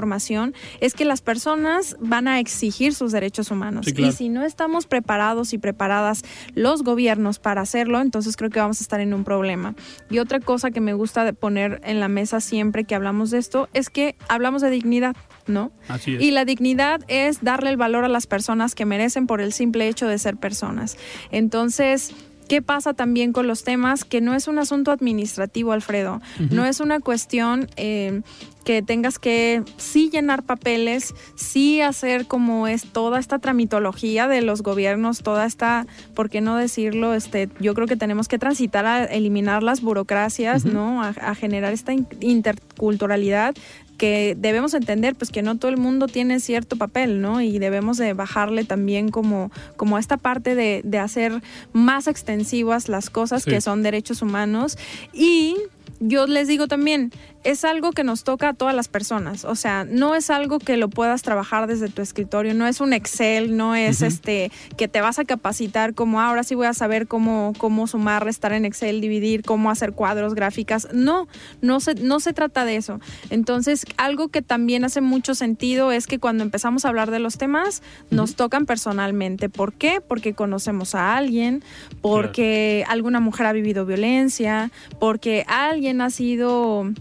es 0.81 0.95
que 0.95 1.05
las 1.05 1.21
personas 1.21 1.97
van 2.01 2.29
a 2.29 2.41
exigir 2.41 2.95
sus 2.95 3.13
derechos 3.13 3.51
humanos. 3.51 3.87
Sí, 3.87 3.93
claro. 3.93 4.13
Y 4.13 4.17
si 4.17 4.29
no 4.29 4.43
estamos 4.45 4.87
preparados 4.87 5.53
y 5.53 5.59
preparadas 5.59 6.23
los 6.55 6.83
gobiernos 6.83 7.39
para 7.39 7.63
hacerlo, 7.63 8.01
entonces 8.01 8.37
creo 8.37 8.51
que 8.51 8.61
vamos 8.61 8.81
a 8.81 8.85
estar 8.85 9.01
en 9.01 9.15
un 9.15 9.25
problema. 9.25 9.75
Y 10.11 10.19
otra 10.19 10.41
cosa 10.41 10.71
que 10.71 10.81
me 10.81 10.93
gusta 10.93 11.33
poner 11.33 11.81
en 11.85 12.01
la 12.01 12.09
mesa 12.09 12.41
siempre 12.41 12.85
que 12.85 12.95
hablamos 12.95 13.31
de 13.31 13.39
esto 13.39 13.69
es 13.73 13.91
que 13.91 14.17
hablamos 14.29 14.63
de 14.63 14.71
dignidad, 14.71 15.17
¿no? 15.47 15.73
Así 15.89 16.17
es. 16.17 16.23
Y 16.23 16.31
la 16.31 16.45
dignidad 16.45 17.01
es 17.09 17.43
darle 17.43 17.71
el 17.71 17.77
valor 17.77 18.05
a 18.05 18.09
las 18.09 18.27
personas 18.27 18.75
que 18.75 18.85
merecen 18.85 19.27
por 19.27 19.41
el 19.41 19.53
simple 19.53 19.89
hecho 19.89 20.07
de 20.07 20.19
ser 20.19 20.37
personas. 20.37 20.97
Entonces, 21.31 22.13
¿qué 22.49 22.63
pasa 22.63 22.95
también 22.95 23.33
con 23.33 23.47
los 23.47 23.65
temas? 23.65 24.05
Que 24.05 24.21
no 24.21 24.35
es 24.35 24.49
un 24.49 24.59
asunto 24.59 24.91
administrativo, 24.91 25.73
Alfredo. 25.73 26.21
No 26.51 26.65
es 26.65 26.81
una 26.81 27.01
cuestión 27.01 27.69
eh, 27.77 28.23
que 28.65 28.83
tengas 28.83 29.19
que 29.19 29.63
sí 29.77 30.11
llenar 30.11 30.43
papeles, 30.43 31.15
sí 31.37 31.81
hacer 31.81 32.27
como 32.27 32.67
es 32.69 32.85
toda 32.93 33.19
esta 33.21 33.39
tramitología 33.39 34.27
de 34.29 34.43
los 34.43 34.63
gobiernos, 34.63 35.23
toda 35.23 35.47
esta, 35.47 35.87
¿por 36.15 36.31
qué 36.31 36.41
no 36.41 36.57
decirlo? 36.57 37.15
Este, 37.15 37.49
yo 37.61 37.75
creo 37.75 37.87
que 37.87 37.97
tenemos 37.97 38.27
que 38.29 38.39
transitar 38.39 38.87
a 38.87 39.05
eliminar 39.05 39.63
las 39.63 39.81
burocracias, 39.83 40.65
¿no? 40.65 41.03
A, 41.03 41.09
a 41.09 41.35
generar 41.35 41.73
esta 41.73 41.93
in- 41.93 42.09
interculturalidad 42.21 43.55
que 43.97 44.37
debemos 44.39 44.75
entender 44.75 45.15
pues 45.15 45.31
que 45.31 45.43
no 45.43 45.57
todo 45.57 45.71
el 45.71 45.77
mundo 45.77 46.07
tiene 46.07 46.41
cierto 46.41 46.77
papel, 46.77 47.21
¿no? 47.21 47.41
Y 47.41 47.59
debemos 47.59 47.97
de 47.97 48.13
bajarle 48.13 48.65
también 48.65 49.09
como, 49.11 49.51
como 49.77 49.99
esta 49.99 50.17
parte 50.17 50.55
de, 50.55 50.83
de 50.85 50.99
hacer 50.99 51.43
más 51.73 52.07
extensivas 52.07 52.89
las 52.89 53.11
cosas 53.11 53.43
Sí. 53.45 53.51
que 53.51 53.61
son 53.61 53.83
derechos 53.83 54.23
humanos. 54.23 54.77
Y 55.13 55.57
yo 56.01 56.27
les 56.27 56.47
digo 56.49 56.69
también, 56.69 57.11
es 57.47 57.65
algo 57.65 57.93
que 57.93 58.03
nos 58.03 58.25
toca 58.25 58.49
a 58.49 58.55
todas 58.55 58.75
las 58.75 58.89
personas. 58.89 59.45
O 59.45 59.55
sea, 59.55 59.85
no 59.85 60.17
es 60.17 60.31
algo 60.31 60.59
que 60.59 60.77
lo 60.77 60.89
puedas 60.89 61.23
trabajar 61.23 61.69
desde 61.69 61.89
tu 61.89 62.03
escritorio, 62.03 62.55
no 62.55 62.67
es 62.67 62.81
un 62.81 62.93
Excel, 62.93 63.57
no 63.57 63.77
es 63.77 64.03
este 64.03 64.51
que 64.77 64.89
te 64.89 65.01
vas 65.01 65.21
a 65.21 65.25
capacitar 65.25 65.95
como 65.95 66.21
ah, 66.21 66.27
ahora 66.27 66.43
sí 66.43 66.57
voy 66.57 66.67
a 66.67 66.75
saber 66.75 67.07
cómo, 67.07 67.53
cómo 67.57 67.87
sumar, 67.87 68.25
restar 68.25 68.53
en 68.53 68.65
Excel, 68.65 69.01
dividir, 69.01 69.43
cómo 69.43 69.71
hacer 69.71 69.93
cuadros, 69.93 70.35
gráficas. 70.35 70.89
No, 70.93 71.29
no 71.63 71.79
se, 71.79 71.95
no 71.95 72.19
se 72.19 72.33
trata 72.33 72.65
de 72.65 72.77
eso. 72.77 73.01
Entonces, 73.31 73.87
algo 73.97 74.27
que 74.27 74.43
también 74.43 74.85
hace 74.85 75.01
mucho 75.01 75.37
sentido 75.37 75.93
es 75.93 76.09
que 76.09 76.19
cuando 76.19 76.43
empezamos 76.43 76.85
a 76.85 76.89
hablar 76.89 77.13
de 77.13 77.21
los 77.21 77.39
temas, 77.39 77.81
nos 78.11 78.35
tocan 78.35 78.67
personalmente. 78.67 79.49
¿Por 79.49 79.73
qué? 79.73 80.01
Porque 80.01 80.35
conocemos 80.35 80.97
a 80.97 81.17
alguien, 81.17 81.63
porque 82.01 82.85
alguna 82.89 83.21
mujer 83.21 83.47
ha 83.47 83.53
vivido 83.53 83.87
violencia, 83.87 84.73
porque 84.99 85.45
alguien 85.47 86.01
ha 86.01 86.11
sido 86.11 86.93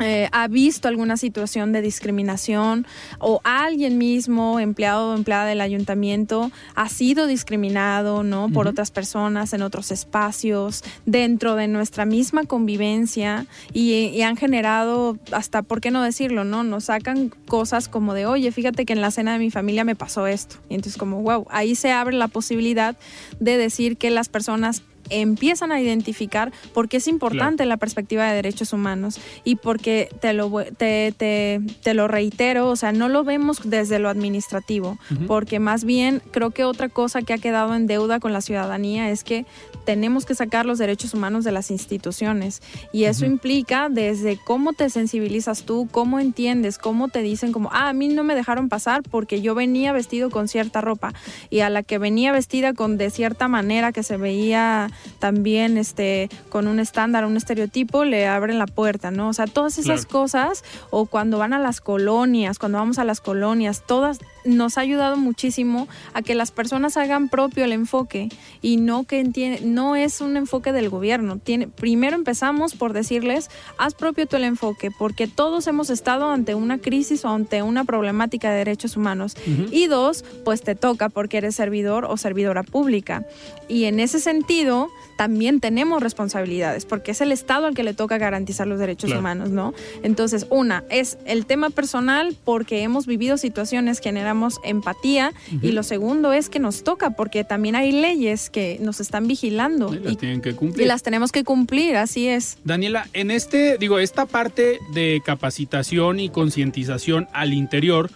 eh, 0.00 0.28
ha 0.32 0.48
visto 0.48 0.88
alguna 0.88 1.16
situación 1.16 1.72
de 1.72 1.82
discriminación 1.82 2.86
o 3.18 3.40
alguien 3.44 3.98
mismo, 3.98 4.58
empleado 4.58 5.10
o 5.10 5.14
empleada 5.14 5.44
del 5.44 5.60
ayuntamiento, 5.60 6.50
ha 6.74 6.88
sido 6.88 7.26
discriminado 7.26 8.22
¿no? 8.22 8.48
por 8.48 8.68
otras 8.68 8.90
personas 8.90 9.52
en 9.52 9.62
otros 9.62 9.90
espacios, 9.90 10.82
dentro 11.04 11.56
de 11.56 11.68
nuestra 11.68 12.04
misma 12.04 12.44
convivencia 12.44 13.46
y, 13.72 14.22
han 14.22 14.36
generado, 14.36 15.18
hasta, 15.32 15.62
¿por 15.62 15.80
qué 15.80 15.90
no 15.90 16.02
decirlo? 16.02 16.44
no 16.44 16.62
Nos 16.62 16.84
sacan 16.84 17.30
cosas 17.46 17.88
como 17.88 18.14
de, 18.14 18.24
oye, 18.26 18.52
fíjate 18.52 18.86
que 18.86 18.92
en 18.92 19.00
la 19.00 19.10
cena 19.10 19.32
de 19.32 19.40
mi 19.40 19.50
familia 19.50 19.84
me 19.84 19.96
pasó 19.96 20.26
esto. 20.26 20.56
Y 20.68 20.74
entonces 20.74 20.96
como, 20.96 21.22
wow, 21.22 21.46
ahí 21.50 21.74
se 21.74 21.90
abre 21.90 22.16
la 22.16 22.28
posibilidad 22.28 22.96
de 23.40 23.56
decir 23.56 23.96
que 23.96 24.10
las 24.10 24.28
personas 24.28 24.82
empiezan 25.20 25.72
a 25.72 25.80
identificar 25.80 26.52
porque 26.72 26.98
es 26.98 27.08
importante 27.08 27.66
la 27.66 27.76
perspectiva 27.76 28.28
de 28.28 28.34
derechos 28.34 28.72
humanos 28.72 29.20
y 29.44 29.56
porque 29.56 30.08
te 30.20 30.32
lo, 30.32 30.50
te, 30.76 31.14
te, 31.16 31.60
te, 31.82 31.94
lo 31.94 32.08
reitero, 32.08 32.68
o 32.68 32.76
sea, 32.76 32.92
no 32.92 33.08
lo 33.08 33.24
vemos 33.24 33.60
desde 33.64 33.98
lo 33.98 34.08
administrativo, 34.08 34.98
porque 35.26 35.58
más 35.58 35.84
bien 35.84 36.22
creo 36.30 36.50
que 36.50 36.64
otra 36.64 36.88
cosa 36.88 37.22
que 37.22 37.32
ha 37.32 37.38
quedado 37.38 37.74
en 37.74 37.86
deuda 37.86 38.20
con 38.20 38.32
la 38.32 38.40
ciudadanía 38.40 39.10
es 39.10 39.24
que 39.24 39.46
tenemos 39.84 40.26
que 40.26 40.34
sacar 40.34 40.66
los 40.66 40.78
derechos 40.78 41.14
humanos 41.14 41.44
de 41.44 41.52
las 41.52 41.70
instituciones 41.70 42.62
y 42.92 43.04
eso 43.04 43.26
implica 43.26 43.88
desde 43.90 44.38
cómo 44.44 44.72
te 44.72 44.90
sensibilizas 44.90 45.64
tú, 45.64 45.88
cómo 45.90 46.20
entiendes, 46.20 46.78
cómo 46.78 47.08
te 47.08 47.22
dicen 47.22 47.52
como, 47.52 47.70
ah, 47.72 47.88
a 47.88 47.92
mí 47.92 48.08
no 48.08 48.24
me 48.24 48.34
dejaron 48.34 48.68
pasar 48.68 49.02
porque 49.02 49.40
yo 49.40 49.54
venía 49.54 49.92
vestido 49.92 50.30
con 50.30 50.48
cierta 50.48 50.80
ropa 50.80 51.12
y 51.50 51.60
a 51.60 51.70
la 51.70 51.82
que 51.82 51.98
venía 51.98 52.32
vestida 52.32 52.72
con 52.74 52.96
de 52.96 53.10
cierta 53.10 53.48
manera 53.48 53.92
que 53.92 54.02
se 54.02 54.16
veía 54.16 54.90
también 55.18 55.78
este 55.78 56.28
con 56.48 56.66
un 56.66 56.80
estándar, 56.80 57.24
un 57.24 57.36
estereotipo, 57.36 58.04
le 58.04 58.26
abren 58.26 58.58
la 58.58 58.66
puerta, 58.66 59.10
¿no? 59.10 59.28
O 59.28 59.32
sea, 59.32 59.46
todas 59.46 59.78
esas 59.78 60.06
cosas 60.06 60.64
o 60.90 61.06
cuando 61.06 61.38
van 61.38 61.52
a 61.52 61.58
las 61.58 61.80
colonias, 61.80 62.58
cuando 62.58 62.78
vamos 62.78 62.98
a 62.98 63.04
las 63.04 63.20
colonias, 63.20 63.82
todas 63.86 64.18
nos 64.44 64.78
ha 64.78 64.82
ayudado 64.82 65.16
muchísimo 65.16 65.88
a 66.14 66.22
que 66.22 66.34
las 66.34 66.50
personas 66.50 66.96
hagan 66.96 67.28
propio 67.28 67.64
el 67.64 67.72
enfoque 67.72 68.28
y 68.60 68.76
no 68.76 69.04
que 69.04 69.22
no 69.62 69.96
es 69.96 70.20
un 70.20 70.36
enfoque 70.36 70.72
del 70.72 70.88
gobierno. 70.88 71.38
Tiene, 71.38 71.68
primero 71.68 72.16
empezamos 72.16 72.74
por 72.74 72.92
decirles, 72.92 73.50
haz 73.78 73.94
propio 73.94 74.26
tú 74.26 74.36
el 74.36 74.44
enfoque, 74.44 74.90
porque 74.90 75.26
todos 75.26 75.66
hemos 75.66 75.90
estado 75.90 76.30
ante 76.30 76.54
una 76.54 76.78
crisis 76.78 77.24
o 77.24 77.28
ante 77.28 77.62
una 77.62 77.84
problemática 77.84 78.50
de 78.50 78.58
derechos 78.58 78.96
humanos. 78.96 79.36
Y 79.70 79.86
dos, 79.86 80.24
pues 80.44 80.62
te 80.62 80.74
toca 80.74 81.08
porque 81.08 81.38
eres 81.38 81.54
servidor 81.54 82.04
o 82.04 82.16
servidora 82.16 82.62
pública. 82.62 83.26
Y 83.68 83.84
en 83.84 84.00
ese 84.00 84.20
sentido, 84.20 84.88
también 85.16 85.60
tenemos 85.60 86.02
responsabilidades, 86.02 86.84
porque 86.84 87.12
es 87.12 87.20
el 87.20 87.32
Estado 87.32 87.66
al 87.66 87.74
que 87.74 87.82
le 87.82 87.94
toca 87.94 88.18
garantizar 88.18 88.66
los 88.66 88.78
derechos 88.78 89.12
humanos, 89.12 89.50
¿no? 89.50 89.74
Entonces, 90.02 90.46
una, 90.50 90.84
es 90.90 91.18
el 91.26 91.46
tema 91.46 91.70
personal 91.70 92.36
porque 92.44 92.82
hemos 92.82 93.06
vivido 93.06 93.36
situaciones 93.36 94.00
generamos 94.00 94.60
empatía 94.64 95.32
y 95.62 95.72
lo 95.72 95.82
segundo 95.82 96.32
es 96.32 96.48
que 96.48 96.58
nos 96.58 96.84
toca 96.84 97.10
porque 97.10 97.44
también 97.44 97.76
hay 97.76 97.92
leyes 97.92 98.50
que 98.50 98.78
nos 98.80 99.00
están 99.00 99.26
vigilando. 99.26 99.94
Y 99.94 99.98
las 99.98 100.18
tienen 100.18 100.40
que 100.40 100.54
cumplir. 100.54 100.84
Y 100.84 100.88
las 100.88 101.02
tenemos 101.02 101.32
que 101.32 101.44
cumplir, 101.44 101.96
así 101.96 102.28
es. 102.28 102.58
Daniela, 102.64 103.08
en 103.12 103.30
este, 103.30 103.78
digo, 103.78 103.98
esta 103.98 104.26
parte 104.26 104.78
de 104.92 105.22
capacitación 105.24 106.20
y 106.20 106.28
concientización 106.28 107.28
al 107.32 107.52
interior, 107.52 108.10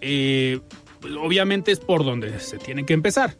eh, 0.00 0.60
pues, 1.00 1.14
obviamente 1.14 1.72
es 1.72 1.80
por 1.80 2.04
donde 2.04 2.38
se 2.40 2.58
tiene 2.58 2.84
que 2.84 2.94
empezar. 2.94 3.36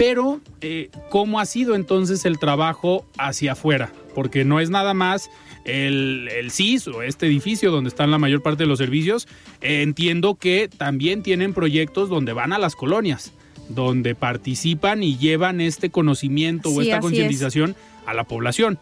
Pero, 0.00 0.40
eh, 0.62 0.88
¿cómo 1.10 1.40
ha 1.40 1.44
sido 1.44 1.74
entonces 1.74 2.24
el 2.24 2.38
trabajo 2.38 3.04
hacia 3.18 3.52
afuera? 3.52 3.92
Porque 4.14 4.46
no 4.46 4.58
es 4.58 4.70
nada 4.70 4.94
más 4.94 5.30
el, 5.66 6.26
el 6.34 6.50
CIS 6.50 6.88
o 6.88 7.02
este 7.02 7.26
edificio 7.26 7.70
donde 7.70 7.88
están 7.88 8.10
la 8.10 8.16
mayor 8.16 8.42
parte 8.42 8.62
de 8.62 8.66
los 8.66 8.78
servicios. 8.78 9.28
Eh, 9.60 9.82
entiendo 9.82 10.36
que 10.36 10.70
también 10.74 11.22
tienen 11.22 11.52
proyectos 11.52 12.08
donde 12.08 12.32
van 12.32 12.54
a 12.54 12.58
las 12.58 12.76
colonias, 12.76 13.34
donde 13.68 14.14
participan 14.14 15.02
y 15.02 15.18
llevan 15.18 15.60
este 15.60 15.90
conocimiento 15.90 16.70
o 16.70 16.80
esta 16.80 17.00
concientización 17.00 17.76
a 18.06 18.14
la 18.14 18.24
población. 18.24 18.78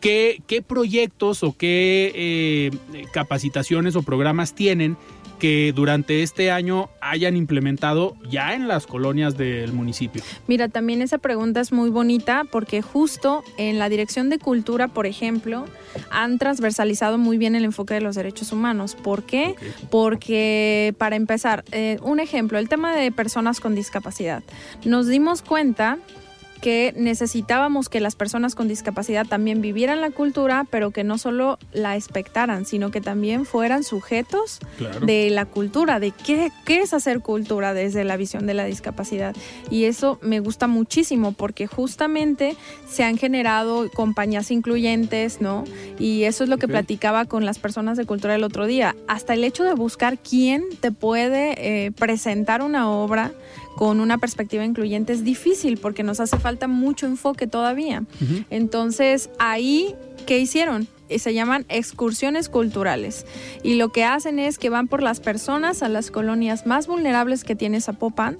¿Qué, 0.00 0.40
¿Qué, 0.46 0.62
proyectos 0.62 1.42
o 1.42 1.54
qué 1.54 2.10
eh, 2.14 2.70
capacitaciones 3.12 3.96
o 3.96 4.02
programas 4.02 4.54
tienen 4.54 4.96
que 5.38 5.72
durante 5.74 6.22
este 6.22 6.50
año 6.50 6.90
hayan 7.00 7.36
implementado 7.36 8.16
ya 8.28 8.54
en 8.54 8.68
las 8.68 8.86
colonias 8.86 9.36
del 9.36 9.72
municipio? 9.72 10.22
Mira, 10.46 10.68
también 10.68 11.02
esa 11.02 11.18
pregunta 11.18 11.60
es 11.60 11.72
muy 11.72 11.90
bonita 11.90 12.44
porque 12.50 12.82
justo 12.82 13.42
en 13.56 13.78
la 13.78 13.88
Dirección 13.88 14.30
de 14.30 14.38
Cultura, 14.38 14.88
por 14.88 15.06
ejemplo, 15.06 15.66
han 16.10 16.38
transversalizado 16.38 17.18
muy 17.18 17.38
bien 17.38 17.54
el 17.54 17.64
enfoque 17.64 17.94
de 17.94 18.00
los 18.00 18.14
derechos 18.14 18.52
humanos. 18.52 18.94
¿Por 18.94 19.24
qué? 19.24 19.54
Porque, 19.90 20.94
para 20.98 21.16
empezar, 21.16 21.64
eh, 21.72 21.98
un 22.02 22.20
ejemplo, 22.20 22.58
el 22.58 22.68
tema 22.68 22.94
de 22.94 23.12
personas 23.12 23.60
con 23.60 23.74
discapacidad. 23.74 24.42
Nos 24.84 25.06
dimos 25.06 25.42
cuenta 25.42 25.98
que 26.64 26.94
necesitábamos 26.96 27.90
que 27.90 28.00
las 28.00 28.16
personas 28.16 28.54
con 28.54 28.68
discapacidad 28.68 29.26
también 29.26 29.60
vivieran 29.60 30.00
la 30.00 30.10
cultura, 30.10 30.66
pero 30.70 30.92
que 30.92 31.04
no 31.04 31.18
solo 31.18 31.58
la 31.74 31.94
expectaran, 31.94 32.64
sino 32.64 32.90
que 32.90 33.02
también 33.02 33.44
fueran 33.44 33.84
sujetos 33.84 34.60
de 35.02 35.28
la 35.28 35.44
cultura, 35.44 36.00
de 36.00 36.12
qué, 36.12 36.50
qué 36.64 36.80
es 36.80 36.94
hacer 36.94 37.20
cultura 37.20 37.74
desde 37.74 38.02
la 38.04 38.16
visión 38.16 38.46
de 38.46 38.54
la 38.54 38.64
discapacidad. 38.64 39.36
Y 39.68 39.84
eso 39.84 40.18
me 40.22 40.40
gusta 40.40 40.66
muchísimo 40.66 41.32
porque 41.32 41.66
justamente 41.66 42.56
se 42.88 43.04
han 43.04 43.18
generado 43.18 43.90
compañías 43.90 44.50
incluyentes, 44.50 45.42
¿no? 45.42 45.64
Y 45.98 46.22
eso 46.22 46.44
es 46.44 46.48
lo 46.48 46.56
que 46.56 46.66
platicaba 46.66 47.26
con 47.26 47.44
las 47.44 47.58
personas 47.58 47.98
de 47.98 48.06
cultura 48.06 48.36
el 48.36 48.42
otro 48.42 48.64
día. 48.64 48.96
Hasta 49.06 49.34
el 49.34 49.44
hecho 49.44 49.64
de 49.64 49.74
buscar 49.74 50.16
quién 50.16 50.64
te 50.80 50.92
puede 50.92 51.56
eh, 51.58 51.92
presentar 51.92 52.62
una 52.62 52.90
obra 52.90 53.32
con 53.76 54.00
una 54.00 54.18
perspectiva 54.18 54.64
incluyente 54.64 55.12
es 55.12 55.24
difícil 55.24 55.78
porque 55.78 56.02
nos 56.02 56.20
hace 56.20 56.38
falta 56.38 56.68
mucho 56.68 57.06
enfoque 57.06 57.46
todavía. 57.46 58.04
Entonces, 58.50 59.30
ahí, 59.38 59.94
¿qué 60.26 60.38
hicieron? 60.38 60.86
Se 61.18 61.34
llaman 61.34 61.66
excursiones 61.68 62.48
culturales 62.48 63.26
y 63.62 63.74
lo 63.74 63.90
que 63.90 64.04
hacen 64.04 64.38
es 64.38 64.58
que 64.58 64.70
van 64.70 64.88
por 64.88 65.02
las 65.02 65.20
personas 65.20 65.82
a 65.82 65.88
las 65.88 66.10
colonias 66.10 66.66
más 66.66 66.86
vulnerables 66.86 67.44
que 67.44 67.54
tiene 67.54 67.80
Zapopan 67.80 68.36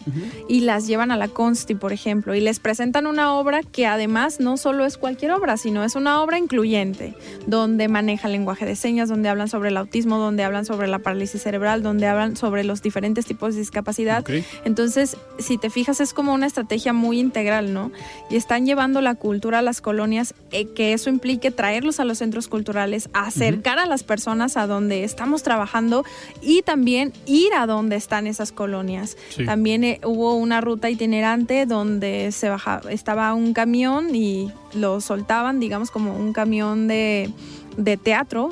y 0.49 0.61
las 0.61 0.87
llevan 0.87 1.11
a 1.11 1.17
la 1.17 1.29
Consti, 1.29 1.75
por 1.75 1.93
ejemplo, 1.93 2.35
y 2.35 2.41
les 2.41 2.61
presentan 2.61 3.07
una 3.07 3.35
obra 3.35 3.61
que 3.63 3.87
además 3.87 4.41
no 4.41 4.57
solo 4.57 4.85
es 4.85 4.99
cualquier 4.99 5.33
obra, 5.33 5.57
sino 5.57 5.85
es 5.85 5.95
una 5.95 6.23
obra 6.23 6.39
incluyente, 6.39 7.15
donde 7.47 7.89
maneja 7.89 8.29
lenguaje 8.29 8.67
de 8.67 8.77
señas, 8.77 9.09
donde 9.09 9.29
hablan 9.29 9.49
sobre 9.49 9.69
el 9.71 9.77
autismo, 9.77 10.19
donde 10.19 10.45
hablan 10.45 10.65
sobre 10.65 10.89
la 10.89 10.99
parálisis 10.99 11.43
cerebral, 11.43 11.83
donde 11.83 12.07
hablan 12.07 12.37
sobre 12.37 12.65
los 12.65 12.83
diferentes 12.83 13.27
tipos 13.27 13.55
de 13.55 13.61
discapacidad. 13.61 14.25
Entonces, 14.65 15.17
si 15.39 15.59
te 15.59 15.71
fijas, 15.71 16.01
es 16.01 16.15
como 16.15 16.33
una 16.35 16.47
estrategia 16.47 16.93
muy 16.93 17.19
integral, 17.19 17.73
¿no? 17.73 17.91
Y 18.31 18.37
están 18.37 18.67
llevando 18.67 19.01
la 19.01 19.15
cultura 19.15 19.59
a 19.59 19.63
las 19.63 19.81
colonias, 19.81 20.35
eh, 20.53 20.67
que 20.75 20.93
eso 20.93 21.11
implique 21.11 21.51
traerlos 21.51 22.01
a 22.01 22.05
los 22.05 22.19
centros 22.19 22.49
culturales, 22.49 22.64
acercar 23.13 23.79
a 23.79 23.87
las 23.87 24.03
personas 24.03 24.57
a 24.57 24.67
donde 24.67 25.05
estamos 25.05 25.43
trabajando 25.43 26.05
y 26.41 26.63
también 26.63 27.13
ir 27.27 27.53
a 27.55 27.67
donde 27.67 27.97
están 27.97 28.27
esas 28.27 28.53
colonias. 28.53 29.17
También 29.45 29.85
eh, 29.85 30.01
hubo 30.05 30.35
una 30.35 30.61
ruta 30.61 30.91
itinerante 30.91 31.67
donde 31.67 32.33
se 32.33 32.49
bajaba, 32.49 32.91
estaba 32.91 33.35
un 33.35 33.53
camión 33.53 34.15
y 34.15 34.51
lo 34.75 35.01
soltaban, 35.01 35.61
digamos, 35.61 35.91
como 35.91 36.17
un 36.17 36.33
camión 36.33 36.89
de 36.89 37.31
de 37.77 37.97
teatro 37.97 38.51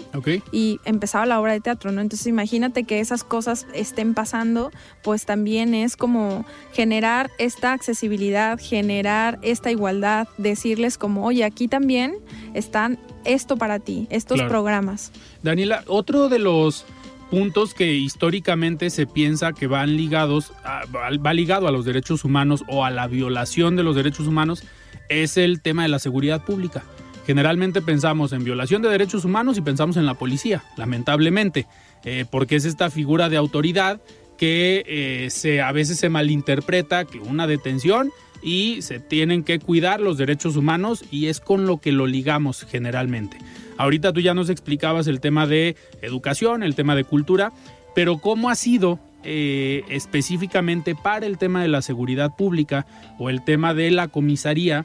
y 0.51 0.81
empezaba 0.85 1.27
la 1.27 1.41
obra 1.41 1.53
de 1.53 1.61
teatro, 1.61 1.93
¿no? 1.93 2.01
Entonces 2.01 2.27
imagínate 2.27 2.85
que 2.85 3.01
esas 3.01 3.25
cosas 3.25 3.67
estén 3.75 4.15
pasando, 4.15 4.71
pues 5.03 5.25
también 5.27 5.75
es 5.75 5.97
como 5.97 6.45
generar 6.73 7.31
esta 7.39 7.73
accesibilidad, 7.73 8.59
generar 8.61 9.39
esta 9.43 9.71
igualdad, 9.71 10.29
decirles 10.39 10.99
como, 10.99 11.25
oye, 11.25 11.45
aquí 11.45 11.69
también 11.69 12.17
están 12.55 12.99
esto 13.25 13.57
para 13.57 13.79
ti, 13.79 14.07
estos 14.11 14.43
programas. 14.43 15.13
Daniela, 15.43 15.85
otro 15.87 16.29
de 16.29 16.39
los 16.39 16.85
puntos 17.31 17.73
que 17.73 17.95
históricamente 17.95 18.91
se 18.91 19.07
piensa 19.07 19.53
que 19.53 19.67
van 19.67 19.97
ligados, 19.97 20.53
va 20.95 21.33
ligado 21.33 21.67
a 21.67 21.73
los 21.73 21.85
derechos 21.85 22.25
humanos 22.25 22.63
o 22.69 22.85
a 22.85 22.91
la 22.91 23.07
violación 23.07 23.75
de 23.77 23.83
los 23.83 23.97
derechos 23.97 24.27
humanos, 24.27 24.65
es 25.09 25.37
el 25.37 25.63
tema 25.63 25.83
de 25.83 25.89
la 25.89 25.99
seguridad 25.99 26.45
pública. 26.45 26.83
Generalmente 27.27 27.83
pensamos 27.83 28.33
en 28.33 28.45
violación 28.45 28.83
de 28.83 28.89
derechos 28.89 29.25
humanos 29.25 29.59
y 29.59 29.61
pensamos 29.61 29.97
en 29.97 30.07
la 30.07 30.15
policía, 30.15 30.65
lamentablemente, 30.77 31.67
eh, 32.05 32.25
porque 32.31 32.57
es 32.57 32.65
esta 32.65 32.91
figura 32.91 33.29
de 33.29 33.37
autoridad 33.37 34.01
que 34.37 34.85
eh, 34.87 35.61
a 35.61 35.73
veces 35.73 35.99
se 35.99 36.09
malinterpreta 36.09 37.05
que 37.05 37.19
una 37.19 37.47
detención 37.47 38.11
y 38.43 38.83
se 38.83 38.99
tienen 38.99 39.45
que 39.45 39.61
cuidar 39.61 40.01
los 40.01 40.19
derechos 40.19 40.57
humanos 40.57 41.05
y 41.11 41.27
es 41.27 41.41
con 41.41 41.67
lo 41.67 41.79
que 41.79 41.93
lo 41.93 42.07
ligamos 42.07 42.67
generalmente. 42.69 43.39
Ahorita 43.79 44.13
tú 44.13 44.21
ya 44.21 44.35
nos 44.35 44.51
explicabas 44.51 45.07
el 45.07 45.21
tema 45.21 45.47
de 45.47 45.77
educación, 46.03 46.63
el 46.63 46.75
tema 46.75 46.97
de 46.97 47.05
cultura, 47.05 47.53
pero 47.95 48.19
¿cómo 48.19 48.51
ha 48.51 48.55
sido 48.55 48.99
eh, 49.25 49.85
específicamente 49.89 50.97
para 50.97 51.27
el 51.27 51.39
tema 51.39 51.63
de 51.63 51.69
la 51.69 51.81
seguridad 51.81 52.35
pública 52.37 52.87
o 53.21 53.31
el 53.31 53.45
tema 53.45 53.73
de 53.73 53.93
la 53.93 54.09
comisaría 54.09 54.85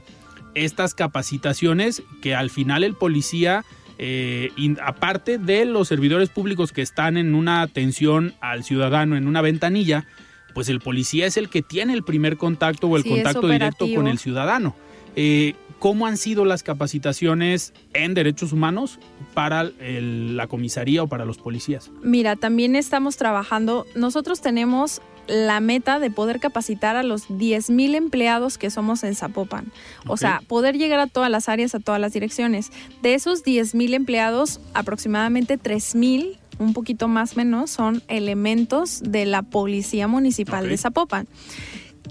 estas 0.66 0.93
capacitaciones 0.93 2.03
que 2.22 2.36
al 2.36 2.49
final 2.49 2.84
el 2.84 2.95
policía, 2.95 3.64
eh, 3.97 4.51
aparte 4.84 5.38
de 5.38 5.66
los 5.66 5.88
servidores 5.88 6.30
públicos 6.30 6.72
que 6.72 6.82
están 6.82 7.18
en 7.18 7.36
una 7.36 7.62
atención 7.62 8.34
al 8.41 8.64
ciudadano 8.64 9.16
en 9.16 9.28
una 9.28 9.41
ventanilla, 9.41 10.05
pues 10.53 10.70
el 10.70 10.80
policía 10.80 11.28
es 11.28 11.38
el 11.38 11.49
que 11.49 11.62
tiene 11.62 11.93
el 11.93 12.03
primer 12.03 12.38
contacto 12.38 12.88
o 12.88 12.97
el 12.97 13.03
contacto 13.03 13.47
directo 13.47 13.86
con 13.93 14.08
el 14.08 14.18
ciudadano. 14.18 14.76
Eh, 15.16 15.55
¿Cómo 15.80 16.08
han 16.08 16.18
sido 16.18 16.43
las 16.43 16.64
capacitaciones 16.64 17.74
en 17.93 18.16
derechos 18.16 18.51
humanos 18.51 18.97
para 19.36 19.70
la 19.80 20.47
comisaría 20.47 21.03
o 21.03 21.08
para 21.08 21.26
los 21.26 21.38
policías? 21.38 21.91
Mira, 22.01 22.36
también 22.36 22.76
estamos 22.76 23.18
trabajando, 23.18 23.86
nosotros 23.93 24.41
tenemos 24.41 25.01
la 25.28 25.59
meta 25.59 25.99
de 25.99 26.09
poder 26.09 26.39
capacitar 26.39 26.95
a 26.95 27.03
los 27.03 27.30
10.000 27.30 27.95
empleados 27.95 28.57
que 28.57 28.69
somos 28.69 29.03
en 29.03 29.15
Zapopan. 29.15 29.71
O 30.07 30.17
sea, 30.17 30.41
poder 30.47 30.78
llegar 30.78 30.99
a 30.99 31.07
todas 31.07 31.30
las 31.30 31.49
áreas, 31.49 31.75
a 31.75 31.80
todas 31.80 32.01
las 32.01 32.13
direcciones. 32.13 32.71
De 33.01 33.13
esos 33.13 33.43
10.000 33.43 33.93
empleados, 33.93 34.59
aproximadamente 34.73 35.59
3.000 35.59 36.38
un 36.59 36.73
poquito 36.73 37.07
más 37.07 37.34
o 37.34 37.36
menos, 37.38 37.69
son 37.69 38.01
elementos 38.07 39.01
de 39.03 39.25
la 39.25 39.43
Policía 39.43 40.07
Municipal 40.07 40.67
de 40.67 40.78
Zapopan. 40.78 41.28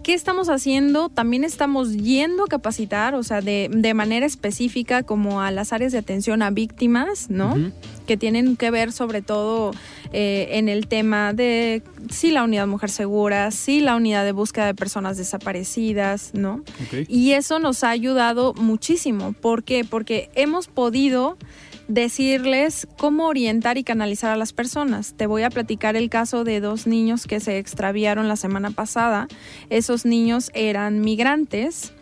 ¿Qué 0.03 0.15
estamos 0.15 0.49
haciendo? 0.49 1.09
También 1.09 1.43
estamos 1.43 1.95
yendo 1.95 2.45
a 2.45 2.47
capacitar, 2.47 3.15
o 3.15 3.23
sea, 3.25 3.41
de, 3.41 3.69
de 3.73 3.95
manera 3.95 4.25
específica 4.25 5.03
como 5.03 5.41
a 5.41 5.51
las 5.51 5.73
áreas 5.73 5.91
de 5.91 5.99
atención 5.99 6.43
a 6.43 6.51
víctimas, 6.51 7.29
¿no? 7.29 7.57
Que 8.07 8.17
tienen 8.17 8.57
que 8.57 8.71
ver 8.71 8.93
sobre 8.93 9.21
todo 9.21 9.73
eh, 10.19 10.57
en 10.57 10.71
el 10.71 10.87
tema 10.87 11.35
de 11.35 11.83
sí 12.09 12.31
la 12.31 12.43
unidad 12.43 12.67
Mujer 12.67 12.89
Segura, 12.89 13.51
sí 13.51 13.81
la 13.81 13.97
unidad 13.97 14.25
de 14.25 14.33
búsqueda 14.33 14.65
de 14.65 14.75
personas 14.75 15.19
desaparecidas, 15.19 16.31
¿no? 16.33 16.63
Y 17.07 17.33
eso 17.33 17.59
nos 17.59 17.85
ha 17.85 17.91
ayudado 17.91 18.55
muchísimo. 18.55 19.35
¿Por 19.35 19.63
qué? 19.63 19.85
Porque 19.85 20.31
hemos 20.35 20.69
podido 20.69 21.37
decirles 21.89 22.89
cómo 22.97 23.27
orientar 23.27 23.77
y 23.77 23.85
canalizar 23.85 24.31
a 24.31 24.37
las 24.37 24.55
personas. 24.55 25.13
Te 25.19 25.27
voy 25.27 25.43
a 25.43 25.51
platicar 25.51 25.97
el 25.97 26.09
caso 26.09 26.45
de 26.45 26.61
dos 26.61 26.87
niños 26.87 27.27
que 27.27 27.39
se 27.39 27.59
extraviaron 27.59 28.27
la 28.27 28.37
semana 28.37 28.71
pasada. 28.71 29.29
Esos 29.69 30.07
niños 30.07 30.51
eran 30.55 31.03
migrantes 31.03 31.93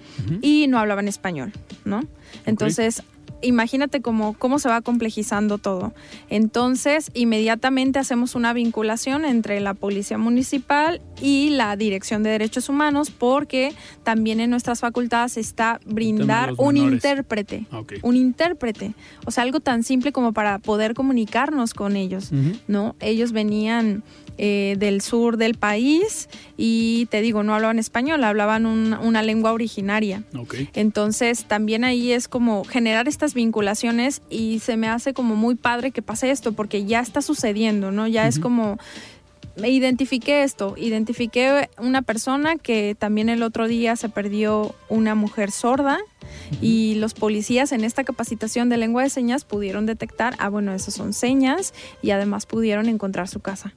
y 0.41 0.69
no 0.69 0.79
hablaban 0.79 1.09
español, 1.09 1.53
¿no? 1.85 2.05
Entonces, 2.47 3.03
imagínate 3.45 4.01
cómo, 4.01 4.35
cómo 4.35 4.59
se 4.59 4.69
va 4.69 4.81
complejizando 4.81 5.59
todo. 5.59 5.93
Entonces, 6.31 7.11
inmediatamente 7.15 7.99
hacemos 7.99 8.35
una 8.35 8.53
vinculación 8.53 9.25
entre 9.25 9.61
la 9.61 9.75
Policía 9.75 10.19
Municipal 10.19 11.01
y 11.21 11.51
la 11.51 11.77
Dirección 11.77 12.23
de 12.23 12.31
Derechos 12.31 12.69
Humanos 12.69 13.11
porque 13.11 13.73
también 14.03 14.41
en 14.41 14.51
nuestras 14.51 14.81
facultades 14.81 15.37
está 15.37 15.81
brindar 15.87 16.55
un 16.57 16.77
intérprete. 16.77 17.67
Un 18.03 18.17
intérprete. 18.17 18.95
O 19.27 19.31
sea, 19.31 19.45
algo 19.45 19.61
tan 19.61 19.83
simple 19.83 20.13
como 20.13 20.33
para 20.33 20.59
poder 20.59 20.95
comunicarnos 20.95 21.75
con 21.75 21.97
ellos, 21.97 22.31
¿no? 22.67 22.97
Ellos 23.01 23.33
venían 23.33 24.03
eh, 24.39 24.77
del 24.79 25.01
sur 25.01 25.37
del 25.37 25.55
país 25.55 26.29
y 26.57 27.07
te 27.11 27.21
digo, 27.21 27.43
no 27.43 27.55
hablaban 27.55 27.79
español, 27.79 28.25
hablaban 28.25 28.67
una 28.67 29.23
lengua 29.23 29.53
originaria. 29.53 30.23
Entonces 30.75 31.45
también 31.45 31.85
ahí 31.85 32.13
es 32.13 32.29
como 32.29 32.65
generar 32.65 33.09
estas 33.09 33.35
vinculaciones 33.35 34.23
y 34.31 34.61
se 34.61 34.77
me 34.77 34.89
hace 34.89 35.15
como 35.15 35.37
muy 35.37 35.55
padre 35.55 35.91
que 35.91 36.03
pase 36.03 36.31
esto 36.31 36.53
porque 36.53 36.85
ya 36.85 37.01
está 37.01 37.23
sucediendo, 37.23 37.91
¿no? 37.91 38.07
Ya 38.07 38.27
es 38.27 38.39
como 38.39 38.79
identifiqué 39.63 40.43
esto, 40.43 40.75
identifiqué 40.77 41.69
una 41.79 42.03
persona 42.03 42.57
que 42.57 42.97
también 42.99 43.29
el 43.29 43.43
otro 43.43 43.69
día 43.69 43.97
se 43.97 44.09
perdió 44.09 44.75
una 44.89 45.15
mujer 45.15 45.51
sorda 45.51 45.99
y 46.61 46.95
los 46.97 47.15
policías 47.15 47.73
en 47.73 47.85
esta 47.85 48.05
capacitación 48.05 48.69
de 48.69 48.77
lengua 48.77 49.03
de 49.03 49.11
señas 49.11 49.45
pudieron 49.45 49.87
detectar, 49.87 50.35
ah, 50.39 50.49
bueno, 50.49 50.75
esas 50.75 50.95
son 50.95 51.13
señas 51.13 51.75
y 52.03 52.11
además 52.11 52.47
pudieron 52.47 52.89
encontrar 52.89 53.29
su 53.29 53.41
casa. 53.41 53.73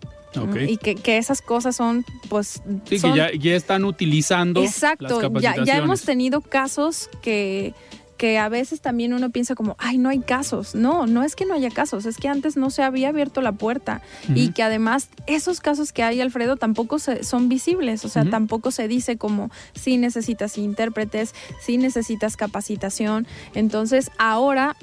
Y 0.67 0.77
que, 0.77 1.17
esas 1.17 1.41
cosas 1.41 1.75
son, 1.75 2.05
pues... 2.29 2.61
Sí, 2.85 2.99
que 2.99 3.39
ya, 3.39 3.55
están 3.55 3.85
utilizando. 3.85 4.61
Exacto, 4.61 5.31
ya, 5.39 5.63
ya 5.63 5.77
hemos 5.77 6.03
tenido 6.03 6.41
casos 6.41 7.09
que 7.21 7.73
que 8.17 8.37
a 8.37 8.49
veces 8.49 8.81
también 8.81 9.13
uno 9.13 9.29
piensa 9.29 9.55
como, 9.55 9.75
ay, 9.79 9.97
no 9.97 10.09
hay 10.09 10.19
casos. 10.19 10.75
No, 10.75 11.07
no 11.07 11.23
es 11.23 11.35
que 11.35 11.45
no 11.45 11.53
haya 11.53 11.69
casos, 11.69 12.05
es 12.05 12.17
que 12.17 12.27
antes 12.27 12.57
no 12.57 12.69
se 12.69 12.83
había 12.83 13.09
abierto 13.09 13.41
la 13.41 13.51
puerta 13.51 14.01
y 14.33 14.49
que 14.51 14.63
además 14.63 15.09
esos 15.27 15.59
casos 15.59 15.93
que 15.93 16.03
hay, 16.03 16.19
Alfredo, 16.21 16.57
tampoco 16.57 16.97
son 16.99 17.49
visibles, 17.49 18.03
o 18.05 18.09
sea, 18.09 18.29
tampoco 18.29 18.71
se 18.71 18.87
dice 18.87 19.17
como 19.17 19.51
si 19.73 19.97
necesitas 19.97 20.57
intérpretes, 20.57 21.33
si 21.61 21.77
necesitas 21.77 22.35
capacitación. 22.37 23.27
Entonces, 23.53 24.11
ahora 24.17 24.75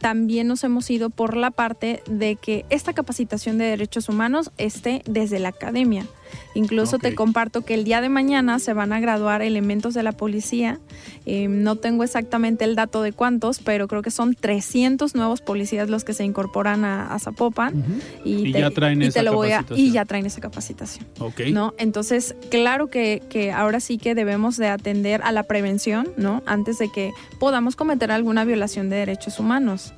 también 0.00 0.48
nos 0.48 0.64
hemos 0.64 0.90
ido 0.90 1.10
por 1.10 1.36
la 1.36 1.50
parte 1.50 2.02
de 2.08 2.36
que 2.36 2.64
esta 2.70 2.92
capacitación 2.92 3.58
de 3.58 3.66
derechos 3.66 4.08
humanos 4.08 4.50
esté 4.56 5.02
desde 5.06 5.38
la 5.38 5.50
academia. 5.50 6.06
Incluso 6.54 6.98
te 6.98 7.14
comparto 7.14 7.62
que 7.62 7.74
el 7.74 7.84
día 7.84 8.00
de 8.00 8.08
mañana 8.08 8.58
se 8.58 8.72
van 8.72 8.92
a 8.92 9.00
graduar 9.00 9.42
elementos 9.42 9.94
de 9.94 10.02
la 10.02 10.12
policía. 10.12 10.78
Eh, 11.26 11.48
no 11.48 11.76
tengo 11.76 12.04
exactamente 12.04 12.64
el 12.64 12.74
dato 12.74 13.02
de 13.02 13.12
cuántos, 13.12 13.58
pero 13.60 13.88
creo 13.88 14.02
que 14.02 14.10
son 14.10 14.34
300 14.34 15.14
nuevos 15.14 15.40
policías 15.40 15.88
los 15.88 16.04
que 16.04 16.12
se 16.12 16.24
incorporan 16.24 16.84
a, 16.84 17.18
Zapopan. 17.18 17.84
y, 18.24 18.52
ya 18.52 18.70
traen 18.70 19.02
esa 19.02 19.22
capacitación. 19.22 19.78
y 19.78 19.92
ya 19.92 20.04
traen 20.04 20.26
esa 20.26 20.40
capacitación. 20.40 21.06
¿no? 21.52 21.74
Entonces, 21.78 22.34
claro 22.50 22.88
que, 22.88 23.22
que, 23.28 23.52
ahora 23.52 23.80
sí 23.80 23.98
que 23.98 24.14
debemos 24.14 24.56
de 24.56 24.68
atender 24.68 25.22
a 25.22 25.32
la 25.32 25.44
prevención, 25.44 26.08
¿no? 26.16 26.42
Antes 26.46 26.78
de 26.78 26.90
que 26.90 27.12
podamos 27.38 27.76
cometer 27.76 28.10
alguna 28.10 28.44
violación 28.44 28.88
de 28.90 28.96
derechos 28.96 29.38
humanos 29.38 29.92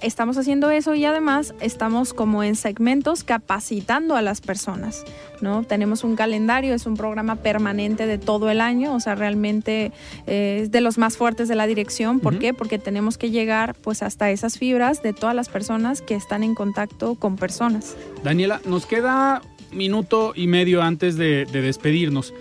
estamos 0.00 0.36
haciendo 0.38 0.70
eso 0.70 0.94
y 0.94 1.04
además 1.04 1.54
estamos 1.60 2.14
como 2.14 2.42
en 2.42 2.56
segmentos 2.56 3.24
capacitando 3.24 4.16
a 4.16 4.22
las 4.22 4.40
personas, 4.40 5.04
¿no? 5.40 5.64
Tenemos 5.64 6.04
un 6.04 6.16
calendario, 6.16 6.74
es 6.74 6.86
un 6.86 6.96
programa 6.96 7.36
permanente 7.36 8.06
de 8.06 8.18
todo 8.18 8.50
el 8.50 8.60
año, 8.60 8.94
o 8.94 9.00
sea, 9.00 9.14
realmente 9.14 9.92
eh, 10.26 10.60
es 10.62 10.70
de 10.70 10.80
los 10.80 10.98
más 10.98 11.16
fuertes 11.16 11.48
de 11.48 11.54
la 11.54 11.66
dirección. 11.66 12.20
¿Por 12.20 12.38
qué? 12.38 12.54
Porque 12.54 12.78
tenemos 12.78 13.18
que 13.18 13.30
llegar 13.30 13.74
pues 13.74 14.02
hasta 14.02 14.30
esas 14.30 14.58
fibras 14.58 15.02
de 15.02 15.12
todas 15.12 15.34
las 15.34 15.48
personas 15.48 16.02
que 16.02 16.14
están 16.14 16.42
en 16.42 16.54
contacto 16.54 17.14
con 17.14 17.36
personas. 17.36 17.96
Daniela, 18.22 18.60
nos 18.64 18.86
queda 18.86 19.42
minuto 19.72 20.32
y 20.34 20.46
medio 20.46 20.82
antes 20.82 21.16
de, 21.16 21.44
despedirnos. 21.46 22.34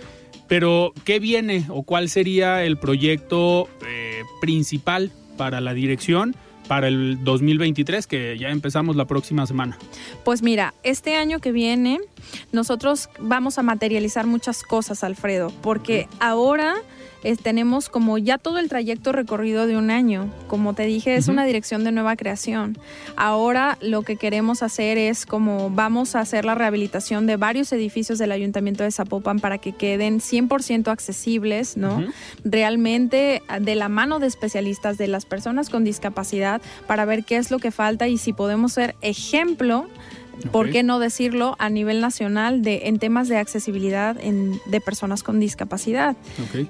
Pero, 0.47 0.93
¿qué 1.03 1.20
viene 1.20 1.66
o 1.70 1.84
cuál 1.84 2.08
sería 2.10 2.64
el 2.64 2.78
proyecto 2.78 3.68
eh, 3.86 4.22
principal 4.39 5.12
para 5.36 5.60
la 5.60 5.74
dirección? 5.74 6.36
Para 6.68 6.88
el 6.88 7.24
2023, 7.24 8.07
que 8.07 8.38
ya 8.38 8.49
empezamos 8.49 8.95
la 8.95 9.05
próxima 9.05 9.45
semana? 9.45 9.78
Pues 10.24 10.41
mira, 10.41 10.74
este 10.84 11.15
año 11.15 11.39
que 11.39 11.51
viene 11.51 11.99
nosotros 12.51 13.09
vamos 13.20 13.57
a 13.57 13.63
materializar 13.63 14.28
muchas 14.28 14.63
cosas, 14.63 15.03
Alfredo, 15.03 15.51
porque 15.61 16.07
ahora 16.20 16.76
tenemos 17.36 17.89
como 17.89 18.17
ya 18.17 18.38
todo 18.38 18.57
el 18.59 18.69
trayecto 18.69 19.11
recorrido 19.11 19.67
de 19.67 19.78
un 19.78 19.91
año. 19.91 20.32
Como 20.47 20.73
te 20.73 20.86
dije, 20.86 21.15
es 21.15 21.28
una 21.28 21.45
dirección 21.45 21.84
de 21.84 21.91
nueva 21.91 22.15
creación. 22.15 22.78
Ahora 23.15 23.78
lo 23.82 24.03
que 24.03 24.15
queremos 24.15 24.63
hacer 24.63 24.97
es 24.97 25.25
como 25.25 25.69
vamos 25.69 26.15
a 26.15 26.21
hacer 26.21 26.45
la 26.45 26.55
rehabilitación 26.55 27.28
de 27.28 27.36
varios 27.36 27.71
edificios 27.73 28.19
del 28.19 28.32
Ayuntamiento 28.32 28.84
de 28.84 28.91
Zapopan 28.91 29.39
para 29.39 29.57
que 29.57 29.73
queden 29.73 30.19
100% 30.19 30.88
accesibles, 30.88 31.78
¿no? 31.78 32.03
Realmente 32.43 33.41
de 33.59 33.75
la 33.75 33.89
mano 33.89 34.19
de 34.19 34.28
especialistas, 34.28 34.97
de 34.97 35.07
las 35.07 35.25
personas 35.25 35.69
con 35.69 35.84
discapacidad, 35.84 36.61
para 36.88 37.05
ver 37.05 37.23
qué 37.25 37.38
es 37.38 37.51
lo 37.51 37.59
que 37.59 37.71
falta 37.71 38.07
y 38.07 38.17
si 38.17 38.34
podemos 38.34 38.73
ser 38.73 38.95
ejemplo 39.01 39.88
¿por 40.52 40.70
qué 40.72 40.84
no 40.84 41.00
decirlo 41.00 41.56
a 41.60 41.70
nivel 41.70 42.02
nacional 42.02 42.62
de, 42.62 42.84
en 42.88 43.00
temas 43.00 43.28
de 43.28 43.38
accesibilidad 43.38 44.18
en, 44.22 44.60
de 44.66 44.82
personas 44.82 45.24
con 45.24 45.40
discapacidad? 45.40 46.16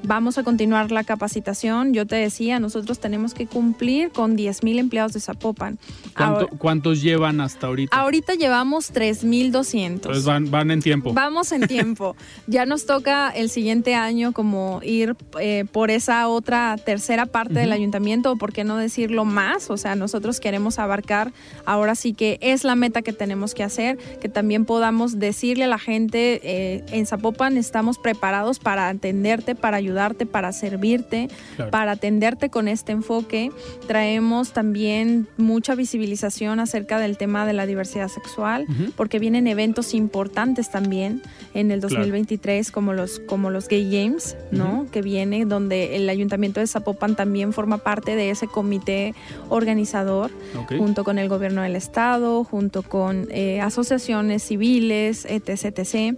Vamos 0.03 0.38
a 0.38 0.43
continuar 0.43 0.91
la 0.91 1.03
capacitación. 1.03 1.93
Yo 1.93 2.05
te 2.05 2.15
decía, 2.15 2.59
nosotros 2.59 2.99
tenemos 2.99 3.34
que 3.34 3.47
cumplir 3.47 4.11
con 4.11 4.36
10 4.36 4.63
mil 4.63 4.80
empleados 4.80 5.13
de 5.13 5.20
Zapopan. 5.20 5.80
¿Cuánto- 6.15 6.39
Ahora- 6.41 6.47
¿Cuántos 6.57 7.01
llevan 7.01 7.41
hasta 7.41 7.68
ahorita? 7.68 7.95
ahorita 7.97 8.34
llevamos 8.36 8.91
3.200. 8.93 9.86
Entonces 9.86 10.26
van, 10.26 10.49
van 10.51 10.72
en 10.72 10.82
tiempo. 10.82 11.13
Vamos 11.13 11.51
en 11.51 11.68
tiempo. 11.68 12.15
ya 12.47 12.65
nos 12.65 12.86
toca 12.86 13.30
el 13.30 13.49
siguiente 13.49 13.95
año 13.95 14.32
como 14.34 14.80
ir 14.84 15.15
eh, 15.39 15.65
por 15.72 15.91
esa 15.91 16.28
otra 16.28 16.76
tercera 16.84 17.26
parte 17.26 17.55
del 17.59 17.72
ayuntamiento, 17.72 18.32
o 18.32 18.36
por 18.38 18.53
qué 18.53 18.63
no 18.63 18.78
decirlo 18.78 19.26
más. 19.26 19.70
O 19.70 19.78
sea, 19.78 19.95
nosotros 19.95 20.39
queremos 20.39 20.80
abarcar, 20.80 21.32
ahora 21.65 21.95
sí 21.95 22.13
que 22.13 22.38
es 22.41 22.63
la 22.63 22.76
meta 22.76 23.01
que 23.01 23.13
tenemos 23.13 23.53
que 23.57 23.63
hacer, 23.63 23.97
que 24.21 24.29
también 24.29 24.65
podamos 24.65 25.17
decirle 25.17 25.63
a 25.63 25.67
la 25.67 25.79
gente, 25.79 26.39
eh, 26.43 26.83
en 26.91 27.07
Zapopan 27.07 27.57
estamos 27.57 27.97
preparados 27.97 28.59
para 28.59 28.87
atenderte, 28.87 29.55
para 29.55 29.77
ayudarte, 29.77 30.27
para 30.27 30.53
servirte, 30.53 31.27
Claro. 31.55 31.71
para 31.71 31.93
atenderte 31.93 32.49
con 32.51 32.67
este 32.67 32.91
enfoque. 32.91 33.51
Traemos 33.87 34.53
también 34.53 35.27
mucha 35.37 35.73
visibilización 35.73 36.59
acerca 36.59 36.99
del 36.99 37.17
tema 37.17 37.47
de 37.47 37.53
la 37.53 37.65
diversidad 37.65 38.09
sexual, 38.09 38.65
Ujú. 38.69 38.91
porque 38.95 39.17
vienen 39.17 39.47
eventos 39.47 39.95
importantes 39.95 40.69
también 40.69 41.23
en 41.55 41.71
el 41.71 41.79
Claro. 41.79 41.95
2023, 41.95 42.69
como 42.71 42.93
los, 42.93 43.19
como 43.21 43.49
los 43.49 43.67
Gay 43.67 43.89
Games, 43.89 44.37
¿no? 44.51 44.85
Que 44.91 45.01
viene, 45.01 45.45
donde 45.45 45.95
el 45.95 46.07
Ayuntamiento 46.09 46.59
de 46.59 46.67
Zapopan 46.67 47.15
también 47.15 47.53
forma 47.53 47.79
parte 47.79 48.15
de 48.15 48.29
ese 48.29 48.45
comité 48.47 49.15
organizador, 49.49 50.29
Ok. 50.59 50.73
junto 50.77 51.03
con 51.03 51.17
el 51.17 51.29
gobierno 51.29 51.61
del 51.63 51.75
estado, 51.75 52.43
junto 52.43 52.83
con 52.83 53.27
eh, 53.31 53.46
asociaciones 53.61 54.43
civiles, 54.43 55.25
etc. 55.25 55.79
etc. 55.79 56.17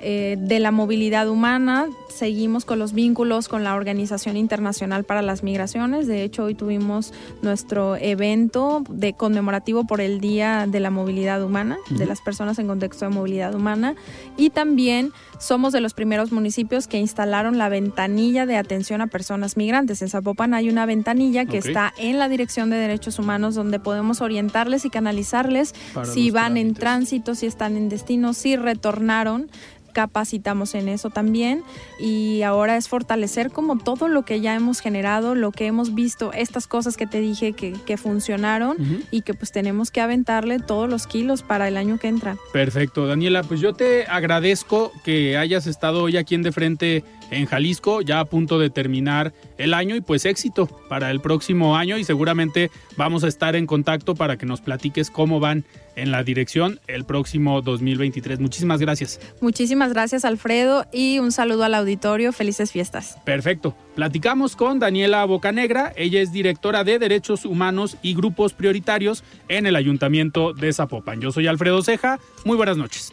Eh, 0.00 0.36
de 0.38 0.60
la 0.60 0.70
movilidad 0.70 1.28
humana, 1.28 1.88
seguimos 2.08 2.64
con 2.64 2.78
los 2.78 2.92
vínculos 2.92 3.48
con 3.48 3.64
la 3.64 3.74
Organización 3.74 4.36
Internacional 4.36 5.04
para 5.04 5.22
las 5.22 5.42
Migraciones. 5.42 6.06
De 6.06 6.22
hecho, 6.22 6.44
hoy 6.44 6.54
tuvimos 6.54 7.12
nuestro 7.42 7.96
evento 7.96 8.84
de 8.88 9.14
conmemorativo 9.14 9.86
por 9.86 10.00
el 10.00 10.20
Día 10.20 10.66
de 10.68 10.80
la 10.80 10.90
Movilidad 10.90 11.42
Humana, 11.42 11.78
de 11.90 12.06
las 12.06 12.20
personas 12.20 12.58
en 12.58 12.68
contexto 12.68 13.06
de 13.06 13.10
movilidad 13.10 13.54
humana. 13.54 13.96
Y 14.36 14.50
también 14.50 15.12
somos 15.38 15.72
de 15.72 15.80
los 15.80 15.94
primeros 15.94 16.30
municipios 16.30 16.86
que 16.86 16.98
instalaron 16.98 17.58
la 17.58 17.68
ventanilla 17.68 18.46
de 18.46 18.56
atención 18.56 19.00
a 19.00 19.08
personas 19.08 19.56
migrantes. 19.56 20.02
En 20.02 20.08
Zapopan 20.08 20.54
hay 20.54 20.68
una 20.68 20.86
ventanilla 20.86 21.44
que 21.44 21.58
está 21.58 21.92
en 21.98 22.18
la 22.18 22.28
Dirección 22.28 22.70
de 22.70 22.76
Derechos 22.76 23.18
Humanos 23.18 23.54
donde 23.54 23.80
podemos 23.80 24.20
orientarles 24.20 24.84
y 24.84 24.90
canalizarles 24.90 25.74
Para 25.94 26.06
si 26.06 26.30
van 26.30 26.56
en 26.56 26.74
tránsito, 26.74 27.34
si 27.34 27.46
están 27.46 27.76
en 27.76 27.88
destino, 27.88 28.32
si 28.32 28.56
retornaron 28.56 29.50
capacitamos 29.92 30.74
en 30.74 30.88
eso 30.88 31.10
también 31.10 31.62
y 31.98 32.42
ahora 32.42 32.76
es 32.76 32.88
fortalecer 32.88 33.50
como 33.50 33.78
todo 33.78 34.08
lo 34.08 34.24
que 34.24 34.40
ya 34.40 34.54
hemos 34.54 34.80
generado, 34.80 35.34
lo 35.34 35.52
que 35.52 35.66
hemos 35.66 35.94
visto, 35.94 36.32
estas 36.32 36.66
cosas 36.66 36.96
que 36.96 37.06
te 37.06 37.20
dije 37.20 37.52
que, 37.52 37.72
que 37.86 37.96
funcionaron 37.96 38.76
y 39.10 39.22
que 39.22 39.34
pues 39.34 39.52
tenemos 39.52 39.90
que 39.90 40.00
aventarle 40.00 40.58
todos 40.58 40.88
los 40.88 41.06
kilos 41.06 41.42
para 41.42 41.68
el 41.68 41.76
año 41.76 41.98
que 41.98 42.08
entra. 42.08 42.36
Perfecto, 42.52 43.06
Daniela, 43.06 43.42
pues 43.42 43.60
yo 43.60 43.72
te 43.72 44.06
agradezco 44.06 44.92
que 45.04 45.36
hayas 45.36 45.66
estado 45.66 46.02
hoy 46.02 46.16
aquí 46.16 46.34
en 46.34 46.42
De 46.42 46.52
Frente 46.52 47.04
en 47.30 47.46
Jalisco, 47.46 48.00
ya 48.02 48.20
a 48.20 48.24
punto 48.24 48.58
de 48.58 48.70
terminar 48.70 49.32
el 49.56 49.74
año 49.74 49.96
y 49.96 50.00
pues 50.00 50.24
éxito 50.24 50.66
para 50.88 51.10
el 51.10 51.20
próximo 51.20 51.76
año 51.76 51.98
y 51.98 52.04
seguramente 52.04 52.70
vamos 52.96 53.24
a 53.24 53.28
estar 53.28 53.56
en 53.56 53.66
contacto 53.66 54.14
para 54.14 54.36
que 54.36 54.46
nos 54.46 54.60
platiques 54.60 55.10
cómo 55.10 55.40
van 55.40 55.64
en 55.96 56.10
la 56.10 56.22
dirección 56.22 56.80
el 56.86 57.04
próximo 57.04 57.60
2023. 57.60 58.40
Muchísimas 58.40 58.80
gracias. 58.80 59.20
Muchísimas 59.40 59.92
gracias 59.92 60.24
Alfredo 60.24 60.86
y 60.92 61.18
un 61.18 61.32
saludo 61.32 61.64
al 61.64 61.74
auditorio, 61.74 62.32
felices 62.32 62.72
fiestas. 62.72 63.18
Perfecto. 63.24 63.76
Platicamos 63.94 64.54
con 64.54 64.78
Daniela 64.78 65.24
Bocanegra, 65.24 65.92
ella 65.96 66.20
es 66.20 66.30
directora 66.30 66.84
de 66.84 66.98
Derechos 66.98 67.44
Humanos 67.44 67.96
y 68.00 68.14
Grupos 68.14 68.54
Prioritarios 68.54 69.24
en 69.48 69.66
el 69.66 69.74
Ayuntamiento 69.74 70.52
de 70.52 70.72
Zapopan. 70.72 71.20
Yo 71.20 71.32
soy 71.32 71.48
Alfredo 71.48 71.82
Ceja, 71.82 72.20
muy 72.44 72.56
buenas 72.56 72.76
noches. 72.76 73.12